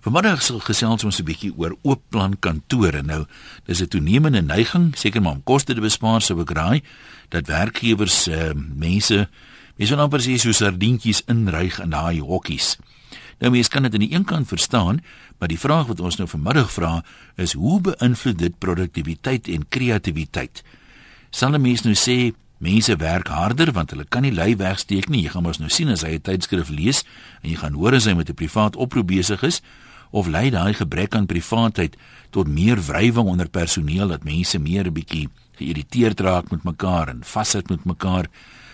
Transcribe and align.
Vanmiddag 0.00 0.40
sal 0.40 0.62
gesels 0.64 1.04
ons 1.04 1.18
'n 1.20 1.28
bietjie 1.28 1.52
oor 1.60 1.76
oop 1.82 2.00
plan 2.08 2.32
kantore. 2.38 3.02
Nou, 3.02 3.26
dis 3.66 3.82
'n 3.82 3.88
toenemende 3.88 4.40
neiging, 4.40 4.96
seker 4.96 5.20
maar 5.20 5.32
om 5.32 5.42
koste 5.42 5.74
te 5.74 5.80
bespaar 5.80 6.22
sou 6.22 6.40
ek 6.40 6.50
raai, 6.50 6.82
dat 7.28 7.46
werkgewers 7.46 8.28
uh, 8.28 8.52
mense 8.54 9.28
mense 9.76 9.94
wat 9.94 10.04
amper 10.04 10.20
sê 10.20 10.38
so 10.38 10.52
sardientjies 10.52 11.22
inryg 11.26 11.80
in 11.80 11.90
daai 11.90 12.20
hokkies. 12.20 12.78
Nou 13.40 13.50
mense 13.50 13.70
kan 13.70 13.82
dit 13.82 13.92
aan 13.92 14.00
die 14.08 14.14
een 14.14 14.24
kant 14.24 14.48
verstaan, 14.48 15.00
maar 15.38 15.48
die 15.48 15.58
vraag 15.58 15.86
wat 15.86 16.00
ons 16.00 16.16
nou 16.16 16.28
vanmiddag 16.28 16.72
vra 16.72 17.04
is 17.36 17.52
hoe 17.52 17.80
beïnvloed 17.80 18.38
dit 18.38 18.58
produktiwiteit 18.58 19.48
en 19.48 19.68
kreatiwiteit? 19.68 20.62
Sal 21.30 21.52
'n 21.52 21.60
mens 21.60 21.82
nou 21.82 21.94
sê 21.94 22.32
mense 22.58 22.96
werk 22.96 23.28
harder 23.28 23.72
want 23.72 23.90
hulle 23.90 24.04
kan 24.04 24.22
nie 24.22 24.32
lui 24.32 24.56
wegsteek 24.56 25.08
nie. 25.08 25.22
Jy 25.22 25.28
gaan 25.28 25.42
mos 25.42 25.58
nou 25.58 25.68
sien 25.68 25.88
as 25.88 26.02
hy 26.02 26.14
'n 26.14 26.20
tydskrif 26.20 26.68
lees 26.68 27.04
en 27.42 27.50
jy 27.50 27.56
gaan 27.56 27.74
hoor 27.74 27.94
as 27.94 28.04
hy 28.04 28.14
met 28.14 28.30
'n 28.30 28.34
privaat 28.34 28.76
oproep 28.76 29.06
besig 29.06 29.42
is 29.42 29.60
of 30.10 30.26
lei 30.26 30.50
daai 30.50 30.74
gebrek 30.74 31.14
aan 31.14 31.26
privaatheid 31.26 31.96
tot 32.30 32.48
meer 32.48 32.80
wrywing 32.86 33.28
onder 33.28 33.48
personeel 33.48 34.08
dat 34.08 34.24
mense 34.24 34.58
meer 34.58 34.86
'n 34.86 34.92
bietjie 34.92 35.28
geïrriteerd 35.56 36.20
raak 36.20 36.50
met 36.50 36.62
mekaar 36.62 37.08
en 37.08 37.20
vassit 37.22 37.68
met 37.68 37.84
mekaar? 37.84 38.26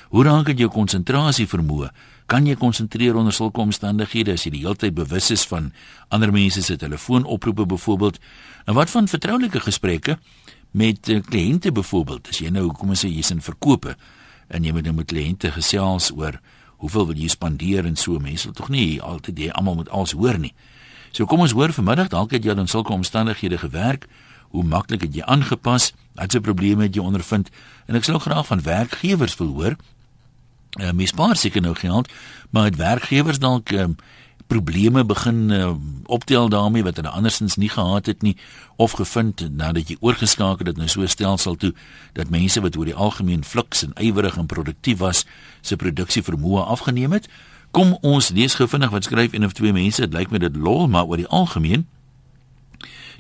Hoe 0.09 0.25
raak 0.25 0.47
dit 0.47 0.59
jou 0.59 0.71
konsentrasie 0.71 1.47
vermoë? 1.47 1.91
Kan 2.27 2.47
jy 2.47 2.57
konsentreer 2.59 3.15
onder 3.15 3.33
sulke 3.33 3.61
omstandighede 3.61 4.33
as 4.33 4.45
jy 4.45 4.51
die 4.51 4.63
hele 4.65 4.75
tyd 4.75 4.95
bewus 4.95 5.31
is 5.31 5.45
van 5.47 5.73
ander 6.09 6.33
mense 6.33 6.63
se 6.63 6.77
telefoonoproepe 6.77 7.67
byvoorbeeld? 7.67 8.19
En 8.67 8.75
wat 8.75 8.91
van 8.91 9.09
vertroulike 9.09 9.61
gesprekke 9.61 10.19
met 10.71 11.09
uh, 11.09 11.21
kliënte 11.23 11.73
byvoorbeeld? 11.73 12.29
As 12.29 12.39
jy 12.39 12.51
nou 12.51 12.73
kom 12.73 12.89
ons 12.89 13.05
sê 13.05 13.11
jy's 13.11 13.31
in 13.31 13.41
verkope 13.41 13.97
en 14.49 14.65
jy 14.65 14.73
moet 14.73 14.85
nou 14.85 14.95
met 14.95 15.11
kliënte 15.11 15.51
gesels 15.55 16.11
oor 16.15 16.41
hoeveel 16.83 17.07
wil 17.07 17.17
jy 17.19 17.29
spandeer 17.29 17.87
en 17.87 17.97
so 17.97 18.19
mense 18.23 18.47
wil 18.47 18.55
tog 18.55 18.69
nie 18.75 19.01
altyd 19.03 19.39
jy 19.39 19.51
almal 19.55 19.79
moet 19.81 19.91
alles 19.91 20.15
hoor 20.19 20.39
nie. 20.39 20.53
So 21.17 21.25
kom 21.25 21.41
ons 21.41 21.55
hoor 21.57 21.73
vanmiddag 21.73 22.11
dalk 22.13 22.35
het 22.37 22.45
jy 22.45 22.53
dan 22.53 22.69
sulke 22.69 22.93
omstandighede 22.93 23.57
gewerk. 23.59 24.05
Hoe 24.53 24.65
maklik 24.65 25.01
het 25.01 25.15
jy 25.17 25.23
aangepas? 25.25 25.95
Watse 26.13 26.43
probleme 26.45 26.85
het 26.85 26.95
jy 26.95 27.01
ondervind? 27.01 27.49
En 27.89 27.97
ek 27.97 28.05
sou 28.05 28.19
graag 28.21 28.45
van 28.51 28.61
werkgewers 28.61 29.37
wil 29.41 29.55
hoor. 29.57 29.79
Uh, 30.77 30.93
mens 30.93 31.15
spaar 31.15 31.33
seker 31.41 31.65
nou 31.65 31.73
geld, 31.75 32.13
maar 32.53 32.69
het 32.69 32.77
werkgewers 32.77 33.41
dalk 33.41 33.73
uh, 33.73 33.87
probleme 34.47 35.07
begin 35.09 35.49
uh, 35.51 35.73
optel 36.05 36.53
daarmee 36.53 36.85
wat 36.85 37.01
hulle 37.01 37.09
andersins 37.09 37.57
nie 37.57 37.73
gehad 37.73 38.13
het 38.13 38.21
nie 38.23 38.37
of 38.77 38.99
gevind 39.01 39.41
nadat 39.57 39.89
jy 39.89 39.97
oorgeskakel 40.05 40.69
het 40.69 40.77
na 40.77 40.87
so 40.87 41.01
'n 41.01 41.09
stelsel 41.09 41.57
toe 41.57 41.73
dat 42.13 42.29
mense 42.29 42.61
wat 42.61 42.77
oor 42.77 42.85
die 42.85 42.95
algemeen 42.95 43.45
fliks 43.45 43.83
en 43.83 43.97
ywerig 43.97 44.37
en 44.37 44.47
produktief 44.47 44.99
was, 44.99 45.25
se 45.61 45.77
produksie 45.77 46.23
vermoë 46.23 46.69
afgeneem 46.69 47.13
het? 47.13 47.29
Kom 47.77 47.93
ons 48.01 48.31
lees 48.33 48.55
gou 48.57 48.65
vinnig 48.73 48.91
wat 48.91 49.05
skryf 49.05 49.35
een 49.37 49.45
of 49.45 49.53
twee 49.53 49.73
mense. 49.73 50.01
Dit 50.01 50.17
lyk 50.17 50.31
my 50.33 50.41
dit 50.41 50.57
lol, 50.57 50.89
maar 50.89 51.05
oor 51.05 51.21
die 51.21 51.29
algemeen 51.29 51.85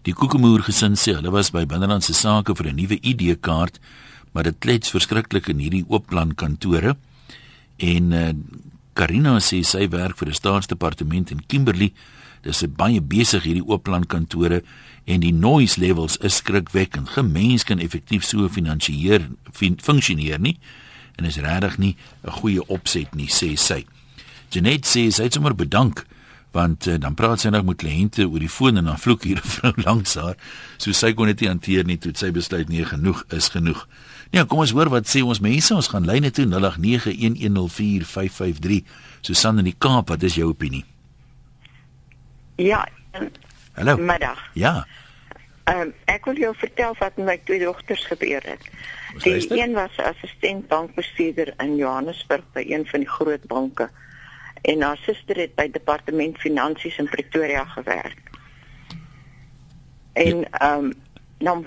Die 0.06 0.14
Kokemoer 0.14 0.62
gesin 0.62 0.94
sê 0.94 1.16
hulle 1.16 1.32
was 1.34 1.48
by 1.50 1.64
binnelandse 1.66 2.14
sake 2.14 2.54
vir 2.54 2.68
'n 2.70 2.76
nuwe 2.78 2.98
ID-kaart, 3.02 3.80
maar 4.32 4.44
dit 4.44 4.58
klets 4.58 4.92
verskriklik 4.94 5.48
in 5.48 5.58
hierdie 5.58 5.84
oop 5.88 6.06
plan 6.06 6.34
kantore. 6.34 6.94
En 7.76 8.12
uh, 8.12 8.30
Karina 8.94 9.40
sê 9.40 9.64
sy 9.64 9.88
werk 9.90 10.16
vir 10.16 10.28
'n 10.28 10.34
staatsdepartement 10.34 11.30
in 11.30 11.42
Kimberley. 11.46 11.92
Dis 12.42 12.62
baie 12.68 13.00
besig 13.00 13.42
hierdie 13.42 13.66
oop 13.66 13.82
plan 13.82 14.06
kantore 14.06 14.62
en 15.06 15.20
die 15.20 15.32
noise 15.32 15.80
levels 15.80 16.16
is 16.18 16.36
skrikwekkend. 16.36 17.08
Gemens 17.08 17.64
kan 17.64 17.78
effektief 17.78 18.24
so 18.24 18.48
finansiëer 18.48 19.28
funksioneer 19.82 20.38
nie 20.38 20.58
en 21.16 21.24
is 21.24 21.36
regtig 21.36 21.78
nie 21.78 21.96
'n 22.22 22.30
goeie 22.30 22.62
opset 22.68 23.14
nie, 23.14 23.28
sê 23.28 23.56
sy. 23.56 23.84
Janet 24.54 24.86
sê 24.86 25.08
sy 25.10 25.26
het 25.26 25.36
sommer 25.36 25.54
bedank 25.54 26.06
want 26.56 26.86
uh, 26.88 26.96
dan 27.00 27.14
praat 27.14 27.40
sy 27.42 27.48
nog 27.52 27.64
met 27.68 27.76
kliënte 27.82 28.24
oor 28.24 28.40
die 28.40 28.52
foon 28.52 28.76
en 28.80 28.86
dan 28.88 29.00
vloek 29.00 29.22
hier 29.28 29.40
'n 29.44 29.50
vrou 29.56 29.74
langs 29.84 30.14
haar. 30.14 30.36
So 30.78 30.92
sy 30.92 31.12
kon 31.12 31.26
dit 31.32 31.40
nie 31.40 31.52
hanteer 31.52 31.84
nie 31.84 31.98
toe 31.98 32.12
sy 32.16 32.30
besluit 32.32 32.68
nee 32.72 32.84
genoeg 32.84 33.24
is 33.36 33.48
genoeg. 33.52 33.88
Nee, 34.32 34.44
kom 34.44 34.58
ons 34.64 34.74
hoor 34.74 34.88
wat 34.90 35.06
sê 35.08 35.22
ons 35.22 35.40
mense. 35.40 35.74
Ons 35.74 35.88
gaan 35.92 36.06
lyne 36.08 36.30
toe 36.30 36.46
0891104553. 36.46 38.82
Susan 39.20 39.58
in 39.58 39.64
die 39.68 39.76
Kaap, 39.78 40.08
wat 40.08 40.22
is 40.22 40.34
jou 40.34 40.48
opinie? 40.50 40.84
Ja. 42.56 42.88
Hallo. 43.76 43.96
Middag. 43.96 44.50
Ja. 44.54 44.86
Ehm 45.66 45.80
um, 45.80 45.92
ek 46.06 46.24
wil 46.24 46.36
jou 46.38 46.54
vertel 46.56 46.94
wat 46.98 47.16
met 47.16 47.26
my 47.26 47.40
twee 47.44 47.60
dogters 47.60 48.04
gebeur 48.06 48.42
het. 48.46 48.60
Die 49.24 49.60
een 49.60 49.72
was 49.74 49.98
assistent 49.98 50.68
bankbestuurder 50.68 51.54
in 51.62 51.76
Johannesburg 51.76 52.44
by 52.54 52.64
een 52.68 52.86
van 52.86 53.00
die 53.00 53.08
groot 53.08 53.46
banke 53.50 53.90
en 54.72 54.82
haar 54.82 55.00
suster 55.06 55.38
het 55.38 55.54
by 55.58 55.68
departement 55.70 56.38
finansies 56.42 56.98
in 56.98 57.08
Pretoria 57.08 57.64
gewerk. 57.64 58.22
En 60.12 60.38
ja. 60.38 60.48
ehm 60.58 60.84
um, 60.84 60.94
dan 61.38 61.66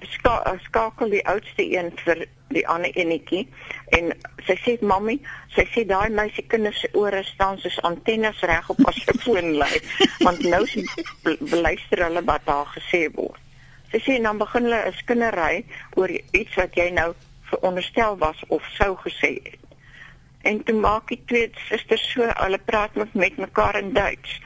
ska, 0.00 0.56
skakel 0.62 1.10
die 1.10 1.26
oudste 1.26 1.64
een 1.76 1.90
vir 2.04 2.26
die 2.54 2.62
ander 2.68 2.94
enetjie 2.94 3.48
en 3.96 4.12
sy 4.46 4.54
sê 4.62 4.74
mami, 4.86 5.16
sy 5.56 5.64
sê 5.74 5.82
daai 5.88 6.12
meisie 6.14 6.44
kinders 6.46 6.84
se 6.84 6.90
ore 6.98 7.24
staan 7.26 7.58
soos 7.58 7.80
antennes 7.88 8.42
reg 8.46 8.68
op 8.70 8.82
as 8.86 9.00
sy 9.02 9.16
foon 9.24 9.56
lê 9.58 9.70
want 10.22 10.44
nou 10.46 10.62
beluister 11.50 12.04
hulle 12.06 12.22
wat 12.28 12.46
daar 12.46 12.70
gesê 12.76 13.08
word. 13.16 13.40
Sy 13.90 14.00
sê 14.06 14.20
dan 14.22 14.38
begin 14.38 14.68
hulle 14.68 14.84
'n 14.86 14.98
skinnery 15.00 15.64
oor 15.98 16.14
iets 16.14 16.54
wat 16.60 16.78
jy 16.78 16.88
nou 16.94 17.10
veronderstel 17.50 18.16
was 18.22 18.38
of 18.48 18.62
sou 18.78 18.94
gesê 19.02 19.34
het. 19.42 19.61
En 20.42 20.62
toe 20.64 20.74
maak 20.74 21.08
die 21.08 21.20
twee 21.26 21.50
susters 21.68 22.04
so, 22.12 22.26
hulle 22.26 22.58
praat 22.58 22.94
met, 22.98 23.14
met 23.14 23.36
mekaar 23.36 23.78
in 23.78 23.92
Duits. 23.94 24.40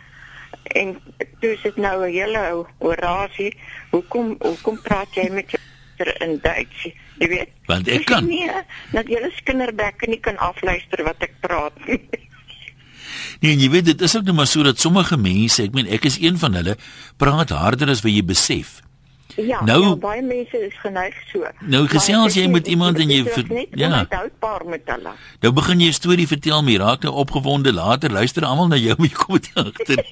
En 0.77 0.97
toe 1.41 1.53
is 1.55 1.62
dit 1.62 1.77
nou 1.77 2.05
'n 2.05 2.12
hele 2.12 2.67
orasie. 2.79 3.57
Hoekom 3.91 4.37
hoekom 4.39 4.81
praat 4.83 5.15
jy 5.15 5.29
met 5.31 5.51
jou 5.51 5.62
suster 5.62 6.23
in 6.23 6.39
Duits? 6.43 6.83
Jy 7.19 7.29
weet. 7.29 7.51
Want 7.67 7.89
ek 7.89 8.05
kan 8.05 8.27
nie 8.27 8.51
dat 8.93 9.07
julle 9.07 9.33
kinderbekke 9.45 10.09
nie 10.09 10.21
kan 10.21 10.37
afluister 10.37 11.05
wat 11.05 11.17
ek 11.19 11.33
praat 11.41 11.87
nie. 11.87 12.01
Nee, 13.41 13.57
jy 13.57 13.69
weet 13.71 13.84
dit 13.84 14.01
is 14.01 14.17
ook 14.17 14.25
net 14.25 14.34
maar 14.34 14.47
so 14.47 14.63
dat 14.63 14.81
sommige 14.81 15.17
mense, 15.17 15.63
ek 15.63 15.73
meen 15.77 15.87
ek 15.87 16.05
is 16.05 16.19
een 16.21 16.39
van 16.39 16.55
hulle, 16.55 16.77
praat 17.17 17.51
harder 17.51 17.89
as 17.89 18.01
wat 18.01 18.13
jy 18.13 18.25
besef. 18.25 18.81
Ja, 19.36 19.60
nou, 19.64 19.82
ja, 19.82 19.97
baie 20.00 20.22
mense 20.24 20.58
is 20.64 20.74
geneig 20.80 21.16
so. 21.28 21.44
Nou 21.69 21.82
gesels 21.92 22.38
jy 22.38 22.47
met 22.48 22.69
iemand 22.72 22.97
en 23.02 23.10
jy 23.12 23.20
ja, 23.76 24.06
houdbaar 24.08 24.64
met 24.64 24.88
hulle. 24.88 25.12
Nou 25.42 25.52
begin 25.52 25.80
jy 25.80 25.88
'n 25.92 25.98
storie 25.98 26.26
vertel, 26.26 26.62
my 26.62 26.76
raak 26.80 27.02
nou 27.04 27.12
opgewonde. 27.14 27.72
Later 27.72 28.12
luister 28.12 28.44
almal 28.44 28.69
na 28.69 28.76
jou 28.80 28.97
met 29.02 29.12
kom 29.12 29.36
dit 29.36 29.50
agter. 29.54 30.04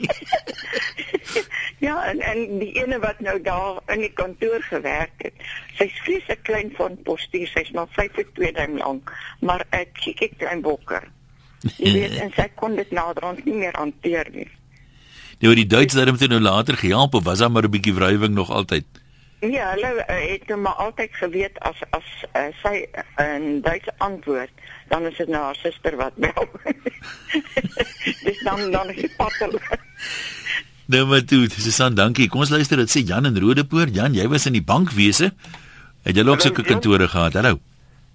ja, 1.87 2.05
en 2.05 2.21
en 2.21 2.59
die 2.59 2.73
ene 2.77 2.99
wat 3.01 3.21
nou 3.21 3.41
daar 3.41 3.81
in 3.87 4.05
die 4.05 4.13
kantoor 4.13 4.61
gewerk 4.69 5.17
het. 5.17 5.33
Sy's 5.79 5.97
vreeslik 6.05 6.43
klein 6.43 6.73
van 6.77 6.99
postuur, 7.03 7.49
sy's 7.49 7.71
maar 7.73 7.89
5 7.97 8.13
voet 8.15 8.35
2 8.35 8.53
duim 8.53 8.77
lank, 8.77 9.13
maar 9.41 9.65
'n 9.73 9.89
chickie 9.93 10.33
klein 10.37 10.61
bokker. 10.61 11.09
Jy 11.77 11.93
weet, 11.93 12.17
en 12.25 12.33
sy 12.37 12.49
kon 12.55 12.77
dit 12.77 12.91
naderhand 12.91 13.45
nie 13.45 13.57
meer 13.57 13.77
hanteer 13.77 14.29
nie. 14.33 14.51
Nou 15.41 15.55
die 15.55 15.67
Duits 15.67 15.95
het 15.95 16.09
hom 16.09 16.29
nou 16.29 16.41
later 16.41 16.77
gehelp 16.77 17.15
of 17.15 17.25
was 17.25 17.39
daar 17.39 17.51
maar 17.51 17.65
'n 17.65 17.71
bietjie 17.71 17.95
wrywing 17.95 18.35
nog 18.35 18.51
altyd? 18.51 18.85
Ja, 19.51 19.71
hulle 19.75 20.05
uh, 20.09 20.31
het 20.31 20.47
nou 20.49 20.61
maar 20.61 20.79
altyd 20.81 21.11
geweet 21.13 21.59
as 21.59 21.81
as 21.91 22.07
uh, 22.33 22.47
sy 22.63 22.87
'n 23.21 23.57
uh, 23.57 23.63
Duitse 23.63 23.93
antwoord, 23.99 24.53
dan 24.89 25.07
is 25.07 25.17
dit 25.17 25.29
nou 25.29 25.43
haar 25.43 25.55
suster 25.55 25.97
wat 25.97 26.15
bel. 26.17 26.49
Dis 28.27 28.41
dan 28.45 28.71
dan 28.71 28.91
is 28.91 29.01
dit 29.01 29.17
patel. 29.17 29.59
Nou 30.87 31.07
maar 31.07 31.25
toe, 31.25 31.47
dis 31.49 31.81
aan 31.81 31.95
dankie. 31.95 32.29
Kom 32.29 32.41
ons 32.41 32.53
luister 32.53 32.77
dit 32.77 32.91
sê 32.91 33.01
Jan 33.05 33.27
in 33.27 33.39
Rodepoort. 33.41 33.95
Jan, 33.95 34.15
jy 34.15 34.29
was 34.29 34.47
in 34.47 34.53
die 34.53 34.65
bankwese. 34.65 35.33
Het 36.05 36.17
jy 36.17 36.27
ook 36.29 36.41
sulke 36.41 36.63
kantore 36.63 37.09
gehad? 37.09 37.33
Hallo. 37.33 37.59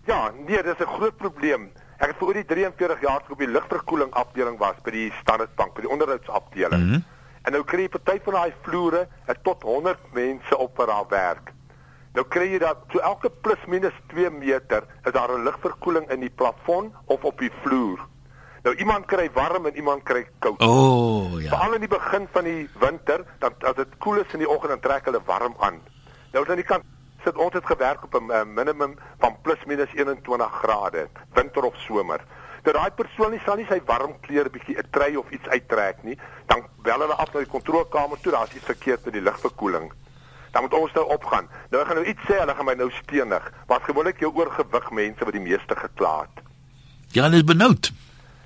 Ja, 0.06 0.32
nee, 0.48 0.64
dis 0.64 0.78
'n 0.80 0.94
groot 0.98 1.18
probleem. 1.18 1.70
Ek 1.98 2.08
het 2.08 2.18
vir 2.18 2.28
oor 2.28 2.34
die 2.34 2.46
43 2.46 3.02
jaar 3.02 3.22
op 3.30 3.40
die 3.40 3.48
lugverkoeling 3.48 4.12
afdeling 4.12 4.58
was 4.58 4.76
by 4.84 4.92
die 4.92 5.12
Standard 5.22 5.56
Bank, 5.56 5.74
by 5.74 5.82
die 5.82 5.90
onderhoudsafdeling. 5.90 6.84
Mm 6.84 6.92
-hmm. 6.92 7.04
En 7.50 7.56
nou 7.58 7.64
kry 7.66 7.88
jy 7.88 7.90
party 7.90 8.20
van 8.22 8.36
daai 8.38 8.52
vloere 8.62 9.00
tot 9.42 9.64
100 9.66 10.12
mense 10.14 10.58
op 10.62 10.76
per 10.78 10.86
daar 10.92 11.08
werk. 11.10 11.48
Nou 12.14 12.22
kry 12.30 12.46
jy 12.52 12.60
dat 12.62 12.84
so 12.94 13.02
elke 13.02 13.32
plus 13.42 13.64
minus 13.66 13.96
2 14.12 14.30
meter 14.30 14.86
is 15.02 15.16
daar 15.16 15.34
'n 15.34 15.48
lugverkoeling 15.48 16.06
in 16.14 16.20
die 16.22 16.30
plafon 16.30 16.94
of 17.06 17.26
op 17.26 17.40
die 17.40 17.50
vloer. 17.64 18.06
Nou 18.64 18.76
iemand 18.76 19.06
kry 19.06 19.32
warm 19.34 19.66
en 19.66 19.76
iemand 19.76 20.04
kry 20.04 20.28
koud. 20.40 20.62
O, 20.62 20.70
oh, 20.70 21.42
ja. 21.42 21.50
Veral 21.50 21.74
in 21.74 21.88
die 21.88 21.90
begin 21.98 22.28
van 22.32 22.44
die 22.44 22.70
winter, 22.80 23.26
dan 23.40 23.54
as 23.60 23.76
dit 23.76 23.98
koel 23.98 24.22
is 24.22 24.34
in 24.34 24.46
die 24.46 24.50
oggend 24.50 24.70
dan 24.70 24.80
trek 24.80 25.06
hulle 25.06 25.22
warm 25.26 25.56
aan. 25.60 25.82
Nou 26.32 26.46
aan 26.50 26.56
die 26.56 26.70
kant 26.70 26.84
sit 27.24 27.38
ons 27.38 27.54
het 27.54 27.66
gewerk 27.66 28.04
op 28.04 28.14
'n 28.14 28.54
minimum 28.54 28.94
van 29.20 29.42
plus 29.42 29.66
minus 29.66 29.94
21 29.94 30.52
grade, 30.52 31.10
winter 31.34 31.64
of 31.64 31.76
somer 31.76 32.22
dat 32.64 32.74
daai 32.74 32.92
persoon 32.92 33.32
nie 33.32 33.42
sal 33.46 33.56
nie 33.56 33.68
sy 33.70 33.82
warm 33.86 34.16
klere 34.26 34.50
bietjie 34.50 34.78
'n 34.78 34.90
trui 34.92 35.16
of 35.18 35.30
iets 35.32 35.48
uittrek 35.48 36.04
nie, 36.04 36.18
dan 36.48 36.66
bel 36.82 37.00
hulle 37.00 37.14
af 37.14 37.34
na 37.34 37.40
die 37.40 37.54
kontrolekamer 37.56 38.20
toe, 38.22 38.32
daar's 38.32 38.54
iets 38.54 38.66
verkeerd 38.66 39.06
met 39.06 39.14
die 39.14 39.22
lugverkoeling. 39.22 39.94
Dan 40.52 40.62
moet 40.62 40.74
ons 40.74 40.94
nou 40.94 41.06
opgaan. 41.06 41.48
Nou 41.70 41.82
ek 41.82 41.88
gaan 41.88 42.02
nou 42.02 42.08
iets 42.08 42.26
sê, 42.26 42.40
hulle 42.40 42.56
gaan 42.56 42.66
my 42.66 42.74
nou 42.74 42.92
steenig. 42.92 43.54
Wat 43.68 43.84
gewoonlik 43.84 44.20
jou 44.20 44.34
oorgewig 44.34 44.92
mense 44.92 45.24
wat 45.26 45.34
die 45.34 45.42
meeste 45.42 45.76
gekla 45.76 46.20
het. 46.22 46.44
Ja, 47.12 47.24
hulle 47.24 47.36
is 47.36 47.44
benoud. 47.44 47.92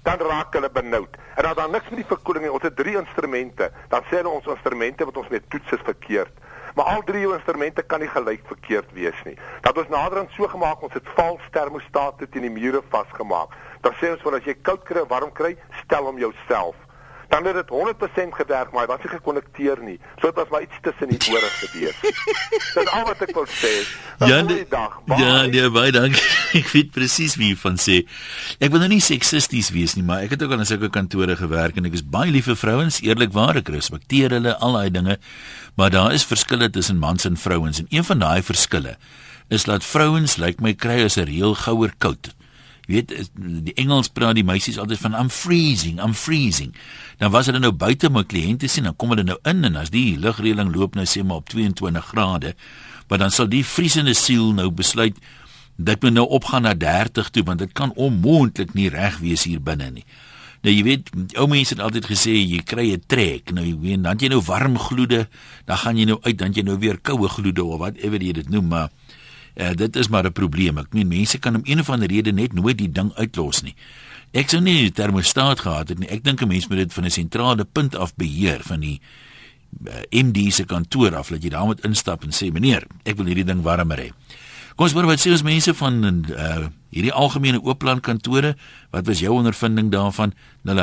dan 0.03 0.19
raak 0.19 0.53
hulle 0.53 0.69
benoud. 0.69 1.17
En 1.35 1.43
dan 1.43 1.55
dan 1.55 1.71
niks 1.71 1.89
met 1.89 2.01
die 2.01 2.07
verkoeling 2.07 2.45
nie. 2.45 2.53
Ons 2.53 2.63
het 2.67 2.75
drie 2.75 2.97
instrumente. 2.97 3.71
Dan 3.89 4.03
sê 4.09 4.19
hulle 4.19 4.29
ons 4.29 4.49
instrumente 4.51 5.05
wat 5.05 5.17
ons 5.17 5.29
met 5.31 5.49
toets 5.49 5.71
is 5.71 5.85
verkeerd. 5.87 6.41
Maar 6.75 6.85
al 6.85 7.03
drie 7.05 7.23
instrumente 7.33 7.81
kan 7.81 7.99
nie 7.99 8.09
gelyk 8.09 8.41
verkeerd 8.47 8.91
wees 8.97 9.19
nie. 9.23 9.37
Dat 9.61 9.77
ons 9.77 9.91
naderhand 9.93 10.31
so 10.35 10.47
gemaak 10.47 10.81
ons 10.83 10.93
het 10.93 11.07
vals 11.15 11.43
termostate 11.51 12.27
teen 12.29 12.47
die 12.49 12.51
mure 12.51 12.81
vasgemaak. 12.89 13.53
Dan 13.83 13.93
sê 13.99 14.13
ons 14.13 14.23
wel 14.23 14.39
as 14.39 14.47
jy 14.47 14.55
koud 14.61 14.83
kry, 14.87 15.03
warm 15.11 15.31
kry, 15.35 15.55
stel 15.83 16.07
hom 16.09 16.19
jouself 16.21 16.79
dan 17.33 17.45
het 17.45 17.55
dit 17.55 17.69
100% 17.69 18.29
gewerk 18.29 18.71
maar 18.71 18.85
was 18.85 19.01
nie 19.01 19.09
gekonnekteer 19.09 19.79
nie. 19.81 19.99
So 20.21 20.27
dit 20.27 20.35
was 20.35 20.49
maar 20.49 20.61
iets 20.61 20.77
tussen 20.81 21.09
die 21.09 21.33
ore 21.33 21.49
gebeur. 21.49 21.93
Dis 22.75 22.91
al 22.93 23.05
wat 23.07 23.21
ek 23.25 23.33
wil 23.33 23.47
sê. 23.49 23.71
Ja, 24.21 24.41
die 24.45 24.65
dag. 24.69 24.99
Ja, 25.17 25.45
nee, 25.49 25.69
baie 25.73 25.91
dankie. 25.95 26.21
Ek 26.61 26.69
weet 26.69 26.91
presies 26.93 27.33
wie 27.41 27.55
van 27.57 27.79
sê. 27.81 28.03
Ek 28.61 28.69
wil 28.69 28.83
nou 28.83 28.91
nie 28.91 29.01
seksisties 29.01 29.71
wees 29.73 29.95
nie, 29.97 30.05
maar 30.05 30.21
ek 30.27 30.35
het 30.35 30.43
ook 30.45 30.53
al 30.53 30.61
in 30.61 30.69
sulke 30.69 30.91
kantore 30.93 31.33
gewerk 31.39 31.79
en 31.81 31.89
ek 31.89 31.97
is 31.97 32.05
baie 32.05 32.29
lief 32.29 32.45
vir 32.51 32.59
vrouens, 32.59 32.99
eerlikwaar 33.01 33.57
ek 33.63 33.73
respekteer 33.73 34.37
hulle 34.37 34.53
al 34.61 34.77
daai 34.77 34.93
dinge. 34.93 35.17
Maar 35.81 35.95
daar 35.95 36.13
is 36.13 36.27
verskille 36.29 36.69
tussen 36.69 37.01
mans 37.01 37.25
en 37.25 37.39
vrouens 37.41 37.81
en 37.81 37.89
een 37.89 38.05
van 38.05 38.21
daai 38.21 38.45
verskille 38.45 38.93
is 39.49 39.65
dat 39.65 39.83
vrouens 39.85 40.37
lyk 40.37 40.61
like 40.61 40.63
my 40.63 40.77
kry 40.77 41.01
as 41.01 41.17
'n 41.17 41.25
reël 41.25 41.57
gouer 41.65 41.97
koud. 41.97 42.29
Jy 42.87 42.99
weet 42.99 43.13
die 43.35 43.73
Engels 43.79 44.09
praat 44.11 44.35
die 44.35 44.43
meisies 44.43 44.77
altyd 44.81 44.99
van 44.99 45.13
I'm 45.15 45.29
freezing, 45.31 46.01
I'm 46.03 46.13
freezing. 46.13 46.73
Dan 47.21 47.31
was 47.31 47.47
hulle 47.47 47.61
nou 47.63 47.71
buite 47.71 48.09
my 48.11 48.25
kliënte 48.27 48.67
sien, 48.67 48.89
dan 48.89 48.97
kom 48.99 49.13
hulle 49.13 49.23
nou 49.23 49.37
in 49.47 49.63
en 49.63 49.79
as 49.79 49.93
die 49.93 50.17
lugreëling 50.19 50.73
loop 50.75 50.97
nou 50.99 51.05
sê 51.07 51.23
maar 51.23 51.39
op 51.43 51.53
22 51.53 52.11
grade, 52.11 52.51
maar 53.07 53.23
dan 53.23 53.31
sal 53.31 53.47
die 53.47 53.63
vriesende 53.63 54.15
siel 54.17 54.51
nou 54.57 54.67
besluit 54.71 55.15
dat 55.75 56.03
moet 56.03 56.13
nou 56.13 56.27
opgaan 56.27 56.67
na 56.67 56.73
30 56.77 57.31
toe 57.33 57.43
want 57.47 57.63
dit 57.63 57.71
kan 57.71 57.95
onmoontlik 57.95 58.75
nie 58.77 58.91
reg 58.91 59.17
wees 59.23 59.47
hier 59.47 59.63
binne 59.63 59.89
nie. 59.91 60.05
Nou 60.63 60.71
jy 60.71 60.83
weet, 60.83 61.09
ou 61.39 61.47
mense 61.51 61.75
het 61.75 61.81
altyd 61.83 62.05
gesê 62.07 62.35
jy 62.35 62.61
kry 62.63 62.91
'n 62.95 63.03
trek. 63.07 63.51
Nou 63.51 63.65
jy 63.65 63.75
weet, 63.79 64.03
dan 64.03 64.17
jy 64.17 64.27
nou 64.31 64.41
warm 64.41 64.77
gloede, 64.79 65.27
dan 65.65 65.77
gaan 65.77 65.97
jy 65.97 66.05
nou 66.05 66.19
uit, 66.21 66.37
dan 66.37 66.53
jy 66.53 66.63
nou 66.63 66.77
weer 66.79 66.99
koue 66.99 67.27
gloede 67.27 67.63
of 67.63 67.79
whatever 67.79 68.19
jy 68.21 68.31
dit 68.31 68.49
noem, 68.49 68.67
maar 68.67 68.89
Uh, 69.55 69.73
dit 69.77 69.95
is 69.95 70.07
maar 70.07 70.25
'n 70.25 70.31
probleem. 70.31 70.77
Ek 70.77 70.93
meen 70.93 71.07
mense 71.07 71.37
kan 71.37 71.55
om 71.55 71.61
een 71.63 71.79
of 71.79 71.89
ander 71.89 72.07
rede 72.07 72.31
net 72.31 72.53
nooit 72.53 72.77
die 72.77 72.91
ding 72.91 73.13
uitlos 73.15 73.61
nie. 73.61 73.75
Ek 74.31 74.49
sou 74.49 74.61
nie 74.61 74.81
die 74.81 74.91
termostaat 74.91 75.59
gehad 75.59 75.89
het 75.89 75.99
nie. 75.99 76.09
Ek 76.09 76.23
dink 76.23 76.41
'n 76.41 76.47
mens 76.47 76.67
moet 76.67 76.77
dit 76.77 76.93
van 76.93 77.05
'n 77.05 77.09
sentrale 77.09 77.65
punt 77.65 77.95
af 77.95 78.15
beheer 78.15 78.59
van 78.61 78.79
die 78.79 79.01
uh, 79.85 79.93
eh, 79.93 80.23
MD 80.23 80.53
se 80.53 80.63
kantoor 80.65 81.15
af 81.15 81.27
dat 81.27 81.43
jy 81.43 81.49
daar 81.49 81.65
moet 81.65 81.83
instap 81.83 82.23
en 82.23 82.31
sê 82.31 82.51
meneer, 82.51 82.87
ek 83.03 83.15
wil 83.15 83.25
hierdie 83.25 83.45
ding 83.45 83.61
warmer 83.61 83.97
hê. 83.97 84.11
Kom 84.75 84.85
ons 84.85 84.93
hoor 84.93 85.05
wat 85.05 85.21
sê 85.21 85.29
ons 85.29 85.43
mense 85.45 85.73
van 85.77 85.93
uh, 86.03 86.65
hierdie 86.89 87.13
algemene 87.13 87.61
oopplan 87.61 87.99
kantore. 88.01 88.55
Wat 88.89 89.05
was 89.05 89.19
jou 89.21 89.33
ondervinding 89.37 89.91
daarvan? 89.93 90.33
0891104553. 90.65 90.73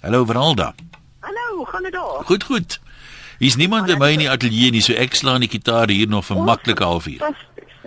Hallo 0.00 0.24
Veralda. 0.24 0.74
Hallo, 1.20 1.64
gaan 1.64 1.82
dit 1.82 1.92
daar? 1.92 2.24
Goed, 2.24 2.44
goed. 2.44 2.80
Hier's 3.42 3.56
niemand 3.56 3.88
by 3.90 3.96
my 3.98 4.12
in 4.14 4.20
die 4.22 4.28
ateljee 4.30 4.70
nie, 4.70 4.80
so 4.86 4.94
ek 4.94 5.16
slaan 5.18 5.42
die 5.42 5.48
gitaar 5.50 5.90
hier 5.90 6.06
nog 6.06 6.28
vir 6.28 6.38
maklike 6.46 6.86
halfuur. 6.86 7.24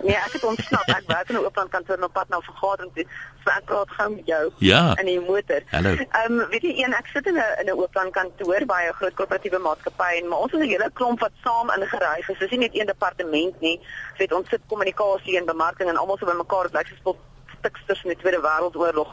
Nee, 0.04 0.16
ek 0.18 0.34
het 0.36 0.42
ontsnap. 0.44 0.90
Ek 0.92 1.06
werk 1.08 1.30
in 1.32 1.38
'n 1.38 1.44
oopland 1.46 1.70
kantoor 1.72 2.02
op 2.04 2.12
pad 2.12 2.28
na 2.28 2.36
'n 2.36 2.44
vergadering 2.44 2.92
toe. 2.94 3.04
So 3.40 3.50
ek 3.50 3.64
praat 3.64 3.90
gou 3.96 4.08
met 4.16 4.26
jou 4.26 4.52
ja. 4.58 4.82
in 5.00 5.06
die 5.06 5.20
motor. 5.20 5.60
Hallo. 5.70 5.94
Ehm 5.96 6.40
um, 6.40 6.48
weet 6.52 6.62
jy 6.62 6.74
een, 6.84 6.92
ek 6.92 7.08
sit 7.12 7.26
in 7.26 7.40
'n 7.40 7.56
in 7.60 7.66
'n 7.72 7.78
oopland 7.80 8.12
kantoor 8.12 8.66
by 8.66 8.82
'n 8.84 8.96
groot 8.98 9.14
korporatiewe 9.14 9.58
maatskappy 9.58 10.12
en 10.20 10.28
maar 10.28 10.38
ons 10.38 10.52
is 10.52 10.60
'n 10.60 10.68
hele 10.68 10.90
klomp 10.92 11.20
wat 11.20 11.32
saam 11.42 11.70
ingeryg 11.70 12.28
is. 12.28 12.38
Dis 12.38 12.50
nie 12.50 12.58
net 12.58 12.74
een 12.76 12.86
departement 12.86 13.60
nie. 13.60 13.78
Dit 13.80 14.18
weet 14.18 14.32
ons 14.32 14.48
sit 14.48 14.60
kommunikasie 14.66 15.38
en 15.38 15.44
bemarking 15.44 15.88
en 15.88 15.96
almal 15.96 16.18
so 16.18 16.26
bymekaar. 16.26 16.68
Dit 16.68 16.72
lyk 16.72 16.88
soos 16.92 17.16
stiksters 17.58 18.04
in 18.04 18.12
die 18.12 18.20
Tweede 18.20 18.40
Wêreldoorlog 18.44 19.10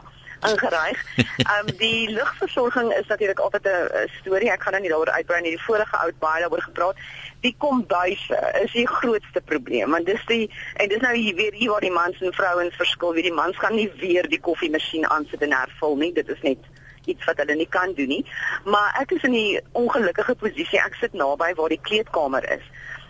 ingeryg. 0.50 1.04
Ehm 1.50 1.68
um, 1.70 1.78
die 1.78 2.10
lugversorging 2.12 2.94
is 2.94 3.08
natuurlik 3.08 3.40
altyd 3.40 3.68
'n 3.68 4.10
storie. 4.20 4.52
Ek 4.52 4.64
gaan 4.64 4.72
nou 4.72 4.82
nie 4.82 4.92
daaroor 4.92 5.12
uitbrei 5.18 5.42
nie. 5.42 5.56
Die 5.56 5.66
vorige 5.66 5.98
oud 5.98 6.20
baie 6.20 6.42
daaroor 6.42 6.62
gepraat. 6.62 6.98
Die 7.42 7.56
kombuise 7.58 8.40
is 8.64 8.72
die 8.72 8.88
grootste 8.88 9.42
probleem 9.42 9.90
want 9.92 10.06
dis 10.06 10.26
die 10.26 10.52
en 10.76 10.88
dis 10.90 11.02
nou 11.02 11.16
hier 11.16 11.36
weer 11.36 11.54
hier 11.54 11.70
waar 11.70 11.82
die 11.82 11.92
mans 11.92 12.22
en 12.22 12.34
vrouens 12.34 12.76
verskil. 12.76 13.14
Wie 13.14 13.28
die 13.30 13.34
mans 13.42 13.58
gaan 13.58 13.76
nie 13.76 13.92
weer 13.98 14.30
die 14.30 14.40
koffiemasjien 14.40 15.10
aansit 15.10 15.42
en 15.42 15.54
hervul 15.54 15.96
nie. 15.96 16.14
Dit 16.14 16.30
is 16.30 16.42
net 16.42 16.58
iets 17.06 17.26
wat 17.26 17.38
hulle 17.38 17.56
nie 17.56 17.70
kan 17.70 17.94
doen 17.94 18.08
nie. 18.08 18.26
Maar 18.64 18.96
ek 19.02 19.12
is 19.12 19.24
in 19.24 19.36
die 19.36 19.62
ongelukkige 19.72 20.36
posisie. 20.36 20.80
Ek 20.80 20.96
sit 21.00 21.14
naby 21.14 21.54
waar 21.60 21.70
die 21.70 21.82
kleedkamer 21.82 22.50
is. 22.58 22.66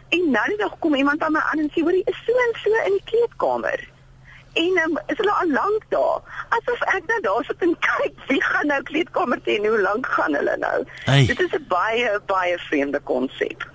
En 0.10 0.30
nou 0.32 0.48
net 0.48 0.60
nog 0.60 0.80
kom 0.80 0.96
iemand 0.96 1.22
aan 1.22 1.32
my 1.32 1.42
aan 1.52 1.60
en 1.60 1.72
sê 1.74 1.82
hoor, 1.82 1.94
is 1.94 2.24
so 2.26 2.46
en 2.48 2.56
so 2.62 2.86
in 2.86 2.98
die 2.98 3.06
kleedkamer. 3.12 3.93
En 4.54 4.82
um, 4.86 4.98
is 5.06 5.18
hulle 5.18 5.32
al 5.32 5.50
lank 5.50 5.86
daar? 5.90 6.46
Asof 6.50 6.82
ek 6.94 7.06
nou 7.10 7.20
daar 7.22 7.46
sit 7.48 7.62
en 7.66 7.76
kyk 7.88 8.26
wie 8.30 8.42
gaan 8.44 8.68
nou 8.70 8.82
kleedkamer 8.90 9.42
toe 9.42 9.56
en 9.58 9.66
hoe 9.66 9.82
lank 9.82 10.06
gaan 10.06 10.38
hulle 10.38 10.58
nou? 10.62 10.84
Hey. 11.06 11.26
Dit 11.26 11.40
is 11.40 11.56
'n 11.58 11.66
baie 11.68 12.20
baie 12.26 12.58
vreemde 12.70 13.00
konsep. 13.00 13.66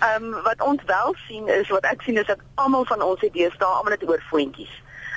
Ehm 0.00 0.24
um, 0.24 0.42
wat 0.42 0.62
ons 0.62 0.82
wel 0.86 1.14
sien 1.26 1.48
is 1.48 1.68
wat 1.68 1.84
ek 1.84 2.02
sien 2.02 2.18
is 2.18 2.26
dat 2.26 2.42
almal 2.54 2.84
van 2.84 3.02
ons 3.02 3.22
idees 3.22 3.56
daar 3.58 3.76
almal 3.78 3.94
net 3.94 4.08
oor 4.08 4.22
voetjies. 4.30 4.74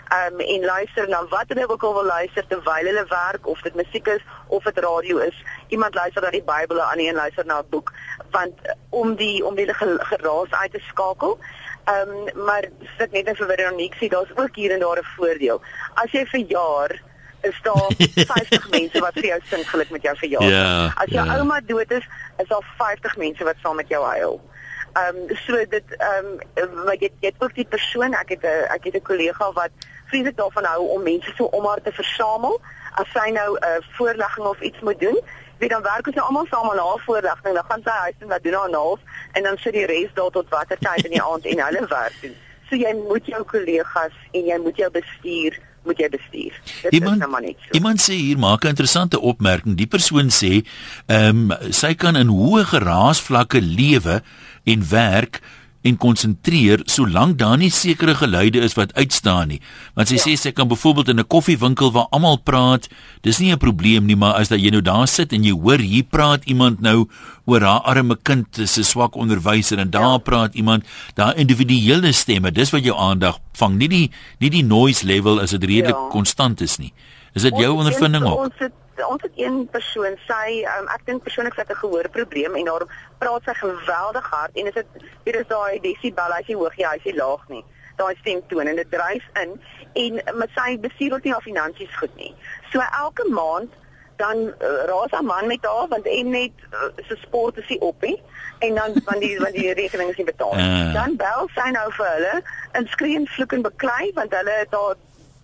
Ehm 0.07 0.34
um, 0.34 0.40
en 0.40 0.66
luister 0.66 1.10
na 1.10 1.25
wat 1.28 1.48
hulle 1.48 1.69
ook 1.69 1.84
al 1.84 1.94
wil 1.94 2.06
luister 2.06 2.48
terwyl 2.48 2.86
hulle 2.92 3.06
werk 3.07 3.48
of 3.48 3.62
dit 3.62 3.75
musiek 3.75 4.07
is 4.07 4.22
of 4.48 4.63
dit 4.63 4.78
radio 4.78 5.18
is. 5.18 5.44
Iemand 5.68 5.94
luister 5.94 6.22
na 6.22 6.30
die 6.30 6.44
Bybel 6.44 6.81
en 6.81 7.00
een 7.00 7.16
luister 7.16 7.45
na 7.45 7.60
'n 7.60 7.69
boek 7.69 7.94
want 8.31 8.54
om 8.90 9.16
die 9.16 9.45
om 9.45 9.56
die 9.56 9.74
geraas 9.74 10.51
uit 10.51 10.72
te 10.72 10.80
skakel 10.80 11.40
Ehm 11.83 12.09
um, 12.09 12.45
maar 12.45 12.63
sit 12.97 13.12
net 13.12 13.30
vir 13.38 13.47
Veronique 13.47 13.97
sê 14.00 14.07
daar's 14.07 14.31
ook 14.35 14.56
hier 14.56 14.71
en 14.71 14.80
daar 14.80 15.00
'n 15.00 15.09
voordeel. 15.15 15.62
As 15.94 16.12
jy 16.12 16.25
verjaar 16.25 17.01
is 17.41 17.59
daar 17.62 17.91
50 18.31 18.69
mense 18.69 19.00
wat 19.00 19.13
vir 19.13 19.25
jou 19.25 19.39
sing 19.44 19.69
geluk 19.69 19.89
met 19.89 20.01
jou 20.01 20.15
verjaar. 20.18 20.44
Ja, 20.44 20.94
As 20.95 21.09
jou 21.09 21.25
ja. 21.25 21.38
ouma 21.38 21.59
dood 21.59 21.91
is, 21.91 22.07
is 22.38 22.47
daar 22.47 22.65
50 22.77 23.18
mense 23.18 23.44
wat 23.44 23.56
saam 23.62 23.75
met 23.75 23.88
jou 23.88 24.03
huil. 24.06 24.41
Ehm 24.94 25.15
um, 25.15 25.35
so 25.45 25.65
dit 25.69 25.83
ehm 25.97 26.25
um, 26.56 26.83
maar 26.85 26.95
jy 26.95 27.09
jy 27.19 27.27
het 27.27 27.44
ook 27.44 27.56
die 27.56 27.65
persoon 27.65 28.13
ek 28.13 28.30
het 28.30 28.44
'n 28.44 28.68
ek 28.75 28.83
het 28.83 28.95
'n 28.95 29.01
kollega 29.01 29.51
wat 29.51 29.71
vreeslik 30.06 30.38
daarvan 30.38 30.63
hou 30.63 30.88
om 30.88 31.03
mense 31.03 31.31
so 31.35 31.44
om 31.44 31.65
haar 31.65 31.81
te 31.81 31.91
versamel 31.91 32.62
as 33.01 33.07
sy 33.13 33.30
nou 33.30 33.57
'n 33.57 33.65
uh, 33.65 33.81
voorlegging 33.97 34.45
of 34.45 34.62
iets 34.62 34.80
moet 34.80 35.00
doen 35.00 35.19
wie 35.60 35.70
dan 35.70 35.82
werk 35.82 36.08
ons 36.08 36.16
nou 36.16 36.26
almal 36.28 36.48
saam 36.50 36.70
aan 36.72 36.82
haar 36.86 37.04
voorligting. 37.06 37.54
Dan 37.56 37.68
gaan 37.70 37.84
sy 37.84 37.98
huis 38.06 38.16
toe 38.20 38.32
en 38.32 38.42
doen 38.44 38.60
haar 38.60 38.70
naels 38.70 39.04
en 39.34 39.44
dan 39.44 39.58
sit 39.58 39.74
die 39.74 39.86
res 39.86 40.16
daar 40.18 40.32
tot 40.32 40.50
watter 40.50 40.80
tyd 40.80 41.06
in 41.06 41.16
die 41.18 41.22
aand 41.24 41.46
en 41.46 41.66
hulle 41.66 41.86
werk 41.88 42.18
doen. 42.22 42.36
So 42.70 42.80
jy 42.80 42.94
moet 43.08 43.26
jou 43.26 43.44
kollegas 43.44 44.18
en 44.32 44.50
jy 44.52 44.58
moet 44.66 44.78
jou 44.78 44.90
bestuur 44.92 45.60
moet 45.84 46.00
jy 46.00 46.10
bestuur. 46.10 46.60
Dit 46.82 46.94
iemand, 46.96 47.18
is 47.18 47.20
nou 47.20 47.30
maar 47.32 47.44
net 47.44 47.60
so. 47.60 47.76
Iemand 47.78 48.02
sê 48.02 48.16
hier 48.16 48.40
maak 48.40 48.64
'n 48.64 48.74
interessante 48.76 49.20
opmerking. 49.20 49.76
Die 49.78 49.88
persoon 49.88 50.30
sê, 50.32 50.64
ehm 51.08 51.52
um, 51.52 51.72
sy 51.72 51.94
kan 51.94 52.16
in 52.16 52.32
hoë 52.32 52.64
geraasvlakke 52.72 53.62
lewe 53.62 54.22
en 54.64 54.90
werk 54.90 55.42
en 55.83 55.97
konsentreer 55.99 56.81
solank 56.87 57.37
daar 57.37 57.57
nie 57.59 57.71
sekere 57.71 58.16
geluide 58.16 58.61
is 58.63 58.75
wat 58.80 58.94
uitstaan 58.95 59.52
nie. 59.52 59.59
Want 59.97 60.11
sy 60.11 60.19
ja. 60.19 60.23
sê 60.23 60.35
sy 60.40 60.52
kan 60.56 60.69
byvoorbeeld 60.71 61.11
in 61.11 61.19
'n 61.19 61.28
koffiewinkel 61.28 61.92
waar 61.92 62.07
almal 62.11 62.37
praat, 62.37 62.87
dis 63.21 63.40
nie 63.40 63.52
'n 63.52 63.59
probleem 63.59 64.06
nie, 64.06 64.16
maar 64.16 64.33
as 64.40 64.47
dat 64.47 64.59
jy 64.59 64.71
nou 64.71 64.81
daar 64.81 65.07
sit 65.07 65.33
en 65.33 65.44
jy 65.44 65.52
hoor 65.52 65.80
hier 65.80 66.04
praat 66.04 66.45
iemand 66.45 66.81
nou 66.81 67.07
oor 67.45 67.61
haar 67.61 67.81
arme 67.81 68.16
kind 68.23 68.47
se 68.66 68.83
swak 68.83 69.16
onderwyser 69.16 69.80
en 69.80 69.90
daar 69.90 70.16
ja. 70.16 70.18
praat 70.18 70.56
iemand, 70.56 70.85
daar 71.16 71.35
individuele 71.35 72.11
stemme, 72.11 72.52
dis 72.52 72.71
wat 72.71 72.83
jou 72.83 72.97
aandag 72.97 73.40
vang, 73.54 73.78
nie 73.78 73.87
die 73.87 74.11
nie 74.40 74.49
die 74.49 74.63
noise 74.63 75.06
level 75.06 75.42
as 75.42 75.52
dit 75.52 75.63
redelik 75.63 75.95
ja. 75.95 76.09
konstant 76.09 76.61
is 76.61 76.78
nie. 76.78 76.94
Is 77.33 77.42
dit 77.42 77.57
jou 77.57 77.73
ondervinding 77.75 78.25
ook? 78.25 78.37
Ons 78.37 78.57
het 78.57 78.71
ons 79.07 79.21
het 79.21 79.31
een 79.35 79.68
persoon 79.71 80.18
sy 80.28 80.63
um, 80.69 80.87
ek 80.94 81.06
dink 81.06 81.23
persoonlik 81.25 81.56
sy 81.57 81.63
het 81.66 81.71
'n 81.73 81.81
gehoorprobleem 81.81 82.56
en 82.56 82.66
daarom 82.66 82.90
praat 83.18 83.44
sy 83.44 83.54
geweldig 83.54 84.30
hard 84.30 84.54
en 84.54 84.68
is 84.68 84.73
dit 84.73 84.87
hier 85.25 85.35
is 85.42 85.47
daai 85.47 85.80
desibel 85.80 86.31
as 86.37 86.47
jy 86.47 86.56
hoog 86.56 86.75
jy 86.78 86.85
as 86.85 87.04
jy 87.04 87.16
laag 87.16 87.47
nie 87.49 87.63
daai 87.97 88.16
stemtoon 88.21 88.68
en 88.68 88.75
dit 88.75 88.92
dryf 88.92 89.25
in 89.44 89.61
en 89.94 90.37
met 90.37 90.49
sy 90.56 90.78
bestuur 90.80 91.13
ook 91.13 91.23
nie 91.23 91.33
haar 91.33 91.42
finansies 91.42 91.95
goed 91.97 92.16
nie 92.16 92.35
so 92.71 92.80
elke 92.80 93.25
maand 93.30 93.71
dan 94.18 94.37
uh, 94.37 94.83
raas 94.85 95.13
'n 95.19 95.25
man 95.25 95.47
met 95.47 95.66
haar 95.66 95.87
want 95.87 96.06
en 96.06 96.30
net 96.30 96.56
uh, 96.71 96.90
se 97.07 97.16
sport 97.16 97.57
is 97.57 97.68
hy 97.68 97.78
op 97.80 98.02
hè 98.02 98.13
en 98.59 98.75
dan 98.75 99.02
van 99.06 99.19
die 99.19 99.40
van 99.40 99.52
die 99.52 99.73
rekening 99.73 100.09
is 100.09 100.18
nie 100.18 100.31
betaal 100.33 100.57
uh. 100.57 100.94
dan 100.94 101.16
bel 101.16 101.49
sy 101.56 101.69
nou 101.69 101.87
vir 101.97 102.07
hulle 102.16 102.35
en 102.71 102.87
skree 102.87 103.16
en 103.16 103.28
vloek 103.28 103.54
en 103.54 103.61
beklei 103.61 104.11
want 104.13 104.33
hulle 104.33 104.56
het 104.59 104.71
haar 104.71 104.95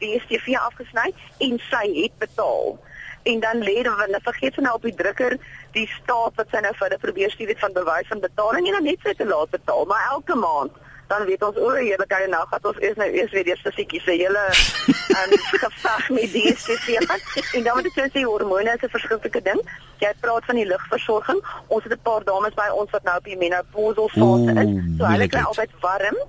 DStv 0.01 0.55
afgesny 0.59 1.13
en 1.47 1.59
sy 1.69 1.85
het 2.01 2.15
betaal 2.25 2.77
en 3.23 3.39
dan 3.39 3.63
lê 3.63 3.81
dan 3.83 4.19
vergeet 4.23 4.55
sy 4.55 4.61
nou 4.65 4.75
op 4.79 4.85
die 4.87 4.95
drukker 4.95 5.37
die 5.75 5.87
staat 5.95 6.37
wat 6.39 6.51
sy 6.51 6.61
nou 6.65 6.73
vir 6.75 6.87
hulle 6.87 7.01
probeer 7.07 7.31
stuur 7.31 7.51
het 7.53 7.65
van 7.65 7.73
bewys 7.73 8.11
van 8.11 8.23
betaling 8.27 8.67
en 8.67 8.79
dan 8.79 8.87
net 8.91 9.03
sy 9.03 9.13
te 9.13 9.27
laat 9.27 9.51
betaal 9.55 9.85
maar 9.91 10.07
elke 10.11 10.35
maand 10.35 10.77
dan 11.09 11.25
weet 11.25 11.43
ons 11.43 11.57
o, 11.57 11.69
heerlikheid 11.73 12.29
nou 12.29 12.41
gaan 12.51 12.67
ons 12.71 12.81
eers 12.85 12.97
nou 13.01 13.07
eers 13.09 13.31
weer 13.33 13.47
die 13.47 13.55
sissiekie 13.63 14.01
se 14.05 14.13
hele 14.13 14.43
ehm 14.49 15.33
um, 15.33 15.45
geveg 15.63 16.09
met 16.09 16.33
die 16.35 16.53
gehad. 16.55 17.23
En 17.57 17.63
dan 17.63 17.77
moet 17.77 17.87
ek 17.89 18.11
sê 18.13 18.21
hormone 18.23 18.75
is 18.75 18.83
'n 18.85 18.93
verskriklike 18.95 19.41
ding. 19.47 19.61
Jy 20.03 20.11
praat 20.21 20.45
van 20.45 20.59
die 20.61 20.67
lugversorging. 20.69 21.39
Ons 21.67 21.83
het 21.83 21.93
'n 21.93 22.05
paar 22.09 22.23
dames 22.23 22.53
by 22.61 22.69
ons 22.81 22.91
wat 22.91 23.03
nou 23.03 23.17
op 23.17 23.25
die 23.31 23.37
menopausal 23.37 24.09
fase 24.17 24.53
is. 24.63 24.71
So 24.97 25.09
hulle 25.13 25.27
kry 25.33 25.43
altyd 25.49 25.73
warm 25.81 26.19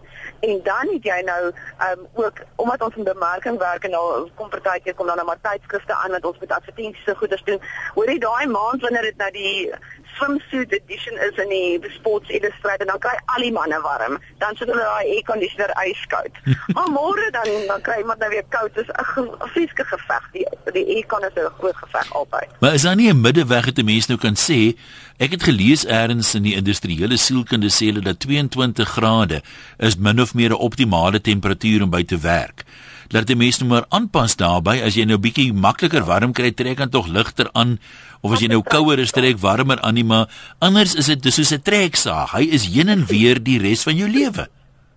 en 0.41 0.61
dan 0.63 0.93
het 0.93 1.05
jy 1.05 1.21
nou 1.25 1.53
um 1.91 2.07
ook 2.13 2.43
omdat 2.57 2.83
ons 2.83 2.97
in 2.97 3.05
bemarking 3.05 3.59
werk 3.59 3.85
en 3.85 3.91
nou 3.97 4.29
kom 4.35 4.49
partytjie 4.49 4.95
kom 4.95 5.07
dan 5.07 5.17
nou 5.17 5.27
maar 5.27 5.41
tydskrifte 5.41 5.95
aan 5.95 6.17
wat 6.17 6.25
ons 6.25 6.39
met 6.39 6.53
advertensies 6.53 7.05
so 7.05 7.15
goeders 7.15 7.45
doen. 7.45 7.61
Hoor 7.95 8.11
jy 8.11 8.19
daai 8.19 8.47
maand 8.47 8.83
wanneer 8.83 9.09
dit 9.11 9.17
nou 9.17 9.31
die 9.31 9.73
swimsuit 10.21 10.73
edition 10.73 11.17
is 11.29 11.37
in 11.43 11.49
die 11.49 11.91
Sports 11.97 12.29
Illustrated 12.31 12.89
dan 12.89 13.01
kry 13.01 13.17
al 13.35 13.45
die 13.45 13.53
manne 13.53 13.81
warm. 13.85 14.19
Dan 14.43 14.57
sit 14.57 14.69
hulle 14.69 14.85
daai 14.85 15.17
air 15.17 15.25
conditioner 15.29 15.73
yskoud. 15.85 16.41
maar 16.77 16.91
môre 16.93 17.31
dan 17.37 17.49
dan 17.71 17.85
kry 17.87 18.01
iemand 18.03 18.21
nou 18.21 18.31
weer 18.33 18.45
koud. 18.53 18.75
Dis 18.77 18.91
'n 18.93 19.49
fisieke 19.55 19.85
geveg. 19.93 20.29
Die 20.37 20.47
die 20.77 21.07
con 21.07 21.25
is 21.25 21.37
'n 21.37 21.49
groot 21.59 21.77
geveg 21.77 22.13
altyd. 22.13 22.49
Maar 22.61 22.75
is 22.75 22.83
daar 22.83 22.97
nie 22.97 23.11
'n 23.13 23.21
middeweg 23.21 23.65
wat 23.65 23.79
'n 23.79 23.85
mens 23.85 24.07
nou 24.07 24.19
kan 24.19 24.37
sê? 24.37 24.77
Ek 25.17 25.31
het 25.31 25.43
gelees 25.43 25.85
eers 25.85 26.35
in 26.35 26.43
die 26.43 26.57
industriële 26.57 27.17
sielkunde 27.17 27.71
sê 27.71 27.93
hulle 27.93 28.01
dat 28.01 28.21
22 28.21 28.89
grade 28.89 29.43
is 29.79 29.97
min 29.97 30.21
of 30.21 30.35
meer 30.35 30.51
'n 30.51 30.65
optimale 30.69 31.21
temperatuur 31.21 31.83
om 31.83 31.91
by 31.91 32.05
te 32.05 32.19
werk 32.19 32.65
laat 33.11 33.27
die 33.27 33.39
mense 33.39 33.63
nou 33.63 33.73
maar 33.73 33.87
aanpas 33.91 34.37
daarbey 34.39 34.79
as 34.87 34.95
jy 34.95 35.05
nou 35.09 35.19
bietjie 35.19 35.51
makliker 35.53 36.05
warm 36.07 36.33
kry 36.37 36.53
trek 36.55 36.79
dan 36.79 36.93
tog 36.95 37.09
ligter 37.11 37.51
aan 37.59 37.79
of 38.23 38.37
as 38.37 38.45
jy 38.45 38.51
nou 38.53 38.63
kouer 38.63 39.03
is 39.03 39.15
trek 39.17 39.41
warmer 39.43 39.81
aan 39.83 39.99
nie 39.99 40.07
maar 40.07 40.31
anders 40.61 40.95
is 40.95 41.11
dit 41.11 41.33
soos 41.35 41.53
'n 41.53 41.63
treksaag 41.63 42.37
hy 42.37 42.45
is 42.59 42.71
heen 42.71 42.89
en 42.89 43.07
weer 43.07 43.43
die 43.43 43.59
res 43.59 43.83
van 43.83 43.97
jou 43.97 44.09
lewe 44.09 44.47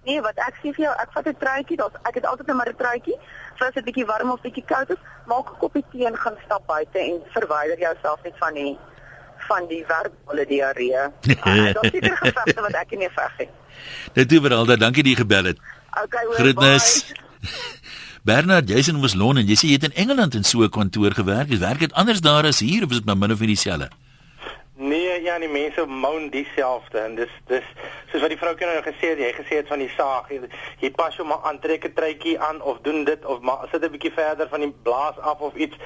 Nee 0.05 0.19
wat 0.19 0.35
ek 0.35 0.55
sê 0.59 0.73
vir 0.75 0.85
jou 0.85 0.93
ek 0.99 1.09
vat 1.15 1.27
'n 1.27 1.35
truitjie 1.39 1.77
daar's 1.77 1.97
ek 2.05 2.15
het 2.15 2.25
altyd 2.25 2.47
net 2.47 2.55
maar 2.55 2.69
'n 2.69 2.77
truitjie 2.77 3.17
so 3.57 3.65
as 3.65 3.73
dit 3.73 3.85
bietjie 3.85 4.05
warm 4.05 4.31
of 4.31 4.41
bietjie 4.41 4.65
koud 4.65 4.89
is 4.89 5.01
maak 5.25 5.49
'n 5.49 5.59
koppie 5.59 5.85
tee 5.91 6.05
en 6.05 6.17
gaan 6.17 6.37
stap 6.45 6.67
buite 6.67 6.99
en 6.99 7.21
verwyder 7.33 7.79
jouself 7.79 8.19
net 8.23 8.35
van 8.37 8.53
die 8.53 8.77
van 9.47 9.67
die 9.67 9.83
verbale 9.87 10.45
diarree. 10.45 11.03
Ah, 11.43 11.53
dit 11.55 11.83
is 11.83 11.91
seker 11.91 12.17
gesegde 12.17 12.61
wat 12.61 12.75
ek 12.79 12.91
nie 12.97 13.09
veg 13.15 13.37
nie. 13.39 13.49
Dit 14.13 14.29
doen 14.29 14.43
wel, 14.47 14.77
dankie 14.77 15.03
die 15.03 15.15
gebel 15.15 15.51
het. 15.51 15.59
Okay, 16.03 16.25
hoor. 16.25 16.35
Groetnis. 16.35 17.13
Bernard, 18.23 18.69
jy's 18.69 18.87
in 18.87 19.01
Londen. 19.19 19.43
Jy 19.43 19.55
sê 19.59 19.67
jy 19.67 19.75
het 19.75 19.83
in 19.89 19.95
Engeland 19.99 20.35
in 20.35 20.45
so 20.47 20.63
'n 20.63 20.69
kantoor 20.69 21.11
gewerk. 21.11 21.49
Is 21.49 21.59
werk 21.59 21.79
dit 21.79 21.93
anders 21.93 22.21
daar 22.21 22.45
as 22.45 22.59
hier 22.59 22.83
of 22.83 22.91
is 22.91 22.97
dit 22.97 23.05
maar 23.05 23.17
min 23.17 23.31
of 23.31 23.39
meer 23.39 23.47
dieselfde? 23.47 23.89
Nee, 24.83 25.21
ja, 25.21 25.37
die 25.39 25.47
mense 25.47 25.85
moun 25.87 26.25
dieselfde 26.29 26.99
en 26.99 27.13
dis 27.15 27.31
dis 27.47 27.67
soos 28.11 28.21
wat 28.21 28.33
die 28.33 28.37
vrou 28.37 28.51
nou 28.59 28.81
gesê 28.83 29.13
het, 29.13 29.21
jy 29.21 29.29
gesê 29.37 29.59
het 29.61 29.69
van 29.71 29.79
die 29.79 29.91
saag, 29.95 30.27
jy, 30.33 30.41
jy 30.81 30.89
pas 30.97 31.15
jou 31.15 31.23
maar 31.27 31.45
aantrek 31.47 31.85
'n 31.87 31.93
truitjie 31.95 32.33
aan 32.39 32.59
of 32.61 32.81
doen 32.83 33.05
dit 33.07 33.25
of 33.25 33.39
maar 33.39 33.63
sit 33.71 33.85
'n 33.85 33.91
bietjie 33.93 34.11
verder 34.11 34.49
van 34.49 34.59
die 34.59 34.73
blaas 34.83 35.19
af 35.19 35.39
of 35.39 35.55
iets. 35.55 35.77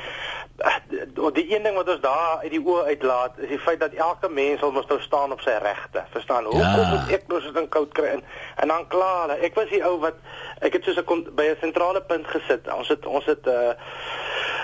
Die 1.34 1.54
een 1.54 1.63
ding 1.63 1.75
wat 1.75 1.89
ons 1.89 2.01
daar 2.01 2.39
uit 2.42 2.51
die 2.51 2.63
oë 2.66 2.86
uitlaat 2.86 3.38
is 3.38 3.48
die 3.48 3.60
feit 3.60 3.80
dat 3.80 3.94
elke 3.94 4.30
mens 4.30 4.60
wil 4.60 4.72
mos 4.72 4.88
nou 4.88 5.01
staan 5.01 5.32
op 5.32 5.42
sy 5.42 5.54
regte. 5.62 6.04
Verstaan? 6.10 6.46
Hoe 6.46 6.58
ja. 6.58 6.74
kom 6.74 6.89
dit 6.89 7.20
ek 7.20 7.27
nou 7.27 7.42
so 7.42 7.54
'n 7.54 7.70
koud 7.70 7.94
kry 7.94 8.08
en 8.18 8.24
en 8.56 8.68
dan 8.68 8.88
kla 8.88 9.22
hulle. 9.22 9.38
Ek 9.46 9.56
was 9.56 9.70
die 9.70 9.86
ou 9.86 10.00
wat 10.00 10.16
ek 10.60 10.74
het 10.74 10.84
soos 10.84 10.98
'n 10.98 11.36
by 11.36 11.44
'n 11.44 11.58
sentrale 11.62 12.01
punt 12.01 12.27
gesit. 12.27 12.74
Ons 12.74 12.88
het 12.88 13.06
ons 13.06 13.25
het 13.25 13.48
uh 13.48 13.74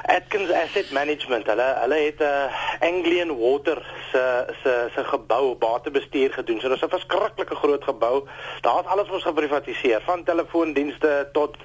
Atkins 0.06 0.52
Asset 0.52 0.92
Management. 0.92 1.48
Hulle 1.48 1.68
hulle 1.80 1.96
het 1.96 2.20
'n 2.20 2.24
uh, 2.24 2.90
Anglian 2.90 3.38
Water 3.38 3.86
se 4.12 4.46
se 4.64 4.90
se 4.96 5.04
gebou 5.04 5.56
batebestuur 5.56 6.34
gedoen. 6.34 6.60
So 6.60 6.68
dit 6.68 6.78
is 6.78 6.84
'n 6.84 6.90
verskriklike 6.90 7.56
groot 7.56 7.84
gebou. 7.84 8.28
Daar's 8.62 8.86
alles 8.86 9.10
ons 9.10 9.24
geprivatiseer, 9.24 10.02
van 10.02 10.24
telefoondienste 10.24 11.30
tot 11.32 11.56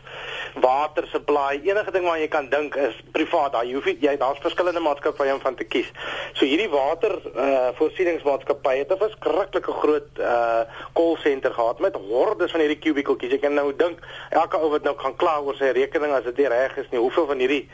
water 0.54 1.07
supply. 1.07 1.61
Enige 1.64 1.90
ding 1.90 2.04
wat 2.04 2.18
jy 2.18 2.28
kan 2.28 2.49
dink 2.49 2.75
is 2.75 3.00
privaat. 3.12 3.52
Daar 3.52 3.64
hoef 3.64 3.85
jy 3.85 4.16
daar's 4.16 4.38
verskillende 4.38 4.80
maatskappye 4.80 5.35
om 5.35 5.40
van 5.40 5.54
te 5.54 5.64
kies. 5.64 5.90
So 6.33 6.45
hierdie 6.45 6.71
water 6.71 7.21
uh 7.35 7.68
voorsieningsmaatskappy 7.75 8.76
het 8.76 8.92
'n 8.92 8.99
verskriklike 8.99 9.73
groot 9.73 10.09
uh 10.18 10.61
call 10.92 11.16
center 11.16 11.52
gehad 11.54 11.78
met 11.78 11.95
hordes 11.95 12.50
van 12.50 12.61
hierdie 12.61 12.78
kubiekeltjies. 12.78 13.33
Ek 13.33 13.40
kan 13.40 13.54
nou 13.54 13.76
dink 13.76 13.99
elke 14.30 14.57
ou 14.57 14.71
wat 14.71 14.83
nou 14.83 14.97
gaan 14.97 15.16
kla 15.16 15.40
oor 15.40 15.54
sy 15.54 15.64
rekening 15.64 16.12
as 16.12 16.25
dit 16.25 16.37
nie 16.37 16.49
reg 16.49 16.76
is 16.76 16.90
nie, 16.90 17.00
hoeveel 17.00 17.26
van 17.26 17.38
hierdie 17.38 17.68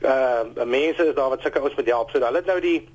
uh 0.00 0.64
mense 0.64 1.06
is 1.06 1.14
daar 1.14 1.28
wat 1.28 1.40
sulke 1.40 1.58
ouens 1.60 1.74
met 1.74 1.86
help. 1.86 2.10
So 2.10 2.20
hulle 2.20 2.36
het 2.36 2.46
nou 2.46 2.60
die 2.60 2.88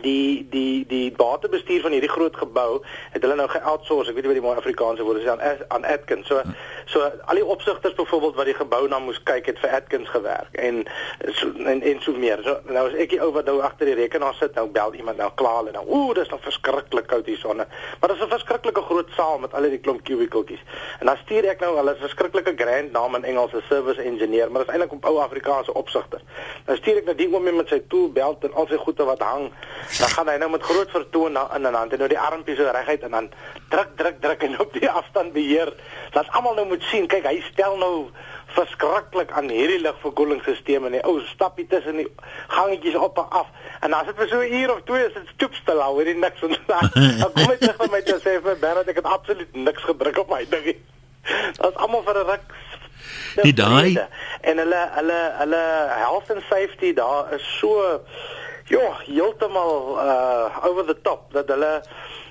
die 0.00 0.46
die 0.50 0.86
die 0.86 1.12
batebestuur 1.12 1.80
van 1.80 1.94
hierdie 1.94 2.10
groot 2.10 2.36
gebou 2.36 2.82
het 3.12 3.22
hulle 3.22 3.36
nou 3.38 3.48
ge-outsource, 3.48 4.10
ek 4.10 4.16
weet 4.16 4.26
nie 4.26 4.32
wat 4.32 4.40
die 4.40 4.46
mooi 4.46 4.56
Afrikaanse 4.58 5.06
woord 5.06 5.22
is 5.22 5.28
aan 5.30 5.42
aan 5.68 5.84
Atkins. 5.84 6.26
So 6.26 6.42
so 6.90 7.02
al 7.02 7.40
die 7.40 7.44
opsigters 7.44 7.94
byvoorbeeld 7.94 8.38
wat 8.38 8.50
die 8.50 8.56
gebou 8.58 8.82
na 8.88 8.98
moes 9.02 9.20
kyk 9.28 9.46
het 9.50 9.60
vir 9.62 9.76
Atkins 9.78 10.10
gewerk 10.14 10.58
en 10.68 10.84
so 11.38 11.52
en 11.64 11.82
en 11.82 12.02
so 12.02 12.12
meer. 12.12 12.42
So 12.44 12.58
nou 12.72 12.86
is 12.90 12.98
ek 13.06 13.14
die 13.14 13.20
ou 13.22 13.30
wat 13.36 13.48
nou 13.50 13.60
agter 13.66 13.90
die 13.90 13.98
rekenaar 13.98 14.34
sit, 14.38 14.54
nou 14.54 14.66
bel 14.78 14.94
iemand 14.94 15.22
nou 15.22 15.30
klaar 15.34 15.62
hulle 15.62 15.74
nou. 15.76 15.84
Ooh, 15.86 16.14
dis 16.14 16.30
nog 16.32 16.42
verskriklik 16.44 17.06
koud 17.12 17.26
hier 17.26 17.40
sonne. 17.40 17.66
Maar 18.00 18.14
dis 18.14 18.22
'n 18.22 18.34
verskriklike 18.34 18.82
groot 18.82 19.10
saal 19.16 19.38
met 19.38 19.54
al 19.54 19.70
die 19.70 19.78
klomp 19.78 20.02
cubicletjies. 20.02 20.62
En 21.00 21.06
dan 21.06 21.16
stuur 21.24 21.48
ek 21.48 21.60
nou 21.60 21.76
hulle 21.76 21.96
verskriklike 22.00 22.52
grand 22.56 22.92
naam 22.92 23.14
in 23.14 23.24
Engels, 23.24 23.52
'n 23.52 23.62
service 23.68 24.02
engineer, 24.02 24.50
maar 24.50 24.64
dis 24.64 24.74
eintlik 24.74 24.92
op 24.92 25.04
ou 25.04 25.18
Afrikaanse 25.18 25.74
opsigters. 25.74 26.22
Dan 26.64 26.76
stuur 26.76 26.96
ek 26.96 27.04
nou 27.04 27.14
die 27.14 27.28
oom 27.34 27.56
met 27.56 27.68
sy 27.68 27.82
tool 27.88 28.12
belt 28.12 28.44
en 28.44 28.54
al 28.54 28.66
sy 28.66 28.76
goede 28.76 29.04
wat 29.04 29.22
hang 29.22 29.50
dan 29.98 30.08
gaan 30.08 30.28
hy 30.28 30.36
nou 30.36 30.50
met 30.50 30.62
groot 30.62 30.90
vertoon 30.90 31.32
na 31.32 31.48
in 31.54 31.66
'n 31.66 31.74
hand 31.74 31.92
en 31.92 31.98
nou 31.98 32.08
die 32.08 32.18
armpies 32.18 32.56
so 32.56 32.70
reguit 32.70 33.02
en 33.02 33.10
dan 33.10 33.30
druk 33.68 33.96
druk 33.96 34.20
druk 34.20 34.42
en 34.42 34.60
op 34.60 34.72
die 34.72 34.90
afstand 34.90 35.32
beheer. 35.32 35.72
Dat 36.12 36.28
almal 36.28 36.54
nou 36.54 36.66
moet 36.66 36.82
sien 36.82 37.06
kyk 37.06 37.24
hy 37.24 37.40
stel 37.50 37.76
nou 37.76 38.10
verskriklik 38.46 39.30
aan 39.30 39.48
hierdie 39.48 39.80
lugverkoelingsstelsel 39.80 40.86
en 40.86 40.92
die 40.92 41.04
ou 41.04 41.20
stappie 41.20 41.66
tussen 41.66 41.96
die 41.96 42.08
gangetjies 42.48 42.94
op 42.94 43.18
en 43.18 43.30
af. 43.30 43.46
En 43.80 43.92
as 43.92 44.06
dit 44.06 44.16
vir 44.16 44.28
so 44.28 44.40
'n 44.40 44.52
uur 44.52 44.72
of 44.74 44.82
twee 44.84 45.06
is 45.06 45.14
dit 45.14 45.28
stoepstil 45.34 45.82
al 45.82 45.92
hoor 45.92 46.06
jy 46.06 46.14
niks 46.14 46.40
van 46.40 46.56
dan 47.20 47.32
kom 47.32 47.50
ek 47.50 47.60
terug 47.60 47.78
met 47.78 47.90
my 47.90 48.02
te 48.02 48.18
sê 48.24 48.40
vir 48.42 48.58
Bernard 48.58 48.88
ek 48.88 48.96
het 49.02 49.04
absoluut 49.04 49.54
niks 49.54 49.82
gedruk 49.82 50.18
op 50.18 50.30
my 50.30 50.46
ding 50.50 50.64
dit 50.72 50.80
is 51.70 51.76
almal 51.76 52.02
vir 52.02 52.18
'n 52.22 52.26
ruk 52.26 52.44
die 53.42 53.52
daai 53.52 53.98
en 54.40 54.58
hulle 54.62 54.82
hulle 54.98 55.20
hulle 55.40 55.62
health 56.02 56.30
and 56.30 56.42
safety 56.50 56.92
daar 56.94 57.32
is 57.36 57.46
so 57.58 58.00
Ja, 58.66 58.96
heeltemal 59.04 59.98
uh 59.98 60.66
over 60.66 60.84
the 60.84 60.96
top 61.02 61.32
dat 61.32 61.48
hulle 61.48 61.82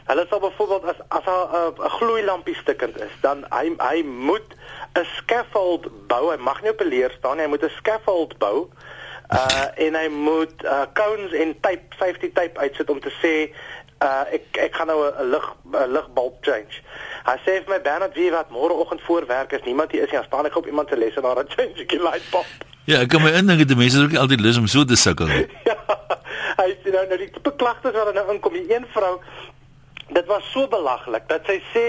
hulle 0.06 0.26
sal 0.30 0.40
byvoorbeeld 0.40 0.84
as 0.84 1.00
as 1.08 1.24
'n 1.26 1.84
'n 1.84 1.90
gloeilampie 1.90 2.56
stikkend 2.56 3.00
is, 3.02 3.14
dan 3.22 3.46
hy 3.50 3.72
hy 3.78 4.04
moet 4.04 4.56
'n 4.94 5.06
scaffold 5.16 6.08
bou. 6.08 6.32
Hy 6.32 6.38
mag 6.38 6.62
nie 6.62 6.72
op 6.72 6.82
'n 6.82 6.88
leer 6.88 7.12
staan 7.18 7.38
nie. 7.38 7.46
Hy 7.46 7.50
moet 7.50 7.64
'n 7.64 7.78
scaffold 7.78 8.38
bou. 8.38 8.70
Uh 9.32 9.66
en 9.86 9.96
hy 9.96 10.08
moet 10.08 10.64
uh 10.64 10.86
cones 10.94 11.32
en 11.32 11.60
tape, 11.60 11.88
safety 12.00 12.32
tape 12.34 12.60
uitsit 12.60 12.90
om 12.90 13.00
te 13.00 13.14
sê 13.22 13.56
uh 14.04 14.24
ek 14.32 14.44
ek 14.52 14.76
gaan 14.76 14.88
nou 14.88 15.08
'n 15.08 15.30
lig 15.30 15.48
'n 15.72 15.92
ligbulb 15.92 16.36
change. 16.42 16.84
Hy 17.24 17.38
sê 17.46 17.64
vir 17.64 17.70
my 17.70 17.82
Bernard 17.82 18.14
wie 18.14 18.32
wat 18.32 18.50
môreoggend 18.50 19.02
voor 19.02 19.26
werk 19.26 19.52
is 19.52 19.64
niemand 19.64 19.92
hier 19.92 20.04
is 20.04 20.12
nie, 20.12 20.24
staan 20.24 20.46
ek 20.46 20.56
op 20.56 20.68
iemand 20.68 20.90
se 20.90 20.98
lesenaar 20.98 21.38
en 21.38 21.50
change 21.56 21.86
die 21.86 22.02
light 22.02 22.30
bulb. 22.32 22.46
Ja, 22.84 23.00
ek 23.00 23.10
kan 23.10 23.22
my 23.22 23.32
indink 23.32 23.68
dat 23.68 23.78
mense 23.78 24.04
ook 24.04 24.16
altyd 24.16 24.40
lus 24.40 24.58
om 24.58 24.68
so 24.68 24.84
te 24.84 24.96
sukkel. 24.96 25.28
ja 25.72 25.95
hy 26.62 26.70
sê 26.84 26.96
nou 26.96 27.06
nou 27.08 27.18
die 27.18 27.32
tipe 27.32 27.56
klagtes 27.56 27.94
wat 27.94 28.14
nou 28.14 28.32
inkom, 28.34 28.54
die 28.54 28.74
een 28.74 28.88
vrou 28.94 29.20
dit 30.08 30.26
was 30.26 30.52
so 30.52 30.68
belaglik 30.68 31.28
dat 31.28 31.48
sy 31.50 31.58
sê 31.74 31.86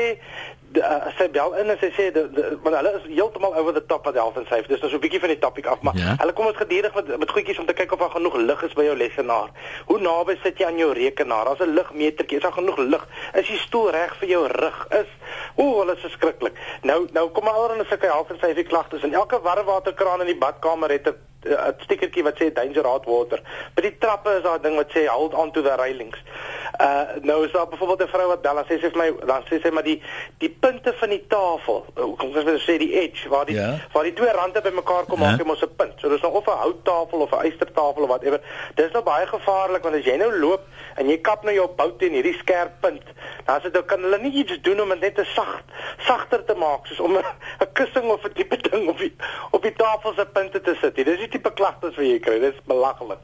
uh, 0.80 1.08
sy 1.18 1.26
bel 1.32 1.54
in 1.60 1.70
en 1.72 1.78
sy 1.80 1.90
sê 1.96 2.06
want 2.14 2.74
hulle 2.78 2.92
is 2.98 3.08
heeltemal 3.10 3.54
over 3.60 3.74
the 3.76 3.82
top 3.90 4.06
wat 4.08 4.16
help 4.18 4.38
en 4.40 4.46
sy 4.48 4.62
dis 4.66 4.80
nou 4.80 4.90
so 4.90 4.96
'n 4.96 5.04
bietjie 5.04 5.20
van 5.20 5.32
die 5.34 5.42
topic 5.42 5.66
af 5.66 5.82
maar 5.86 5.96
ja? 6.00 6.16
hulle 6.20 6.32
kom 6.32 6.48
ons 6.48 6.56
gedurig 6.56 6.94
met 6.94 7.12
met 7.22 7.30
goedjies 7.30 7.58
om 7.60 7.66
te 7.66 7.76
kyk 7.76 7.92
of 7.92 7.98
daar 7.98 8.16
genoeg 8.16 8.36
lig 8.36 8.62
is 8.62 8.76
by 8.78 8.84
jou 8.84 8.96
lesenaar. 8.96 9.50
Hoe 9.86 9.98
naby 10.00 10.38
sit 10.42 10.58
jy 10.58 10.66
aan 10.66 10.78
jou 10.78 10.92
rekenaar? 10.92 11.46
As 11.46 11.60
'n 11.60 11.74
ligmetertjie, 11.76 12.36
is 12.36 12.42
daar 12.42 12.52
genoeg 12.52 12.78
lig? 12.78 13.06
Is 13.34 13.48
die 13.48 13.58
stoel 13.58 13.90
reg 13.90 14.16
vir 14.16 14.28
jou 14.28 14.46
rug? 14.46 14.86
Is 14.90 15.10
ooh, 15.56 15.78
hulle 15.80 15.94
is 15.96 16.04
verskriklik. 16.06 16.58
Nou 16.82 17.06
nou 17.12 17.28
kom 17.30 17.44
maar 17.44 17.58
oor 17.58 17.74
in 17.74 17.80
'n 17.80 17.88
sulke 17.88 18.06
help 18.06 18.30
en 18.30 18.38
sy 18.40 18.52
sê 18.54 18.66
klagtes 18.66 19.02
en 19.02 19.14
elke 19.14 19.40
warmwaterkraan 19.40 20.20
in 20.20 20.32
die 20.32 20.42
badkamer 20.44 20.90
het 20.90 21.08
'n 21.08 21.16
'n 21.46 21.74
stickertjie 21.84 22.24
wat 22.26 22.38
sê 22.40 22.50
danger 22.52 22.86
hot 22.86 23.06
water. 23.06 23.40
By 23.74 23.82
die 23.86 23.94
trappe 24.02 24.36
is 24.36 24.42
daar 24.42 24.58
'n 24.58 24.62
ding 24.62 24.76
wat 24.76 24.90
sê 24.90 25.06
hold 25.06 25.34
on 25.34 25.52
to 25.52 25.62
the 25.62 25.74
railings. 25.76 26.18
Uh 26.80 27.22
nou 27.22 27.44
is 27.44 27.52
daar 27.52 27.68
byvoorbeeld 27.68 28.02
'n 28.02 28.12
vrou 28.14 28.28
wat 28.28 28.42
bel 28.42 28.58
en 28.58 28.64
sê 28.64 28.80
sy 28.80 28.90
vir 28.90 28.98
my 28.98 29.26
dan 29.26 29.42
sê 29.50 29.60
sy 29.62 29.70
maar 29.70 29.82
die 29.82 30.02
die 30.38 30.50
punte 30.50 30.92
van 30.92 31.08
die 31.08 31.24
tafel, 31.28 31.86
kom 31.94 32.36
ons 32.36 32.64
sê 32.66 32.78
die 32.78 32.92
edge 33.00 33.28
waar 33.28 33.46
die 33.46 33.56
ja. 33.56 33.78
waar 33.92 34.04
die 34.04 34.12
twee 34.12 34.32
rande 34.32 34.60
bymekaar 34.60 35.04
kom 35.04 35.20
ja. 35.20 35.30
maak 35.30 35.38
jy 35.38 35.46
mos 35.46 35.62
'n 35.62 35.76
punt. 35.76 35.94
So 36.00 36.08
dis 36.08 36.20
nou 36.20 36.32
of 36.32 36.46
'n 36.46 36.58
houttafel 36.64 37.20
of 37.20 37.32
'n 37.32 37.46
ystertafel 37.46 38.02
of 38.02 38.08
whatever. 38.08 38.40
Dis 38.74 38.92
nou 38.92 39.02
baie 39.02 39.26
gevaarlik 39.26 39.82
want 39.82 39.94
as 39.94 40.04
jy 40.04 40.16
nou 40.16 40.38
loop 40.38 40.62
en 40.96 41.08
jy 41.08 41.20
kap 41.20 41.44
nou 41.44 41.54
jou 41.54 41.68
bout 41.76 41.98
teen 41.98 42.12
hierdie 42.12 42.38
skerp 42.38 42.80
punt, 42.80 43.02
dan 43.44 43.60
sê 43.60 43.70
dit 43.70 43.84
kan 43.84 44.02
hulle 44.02 44.18
nie 44.18 44.32
iets 44.32 44.60
doen 44.60 44.80
om 44.80 44.88
dit 44.88 45.00
net 45.00 45.14
te 45.14 45.24
sag 45.46 46.06
sagter 46.06 46.44
te 46.44 46.54
maak 46.58 46.86
soos 46.86 47.00
om 47.00 47.16
'n 47.16 47.72
kussing 47.72 48.10
of 48.10 48.24
'n 48.24 48.32
tipe 48.34 48.56
ding 48.70 48.88
op 48.88 48.98
die 48.98 49.14
op 49.50 49.62
die 49.62 49.72
tafel 49.72 50.12
se 50.16 50.26
punte 50.32 50.60
te 50.60 50.76
sit. 50.80 50.94
Dis 50.94 51.18
die 51.18 51.28
tipe 51.28 51.52
klagtes 51.52 51.96
wat 51.96 52.06
jy 52.06 52.18
kry. 52.18 52.40
Dis 52.40 52.54
belaglik. 52.64 53.18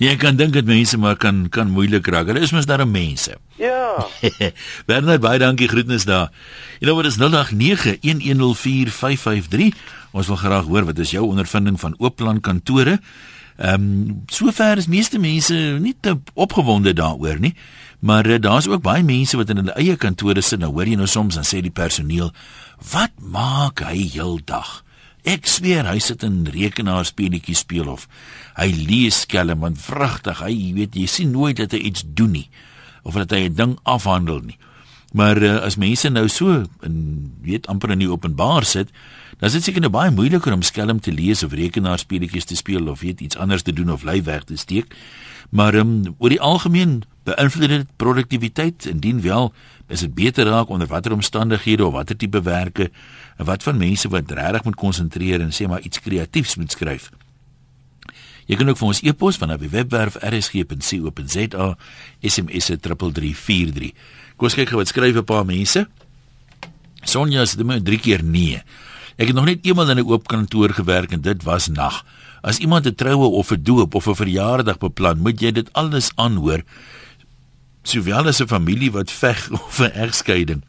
Jy 0.00 0.16
kan 0.16 0.32
dink 0.36 0.52
dit 0.56 0.64
mense 0.64 0.96
maar 0.96 1.16
kan 1.20 1.48
kan 1.52 1.68
moeilik 1.68 2.06
raak. 2.06 2.26
Hulle 2.26 2.40
is 2.40 2.52
mos 2.56 2.66
daar 2.66 2.88
mense. 2.88 3.36
Ja. 3.60 4.06
Bernard, 4.88 5.20
baie 5.20 5.38
dankie 5.38 5.68
groetnis 5.68 6.04
daar. 6.08 6.32
Jy 6.80 6.86
nou 6.88 6.96
wat 6.96 7.06
is 7.10 7.18
0891104553. 7.20 9.76
Ons 10.16 10.26
wil 10.32 10.40
graag 10.40 10.64
hoor 10.64 10.84
wat 10.88 10.98
is 10.98 11.12
jou 11.12 11.28
ondervinding 11.28 11.76
van 11.80 11.94
oopland 11.98 12.40
kantore? 12.40 13.00
Ehm 13.60 13.74
um, 13.74 14.24
sover 14.32 14.80
is 14.80 14.88
meeste 14.88 15.20
mense 15.20 15.54
nie 15.84 15.92
te 16.00 16.16
opgewonde 16.32 16.96
daaroor 16.96 17.36
nie. 17.40 17.54
Maar 18.00 18.26
uh, 18.26 18.40
daar's 18.40 18.68
ook 18.68 18.82
baie 18.82 19.04
mense 19.04 19.36
wat 19.36 19.50
in 19.52 19.60
hulle 19.60 19.76
eie 19.76 19.96
kantore 19.96 20.40
sit. 20.40 20.60
Nou 20.60 20.72
hoor 20.72 20.88
jy 20.88 20.96
nou 20.96 21.08
soms 21.08 21.36
dan 21.36 21.44
sê 21.44 21.60
die 21.60 21.70
personeel, 21.70 22.32
"Wat 22.92 23.12
maak 23.20 23.80
hy 23.84 24.08
heeldag?" 24.12 24.84
Ek 25.22 25.46
sweer 25.46 25.84
hy 25.84 25.98
sit 25.98 26.22
in 26.22 26.46
rekenaar 26.48 27.04
speletjies 27.04 27.58
speel 27.58 27.90
of 27.92 28.08
hy 28.56 28.70
lees 28.72 29.20
skelm 29.20 29.60
want 29.60 29.80
vragtig 29.80 30.40
hy 30.40 30.72
weet 30.74 30.96
jy 30.96 31.06
sien 31.06 31.30
nooit 31.30 31.56
dat 31.56 31.72
hy 31.76 31.78
iets 31.78 32.04
doen 32.06 32.30
nie 32.30 32.48
of 33.04 33.14
dat 33.14 33.30
hy 33.30 33.48
'n 33.48 33.54
ding 33.54 33.78
afhandel 33.82 34.40
nie. 34.40 34.58
Maar 35.12 35.42
uh, 35.42 35.60
as 35.66 35.76
mense 35.76 36.08
nou 36.08 36.28
so 36.28 36.64
in 36.86 37.32
weet 37.42 37.66
amper 37.66 37.90
in 37.90 37.98
die 37.98 38.10
openbaar 38.10 38.64
sit, 38.64 38.88
dan 39.38 39.48
is 39.48 39.52
dit 39.58 39.64
seker 39.64 39.80
nou 39.80 39.90
baie 39.90 40.10
moeiliker 40.10 40.52
om 40.52 40.62
skelm 40.62 41.00
te 41.00 41.12
lees 41.12 41.42
of 41.42 41.52
rekenaar 41.52 41.98
speletjies 41.98 42.44
te 42.44 42.56
speel 42.56 42.88
of 42.88 43.00
weet 43.00 43.20
iets 43.20 43.36
anders 43.36 43.62
te 43.62 43.72
doen 43.72 43.90
of 43.90 44.02
lywerk 44.02 44.44
te 44.44 44.56
steek. 44.56 44.94
Maar 45.50 45.74
um, 45.74 46.14
oor 46.18 46.30
die 46.30 46.40
algemeen 46.40 47.02
beïnvloed 47.30 47.72
dit 47.72 47.96
produktiwiteit 47.96 48.86
indien 48.90 49.20
wel 49.24 49.52
is 49.90 50.04
dit 50.06 50.14
beter 50.14 50.46
raak 50.46 50.68
onder 50.70 50.86
watter 50.90 51.12
omstandighede 51.12 51.86
of 51.86 51.92
watter 51.92 52.16
tipe 52.16 52.42
werke 52.42 52.90
en 53.36 53.44
wat 53.48 53.62
van 53.66 53.78
mense 53.78 54.08
wat 54.08 54.30
regtig 54.30 54.64
moet 54.64 54.78
konsentreer 54.78 55.40
en 55.40 55.54
sê 55.54 55.66
maar 55.66 55.82
iets 55.86 56.00
kreatiefs 56.00 56.56
moet 56.60 56.72
skryf. 56.72 57.10
Jy 58.50 58.58
kan 58.58 58.68
ook 58.68 58.80
vir 58.80 58.88
ons 58.90 59.02
e-pos 59.06 59.38
van 59.38 59.52
op 59.54 59.62
die 59.62 59.70
webwerf 59.70 60.16
rsg.co.za 60.26 61.66
SMS 62.26 62.70
3343. 62.82 63.92
Kom 64.36 64.48
ons 64.48 64.56
kyk 64.58 64.74
wat 64.74 64.90
skryf 64.90 65.16
'n 65.16 65.24
paar 65.24 65.46
mense. 65.46 65.86
Sonja 67.02 67.44
sê 67.46 67.56
dit 67.56 67.66
moet 67.66 67.84
drie 67.84 67.98
keer 67.98 68.24
nee. 68.24 68.62
Ek 69.16 69.28
het 69.28 69.36
nog 69.36 69.44
net 69.44 69.64
eenmal 69.64 69.90
in 69.90 69.98
'n 69.98 70.08
oop 70.08 70.26
kantoor 70.26 70.70
gewerk 70.70 71.12
en 71.12 71.20
dit 71.20 71.42
was 71.42 71.68
nag. 71.68 72.04
As 72.42 72.58
iemand 72.58 72.86
'n 72.86 72.94
troue 72.94 73.28
of 73.28 73.52
'n 73.52 73.62
doop 73.62 73.94
of 73.94 74.06
'n 74.08 74.14
verjaardag 74.14 74.78
beplan, 74.78 75.18
moet 75.18 75.40
jy 75.40 75.52
dit 75.52 75.72
alles 75.72 76.10
aanhoor 76.16 76.62
sowel 77.82 78.26
as 78.26 78.40
'n 78.40 78.46
familie 78.46 78.90
wat 78.90 79.10
veg 79.10 79.50
of 79.66 79.78
'n 79.78 79.92
egskeiding. 79.94 80.62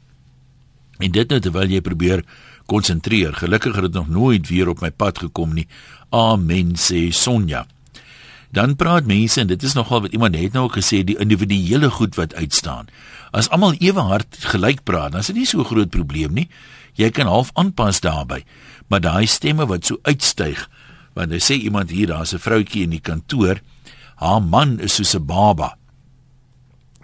En 1.00 1.12
dit 1.12 1.30
nou 1.30 1.40
terwyl 1.40 1.70
jy 1.70 1.82
probeer 1.82 2.24
konsentreer. 2.66 3.34
Gelukkig 3.34 3.76
het 3.76 3.84
dit 3.84 3.94
nog 3.94 4.10
nooit 4.10 4.48
weer 4.48 4.68
op 4.68 4.82
my 4.82 4.92
pad 4.92 5.18
gekom 5.18 5.54
nie. 5.54 5.68
Amen 6.10 6.76
sê 6.76 7.10
Sonja. 7.10 7.66
Dan 8.52 8.76
praat 8.76 9.08
mense 9.08 9.40
en 9.40 9.48
dit 9.48 9.64
is 9.64 9.74
nogal 9.74 10.02
wat 10.02 10.12
iemand 10.12 10.36
het 10.36 10.54
nou 10.54 10.68
gesê 10.72 11.04
die 11.08 11.18
individuele 11.18 11.90
goed 11.90 12.16
wat 12.20 12.36
uitstaan. 12.36 12.88
As 13.32 13.50
almal 13.50 13.78
ewe 13.80 14.04
hard 14.04 14.38
gelyk 14.52 14.84
praat, 14.84 15.12
dan 15.12 15.24
is 15.24 15.32
dit 15.32 15.36
nie 15.36 15.46
so 15.46 15.60
'n 15.60 15.72
groot 15.72 15.90
probleem 15.90 16.34
nie. 16.34 16.50
Jy 16.94 17.10
kan 17.10 17.28
half 17.28 17.52
aanpas 17.54 18.00
daarbey. 18.00 18.44
Maar 18.88 19.02
daai 19.02 19.26
stemme 19.26 19.66
wat 19.66 19.86
so 19.86 19.98
uitstyg, 20.04 20.70
want 21.14 21.32
hy 21.32 21.40
sê 21.40 21.56
iemand 21.56 21.90
hier, 21.90 22.08
daar's 22.08 22.34
'n 22.34 22.40
vroutjie 22.40 22.84
in 22.84 22.90
die 22.90 23.00
kantoor, 23.00 23.62
haar 24.16 24.42
man 24.42 24.80
is 24.80 24.96
soos 24.96 25.16
'n 25.16 25.26
baba. 25.26 25.78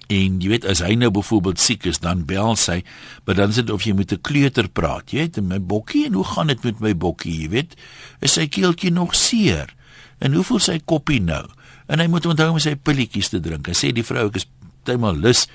En 0.07 0.39
jy 0.39 0.51
weet 0.53 0.65
as 0.65 0.79
hy 0.79 0.93
nou 0.95 1.09
byvoorbeeld 1.11 1.59
siek 1.59 1.85
is, 1.89 1.99
dan 1.99 2.23
bel 2.27 2.55
sy, 2.55 2.79
maar 3.27 3.35
dan 3.35 3.51
sê 3.51 3.65
dit 3.65 3.73
of 3.75 3.83
jy 3.83 3.93
met 3.93 4.13
'n 4.13 4.21
kleuter 4.21 4.69
praat. 4.69 5.11
Jy 5.11 5.19
weet, 5.19 5.41
my 5.43 5.59
bokkie, 5.59 6.05
en 6.05 6.13
hoe 6.13 6.23
gaan 6.23 6.47
dit 6.47 6.63
met 6.63 6.79
my 6.79 6.95
bokkie, 6.95 7.41
jy 7.41 7.49
weet? 7.49 7.75
Is 8.21 8.33
sy 8.33 8.47
keeltjie 8.47 8.91
nog 8.91 9.15
seer? 9.15 9.73
En 10.19 10.33
hoe 10.33 10.43
voel 10.43 10.59
sy 10.59 10.79
koppie 10.85 11.21
nou? 11.21 11.45
En 11.87 11.99
hy 11.99 12.07
moet 12.07 12.25
onthou 12.25 12.49
om 12.51 12.59
sy 12.59 12.75
pilletjies 12.75 13.29
te 13.29 13.39
drink. 13.39 13.67
Hy 13.67 13.73
sê 13.73 13.91
die 13.91 14.03
vrou 14.03 14.29
is 14.33 14.47
tydemal 14.83 15.15
lus 15.15 15.47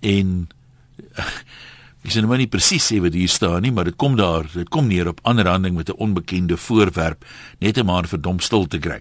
en 0.00 0.48
ek 2.04 2.12
sê 2.12 2.22
nou 2.22 2.36
nie 2.36 2.46
presies 2.46 2.84
sê 2.92 3.00
wat 3.00 3.16
hier 3.16 3.28
staan 3.28 3.62
nie, 3.62 3.72
maar 3.72 3.84
dit 3.84 3.96
kom 3.96 4.16
daar, 4.16 4.46
dit 4.52 4.68
kom 4.68 4.86
neer 4.88 5.08
op 5.08 5.20
aanranding 5.24 5.74
met 5.76 5.90
'n 5.90 5.98
onbekende 5.98 6.56
voorwerp, 6.56 7.24
net 7.60 7.78
om 7.78 7.88
haar 7.88 8.06
verdom 8.06 8.40
stil 8.40 8.66
te 8.66 8.78
kry. 8.78 9.00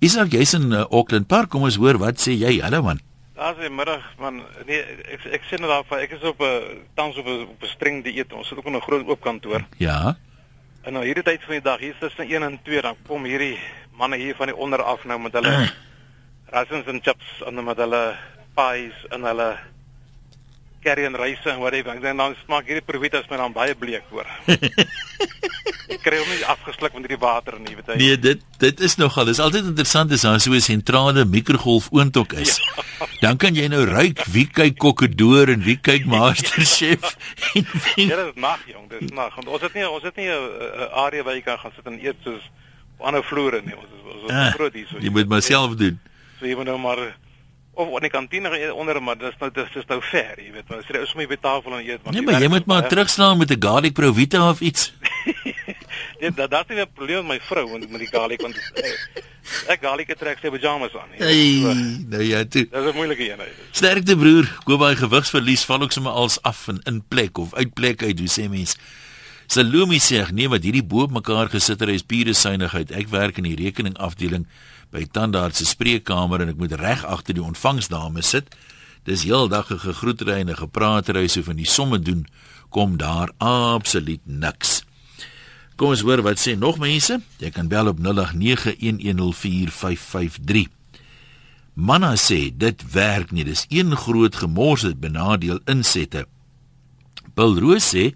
Isak, 0.00 0.32
jy's 0.32 0.54
in 0.54 0.72
uh, 0.72 0.86
Auckland 0.90 1.26
Park, 1.26 1.50
kom 1.50 1.62
ons 1.62 1.76
hoor 1.76 1.98
wat 1.98 2.20
sê 2.20 2.32
jy? 2.38 2.60
Hallo 2.62 2.82
man. 2.82 3.00
Daar's 3.38 3.58
'n 3.58 3.74
middag 3.74 4.02
man, 4.18 4.42
nee, 4.66 4.82
ek 5.14 5.24
ek 5.24 5.42
sien 5.46 5.60
nou 5.60 5.70
daar 5.70 6.00
ek 6.00 6.10
is 6.10 6.22
op 6.22 6.40
'n 6.42 6.82
tans 6.94 7.16
op 7.16 7.26
'n 7.26 7.46
op 7.54 7.62
'n 7.62 7.66
streng 7.66 8.04
dieet. 8.04 8.32
Ons 8.32 8.48
sit 8.48 8.58
ook 8.58 8.66
in 8.66 8.74
'n 8.74 8.80
groot 8.80 9.06
oop 9.06 9.20
kantoor. 9.20 9.62
Ja. 9.76 10.16
En 10.82 10.92
nou 10.92 11.04
hierdie 11.04 11.22
tyd 11.22 11.44
van 11.44 11.54
die 11.54 11.62
dag, 11.62 11.78
hier 11.78 11.92
is 11.92 11.98
tussen 11.98 12.26
1 12.30 12.42
en 12.42 12.58
2 12.62 12.80
dan 12.80 12.96
kom 13.06 13.24
hierdie 13.24 13.58
manne 13.92 14.16
hier 14.16 14.34
van 14.34 14.46
die 14.46 14.56
onder 14.56 14.82
af 14.82 15.04
nou 15.04 15.20
met 15.20 15.32
hulle 15.32 15.70
rations 16.54 16.86
en 16.86 17.00
chips 17.02 17.42
en 17.46 17.64
met 17.64 17.76
hulle 17.76 18.16
pies 18.54 19.06
en 19.08 19.22
hulle 19.22 19.58
curry 20.88 21.04
en 21.08 21.16
ryse 21.18 21.50
en 21.52 21.60
whatever. 21.60 21.94
Ek 21.96 22.02
dink 22.04 22.20
dan 22.22 22.36
smaak 22.44 22.68
hierdie 22.68 22.84
provitas 22.86 23.28
my 23.30 23.38
dan 23.40 23.54
baie 23.56 23.74
bleek 23.78 24.06
hoor. 24.12 24.28
ek 25.92 26.00
kry 26.04 26.18
hom 26.20 26.30
nie 26.30 26.44
afgesluk 26.48 26.94
met 26.96 27.06
hierdie 27.06 27.20
water 27.20 27.58
nie, 27.60 27.74
weet 27.76 27.92
jy. 27.92 27.98
Nee, 28.00 28.18
dit 28.20 28.44
dit 28.62 28.82
is 28.88 28.96
nogal. 29.00 29.28
Dit 29.28 29.38
is 29.38 29.42
altyd 29.44 29.70
interessant 29.72 30.12
as 30.16 30.24
daar 30.26 30.40
so 30.40 30.54
'n 30.56 30.64
sentrale 30.64 31.24
mikrogolf 31.24 31.88
oontok 31.92 32.36
is. 32.44 32.56
Ja. 32.58 32.86
Dan 33.24 33.36
kan 33.36 33.54
jy 33.54 33.66
nou 33.68 33.84
ruik 33.84 34.24
wie 34.30 34.46
kyk 34.46 34.78
kokkedoor 34.78 35.50
en 35.54 35.64
wie 35.66 35.76
kyk 35.76 36.06
masterchef. 36.14 37.16
ja, 37.52 38.16
dit 38.16 38.26
is 38.30 38.38
nag 38.38 38.62
jong, 38.66 38.88
dit 38.88 39.02
is 39.08 39.14
nag. 39.14 39.36
Ons 39.44 39.62
het 39.62 39.74
nie 39.74 39.86
ons 39.88 40.02
het 40.02 40.16
nie 40.16 40.28
'n 40.28 40.90
area 41.06 41.22
waar 41.22 41.34
jy 41.34 41.42
kan 41.42 41.58
gaan 41.58 41.72
sit 41.76 41.86
en 41.86 41.98
eet 42.00 42.16
soos 42.24 42.44
op 42.98 43.06
ander 43.06 43.24
vloere 43.24 43.62
nie. 43.64 43.76
Ons 43.76 43.90
is 43.92 44.02
ons 44.12 44.22
is 44.24 44.30
ah, 44.30 44.52
groot 44.54 44.74
hier 44.74 44.86
so. 44.86 44.98
Jy 44.98 45.10
moet 45.10 45.28
maar 45.28 45.42
self 45.42 45.76
doen. 45.76 45.98
So 46.38 46.46
jy 46.46 46.54
moet 46.54 46.66
nou 46.70 46.78
maar 46.78 47.16
of 47.78 47.94
in 47.94 48.06
die 48.08 48.10
kantine 48.10 48.74
onder 48.74 48.98
maar 49.02 49.18
dis 49.18 49.36
nou 49.38 49.50
dis 49.54 49.76
is 49.78 49.86
nou 49.90 50.00
ver, 50.10 50.34
jy 50.42 50.50
weet, 50.52 50.66
maar 50.68 50.80
as 50.82 50.90
jy 50.90 51.02
is 51.04 51.14
om 51.14 51.22
by 51.30 51.38
tafel 51.40 51.76
en 51.76 51.84
eet, 51.86 52.02
maar 52.02 52.16
Nee, 52.16 52.24
maar 52.26 52.42
jy 52.42 52.50
moet 52.50 52.66
maar 52.66 52.88
terugslaan 52.90 53.38
met 53.38 53.52
'n 53.54 53.62
garlic 53.62 53.94
provita 53.94 54.48
of 54.50 54.60
iets. 54.60 54.92
nee, 56.20 56.30
dat 56.34 56.50
dat 56.50 56.70
is 56.70 56.82
'n 56.82 56.90
probleem 56.94 57.26
met 57.26 57.38
my 57.38 57.40
vrou 57.46 57.68
want 57.70 57.90
met 57.90 58.00
die 58.00 58.10
garlic 58.10 58.42
want 58.42 58.56
ek 59.72 59.78
garlic 59.80 60.10
trek 60.18 60.38
sy 60.42 60.50
pyjamas 60.50 60.94
aan. 60.94 61.08
Hey, 61.16 61.62
nou 62.08 62.22
ja, 62.22 62.44
toe. 62.44 62.66
Dis 62.70 62.92
'n 62.92 62.94
moeilike 62.94 63.30
een. 63.30 63.42
Sterkte 63.70 64.16
broer, 64.16 64.46
koop 64.64 64.78
baie 64.78 64.96
gewigsverlies 64.96 65.64
val 65.64 65.82
ook 65.82 65.92
sommer 65.92 66.12
als 66.12 66.42
af 66.42 66.68
in 66.68 66.80
in 66.84 67.02
plek 67.08 67.38
of 67.38 67.54
uit 67.54 67.74
plek 67.74 68.02
uit, 68.02 68.18
hoe 68.18 68.28
sê 68.28 68.48
mens? 68.50 68.76
Salumi 69.46 69.98
sê, 69.98 70.26
nee, 70.32 70.48
wat 70.48 70.62
hierdie 70.62 70.84
bo 70.84 71.06
op 71.06 71.10
mekaar 71.10 71.48
gesit 71.48 71.80
het, 71.80 71.88
is 71.88 72.02
pure 72.02 72.32
synigheid. 72.32 72.90
Ek 72.90 73.08
werk 73.08 73.38
in 73.38 73.44
die 73.44 73.56
rekeningafdeling 73.56 74.44
by 74.90 75.06
tandarts 75.12 75.58
se 75.58 75.64
spreekkamer 75.68 76.40
en 76.40 76.48
ek 76.48 76.60
moet 76.60 76.72
reg 76.80 77.04
agter 77.04 77.34
die 77.34 77.44
ontvangsdame 77.44 78.22
sit. 78.22 78.54
Dis 79.04 79.24
heeldag 79.24 79.70
'n 79.70 79.78
gegroetery 79.78 80.40
en 80.40 80.50
'n 80.50 80.56
gepraatery 80.56 81.28
so 81.28 81.42
van 81.42 81.56
die 81.56 81.66
somme 81.66 81.98
doen 81.98 82.26
kom 82.68 82.96
daar 82.96 83.30
absoluut 83.38 84.20
niks. 84.24 84.84
Kom 85.76 85.88
ons 85.88 86.00
hoor 86.00 86.22
wat 86.22 86.38
sê 86.38 86.58
nog 86.58 86.78
mense. 86.78 87.20
Jy 87.38 87.50
kan 87.50 87.68
bel 87.68 87.86
op 87.86 87.98
0891104553. 87.98 90.68
Manna 91.74 92.16
sê 92.16 92.56
dit 92.56 92.92
werk 92.92 93.30
nie. 93.30 93.44
Dis 93.44 93.66
een 93.68 93.96
groot 93.96 94.36
gemors 94.36 94.80
dit 94.80 95.00
benadeel 95.00 95.60
insette. 95.64 96.26
Bill 97.34 97.58
Roos 97.58 97.94
sê 97.94 98.14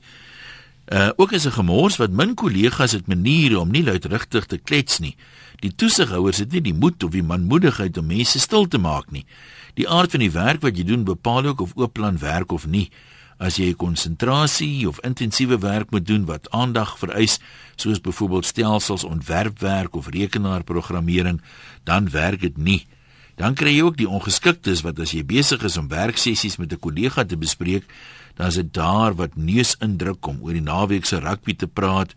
uh, 0.92 1.08
ook 1.16 1.32
is 1.32 1.46
'n 1.46 1.50
gemors 1.50 1.96
wat 1.96 2.10
min 2.10 2.34
kollegas 2.34 2.92
het 2.92 3.06
maniere 3.06 3.58
om 3.58 3.70
nie 3.70 3.84
luidrigtig 3.84 4.46
te 4.46 4.58
klets 4.58 4.98
nie. 4.98 5.16
Die 5.62 5.70
toesighouers 5.78 6.40
het 6.42 6.52
nie 6.52 6.62
die 6.64 6.74
moed 6.74 7.04
of 7.06 7.12
die 7.14 7.22
manmoedigheid 7.22 7.98
om 8.00 8.08
mense 8.10 8.40
stil 8.42 8.66
te 8.66 8.80
maak 8.82 9.12
nie. 9.14 9.22
Die 9.78 9.86
aard 9.88 10.10
van 10.14 10.24
die 10.24 10.32
werk 10.34 10.62
wat 10.64 10.76
jy 10.76 10.84
doen 10.88 11.04
bepaal 11.06 11.52
ook 11.52 11.62
of 11.62 11.76
oopplan 11.78 12.18
werk 12.18 12.52
of 12.52 12.66
nie. 12.66 12.88
As 13.42 13.58
jy 13.58 13.72
konsentrasie 13.78 14.88
of 14.90 15.00
intensiewe 15.06 15.58
werk 15.62 15.90
moet 15.94 16.06
doen 16.06 16.26
wat 16.26 16.50
aandag 16.50 16.96
vereis, 16.98 17.38
soos 17.76 18.02
byvoorbeeld 18.02 18.46
stelsels 18.46 19.06
ontwerpwerk 19.06 19.94
of 19.98 20.10
rekenaarprogrammering, 20.14 21.40
dan 21.86 22.10
werk 22.10 22.42
dit 22.42 22.58
nie. 22.58 22.82
Dan 23.38 23.54
kry 23.58 23.72
jy 23.78 23.86
ook 23.86 23.96
die 23.96 24.10
ongeskiktes 24.10 24.82
wat 24.86 25.00
as 25.02 25.14
jy 25.14 25.24
besig 25.26 25.62
is 25.66 25.78
om 25.80 25.88
werksessies 25.88 26.58
met 26.58 26.72
'n 26.72 26.78
kollega 26.78 27.24
te 27.24 27.36
bespreek, 27.36 27.86
dan 28.34 28.46
is 28.46 28.54
dit 28.54 28.74
daar 28.74 29.14
wat 29.14 29.36
neus 29.36 29.76
indruk 29.80 30.26
om 30.26 30.42
oor 30.42 30.52
die 30.52 30.62
naweek 30.62 31.04
se 31.04 31.18
rugby 31.18 31.54
te 31.54 31.66
praat 31.66 32.14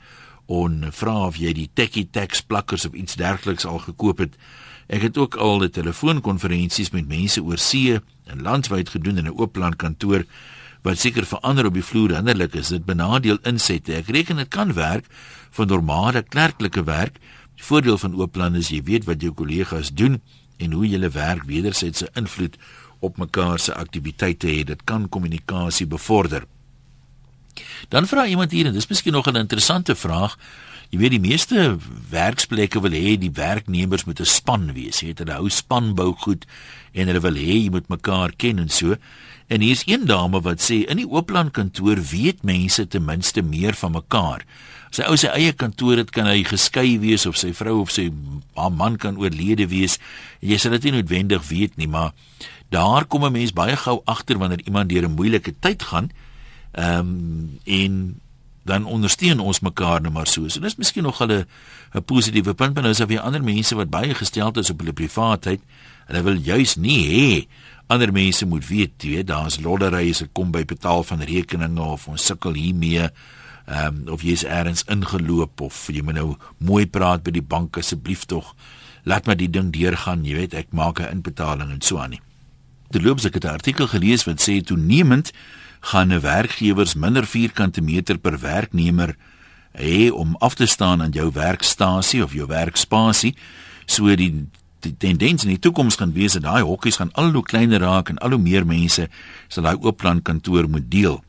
en 0.48 0.92
vra 0.92 1.16
of 1.28 1.38
jy 1.42 1.54
die 1.54 1.70
Techie 1.74 2.08
Tax 2.12 2.42
plakkers 2.42 2.86
of 2.86 2.94
iets 2.94 3.16
dergeliks 3.16 3.66
al 3.66 3.80
gekoop 3.80 4.20
het. 4.20 4.36
Ek 4.88 5.02
het 5.02 5.18
ook 5.18 5.36
al 5.36 5.64
'n 5.64 5.70
telefoonkonferensies 5.70 6.92
met 6.92 7.08
mense 7.08 7.42
oor 7.42 7.58
see 7.58 8.00
en 8.26 8.42
landwyd 8.42 8.90
gedoen 8.90 9.18
in 9.18 9.26
'n 9.26 9.38
oop 9.40 9.56
land 9.56 9.76
kantoor 9.76 10.26
wat 10.84 10.98
seker 10.98 11.26
vir 11.26 11.40
ander 11.40 11.66
op 11.66 11.74
die 11.74 11.84
vloer 11.84 12.16
hinderlik 12.16 12.54
is. 12.54 12.68
Dit 12.68 12.86
benadeel 12.86 13.38
insette. 13.44 13.96
Ek 13.96 14.08
reken 14.08 14.36
dit 14.36 14.50
kan 14.50 14.74
werk 14.74 15.06
vir 15.52 15.66
normale 15.66 16.22
klerklike 16.22 16.84
werk. 16.84 17.18
Die 17.56 17.64
voordeel 17.64 17.98
van 17.98 18.16
oop 18.16 18.36
land 18.36 18.56
is 18.56 18.70
jy 18.70 18.84
weet 18.84 19.06
wat 19.06 19.22
jou 19.22 19.34
kollegas 19.34 19.94
doen 19.94 20.22
en 20.58 20.72
hoe 20.72 20.88
julle 20.88 21.10
werk 21.10 21.44
wederzijds 21.44 21.98
se 21.98 22.10
invloed 22.14 22.58
op 23.00 23.18
mekaar 23.18 23.60
se 23.60 23.74
aktiwiteite 23.74 24.48
het. 24.48 24.68
Dit 24.68 24.84
kan 24.84 25.10
kommunikasie 25.10 25.88
bevorder. 25.88 26.46
Dan 27.90 28.08
vra 28.08 28.26
iemand 28.26 28.52
hier 28.52 28.66
en 28.66 28.74
dis 28.74 28.88
miskien 28.88 29.14
nog 29.14 29.28
'n 29.28 29.36
interessante 29.36 29.96
vraag. 29.96 30.38
Jy 30.90 31.00
weet 31.00 31.16
die 31.18 31.20
meeste 31.20 31.78
werksplekke 32.10 32.82
wil 32.82 32.94
hê 32.94 33.18
die 33.18 33.34
werknemers 33.34 34.06
moet 34.06 34.20
'n 34.20 34.26
span 34.26 34.74
wees. 34.74 35.00
Jy 35.00 35.08
weet 35.08 35.20
hulle 35.20 35.34
hou 35.34 35.50
spanbou 35.50 36.14
goed 36.14 36.46
en 36.94 37.08
hulle 37.08 37.20
wil 37.20 37.36
hê 37.36 37.64
jy 37.64 37.70
moet 37.70 37.90
mekaar 37.90 38.32
ken 38.38 38.60
en 38.60 38.70
so. 38.70 38.96
En 39.48 39.62
hier's 39.62 39.84
een 39.86 40.06
dame 40.06 40.42
wat 40.42 40.62
sê 40.62 40.86
in 40.90 40.98
die 40.98 41.10
Oopland 41.10 41.52
kantoor 41.54 42.00
weet 42.02 42.44
mense 42.44 42.88
ten 42.88 43.06
minste 43.06 43.42
meer 43.42 43.74
van 43.74 43.92
mekaar. 43.92 44.46
Sy 44.96 45.04
ou 45.10 45.18
sy 45.18 45.28
eie 45.28 45.52
kantoor 45.54 45.98
het 45.98 46.12
kan 46.16 46.26
hy 46.26 46.44
geskei 46.48 47.00
wees 47.00 47.26
of 47.26 47.38
sy 47.38 47.52
vrou 47.54 47.82
of 47.82 47.92
sy 47.92 48.12
haar 48.56 48.72
man 48.72 48.96
kan 48.98 49.18
oorlede 49.18 49.68
wees. 49.68 50.00
Jy 50.40 50.58
sal 50.58 50.72
dit 50.72 50.84
nie 50.84 51.02
noodwendig 51.02 51.44
weet 51.50 51.76
nie, 51.78 51.88
maar 51.88 52.14
daar 52.72 53.06
kom 53.06 53.26
'n 53.26 53.32
mens 53.32 53.52
baie 53.54 53.76
gou 53.76 54.02
agter 54.06 54.38
wanneer 54.38 54.62
iemand 54.66 54.90
deur 54.90 55.06
'n 55.06 55.16
moeilike 55.16 55.54
tyd 55.60 55.84
gaan. 55.84 56.12
Ehm 56.76 57.00
um, 57.00 57.60
en 57.64 58.22
dan 58.66 58.86
ondersteun 58.86 59.40
ons 59.40 59.60
mekaar 59.60 60.02
net 60.02 60.12
maar 60.12 60.28
so. 60.28 60.48
So 60.50 60.60
dis 60.60 60.76
miskien 60.76 61.04
nog 61.04 61.22
'n 61.24 61.46
'n 61.94 62.04
positiewe 62.06 62.54
punt, 62.54 62.74
maar 62.74 62.84
nou 62.84 62.94
is 62.94 62.98
daar 62.98 63.08
weer 63.08 63.20
ander 63.20 63.44
mense 63.44 63.76
wat 63.76 63.90
baie 63.90 64.14
gesteld 64.14 64.58
is 64.58 64.70
op 64.70 64.80
hulle 64.80 64.94
privaatheid. 64.94 65.62
Hulle 66.06 66.22
wil 66.24 66.36
juis 66.36 66.76
nie 66.76 67.06
hê 67.08 67.48
ander 67.88 68.12
mense 68.12 68.46
moet 68.46 68.68
weet, 68.68 69.04
jy 69.04 69.10
weet, 69.10 69.28
daar's 69.28 69.60
lodderye 69.62 70.10
as 70.10 70.24
dit 70.24 70.30
kom 70.34 70.52
by 70.52 70.64
betaal 70.66 71.04
van 71.06 71.22
rekeninge 71.22 71.82
of 71.82 72.08
ons 72.08 72.26
sukkel 72.26 72.54
hiermee. 72.54 73.10
Ehm 73.66 73.86
um, 73.86 74.14
of 74.14 74.22
jy's 74.22 74.44
eers 74.44 74.84
ingeloop 74.84 75.62
of 75.62 75.88
jy 75.90 76.02
moet 76.06 76.14
nou 76.20 76.36
mooi 76.58 76.86
praat 76.86 77.24
by 77.24 77.32
die 77.32 77.46
bank 77.46 77.78
asseblief 77.78 78.26
tog. 78.26 78.56
Laat 79.04 79.26
maar 79.26 79.38
die 79.38 79.50
ding 79.50 79.72
deurgaan, 79.74 80.26
jy 80.26 80.36
weet, 80.36 80.54
ek 80.54 80.68
maak 80.70 81.00
'n 81.00 81.12
inbetaling 81.12 81.72
en 81.72 81.82
so 81.82 81.98
aan 81.98 82.10
nie. 82.10 82.22
Terloops 82.90 83.26
ek 83.26 83.34
het 83.34 83.46
'n 83.46 83.58
artikel 83.58 83.88
gelees 83.88 84.26
wat 84.26 84.42
sê 84.42 84.62
toenemend 84.62 85.32
gaan 85.86 86.14
'n 86.14 86.20
werkgewers 86.20 86.94
minder 86.96 87.26
vierkante 87.28 87.82
meter 87.82 88.18
per 88.18 88.40
werknemer 88.40 89.16
hê 89.72 90.10
om 90.12 90.36
af 90.40 90.56
te 90.56 90.66
staan 90.66 91.02
aan 91.02 91.12
jou 91.12 91.32
werkstasie 91.34 92.24
of 92.24 92.34
jou 92.34 92.48
werkspasie. 92.48 93.36
So 93.86 94.16
die, 94.16 94.50
die 94.80 94.96
tendens 94.98 95.44
in 95.44 95.50
die 95.50 95.60
toekoms 95.60 95.96
gaan 95.96 96.14
wees 96.14 96.34
dat 96.34 96.42
daai 96.42 96.64
hokkies 96.64 96.96
gaan 96.96 97.14
al 97.14 97.32
hoe 97.32 97.44
kleiner 97.44 97.80
raak 97.80 98.10
en 98.10 98.18
al 98.18 98.30
hoe 98.30 98.40
meer 98.40 98.66
mense 98.66 99.10
sal 99.48 99.64
daai 99.64 99.78
oop 99.80 99.98
plan 99.98 100.22
kantoor 100.22 100.70
moet 100.70 100.92
deel. 100.92 101.24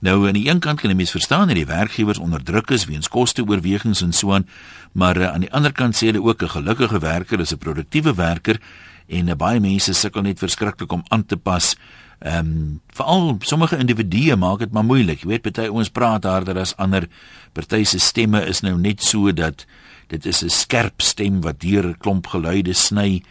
Nou 0.00 0.26
aan 0.26 0.36
die 0.36 0.48
een 0.50 0.60
kant 0.60 0.80
kan 0.80 0.90
jy 0.90 0.96
mens 0.96 1.10
verstaan 1.10 1.48
dat 1.48 1.56
die 1.56 1.66
werkgewers 1.66 2.18
onder 2.18 2.42
druk 2.44 2.70
is 2.70 2.84
weens 2.84 3.08
kosteoorwegings 3.08 4.02
en 4.02 4.12
so 4.12 4.32
aan, 4.32 4.48
maar 4.92 5.16
uh, 5.16 5.32
aan 5.32 5.40
die 5.40 5.52
ander 5.52 5.72
kant 5.72 5.96
sê 5.96 6.12
hulle 6.12 6.22
ook 6.22 6.42
'n 6.42 6.48
gelukkige 6.48 6.98
werker 6.98 7.40
is 7.40 7.52
'n 7.52 7.58
produktiewe 7.58 8.14
werker 8.14 8.60
en 9.08 9.28
uh, 9.28 9.34
baie 9.34 9.60
mense 9.60 9.94
sukkel 9.94 10.22
net 10.22 10.38
verskriklik 10.38 10.92
om 10.92 11.04
aan 11.08 11.26
te 11.26 11.36
pas. 11.36 11.74
Ehm 12.18 12.38
um, 12.38 12.80
veral 12.96 13.36
sommige 13.44 13.76
individue 13.76 14.36
maak 14.36 14.58
dit 14.58 14.72
maar 14.72 14.84
moeilik. 14.84 15.20
Jy 15.20 15.28
weet 15.28 15.42
party 15.42 15.68
ouens 15.68 15.90
praat 15.92 16.24
harder 16.24 16.58
as 16.58 16.76
ander. 16.76 17.08
Party 17.52 17.84
se 17.84 17.98
stemme 17.98 18.40
is 18.48 18.62
nou 18.64 18.78
net 18.78 19.02
so 19.02 19.32
dat 19.32 19.66
dit 20.08 20.26
is 20.26 20.42
'n 20.42 20.48
skerp 20.48 21.02
stem 21.02 21.40
wat 21.40 21.60
deur 21.60 21.88
'n 21.88 21.98
klomp 21.98 22.26
geluide 22.26 22.72
sny. 22.72 23.22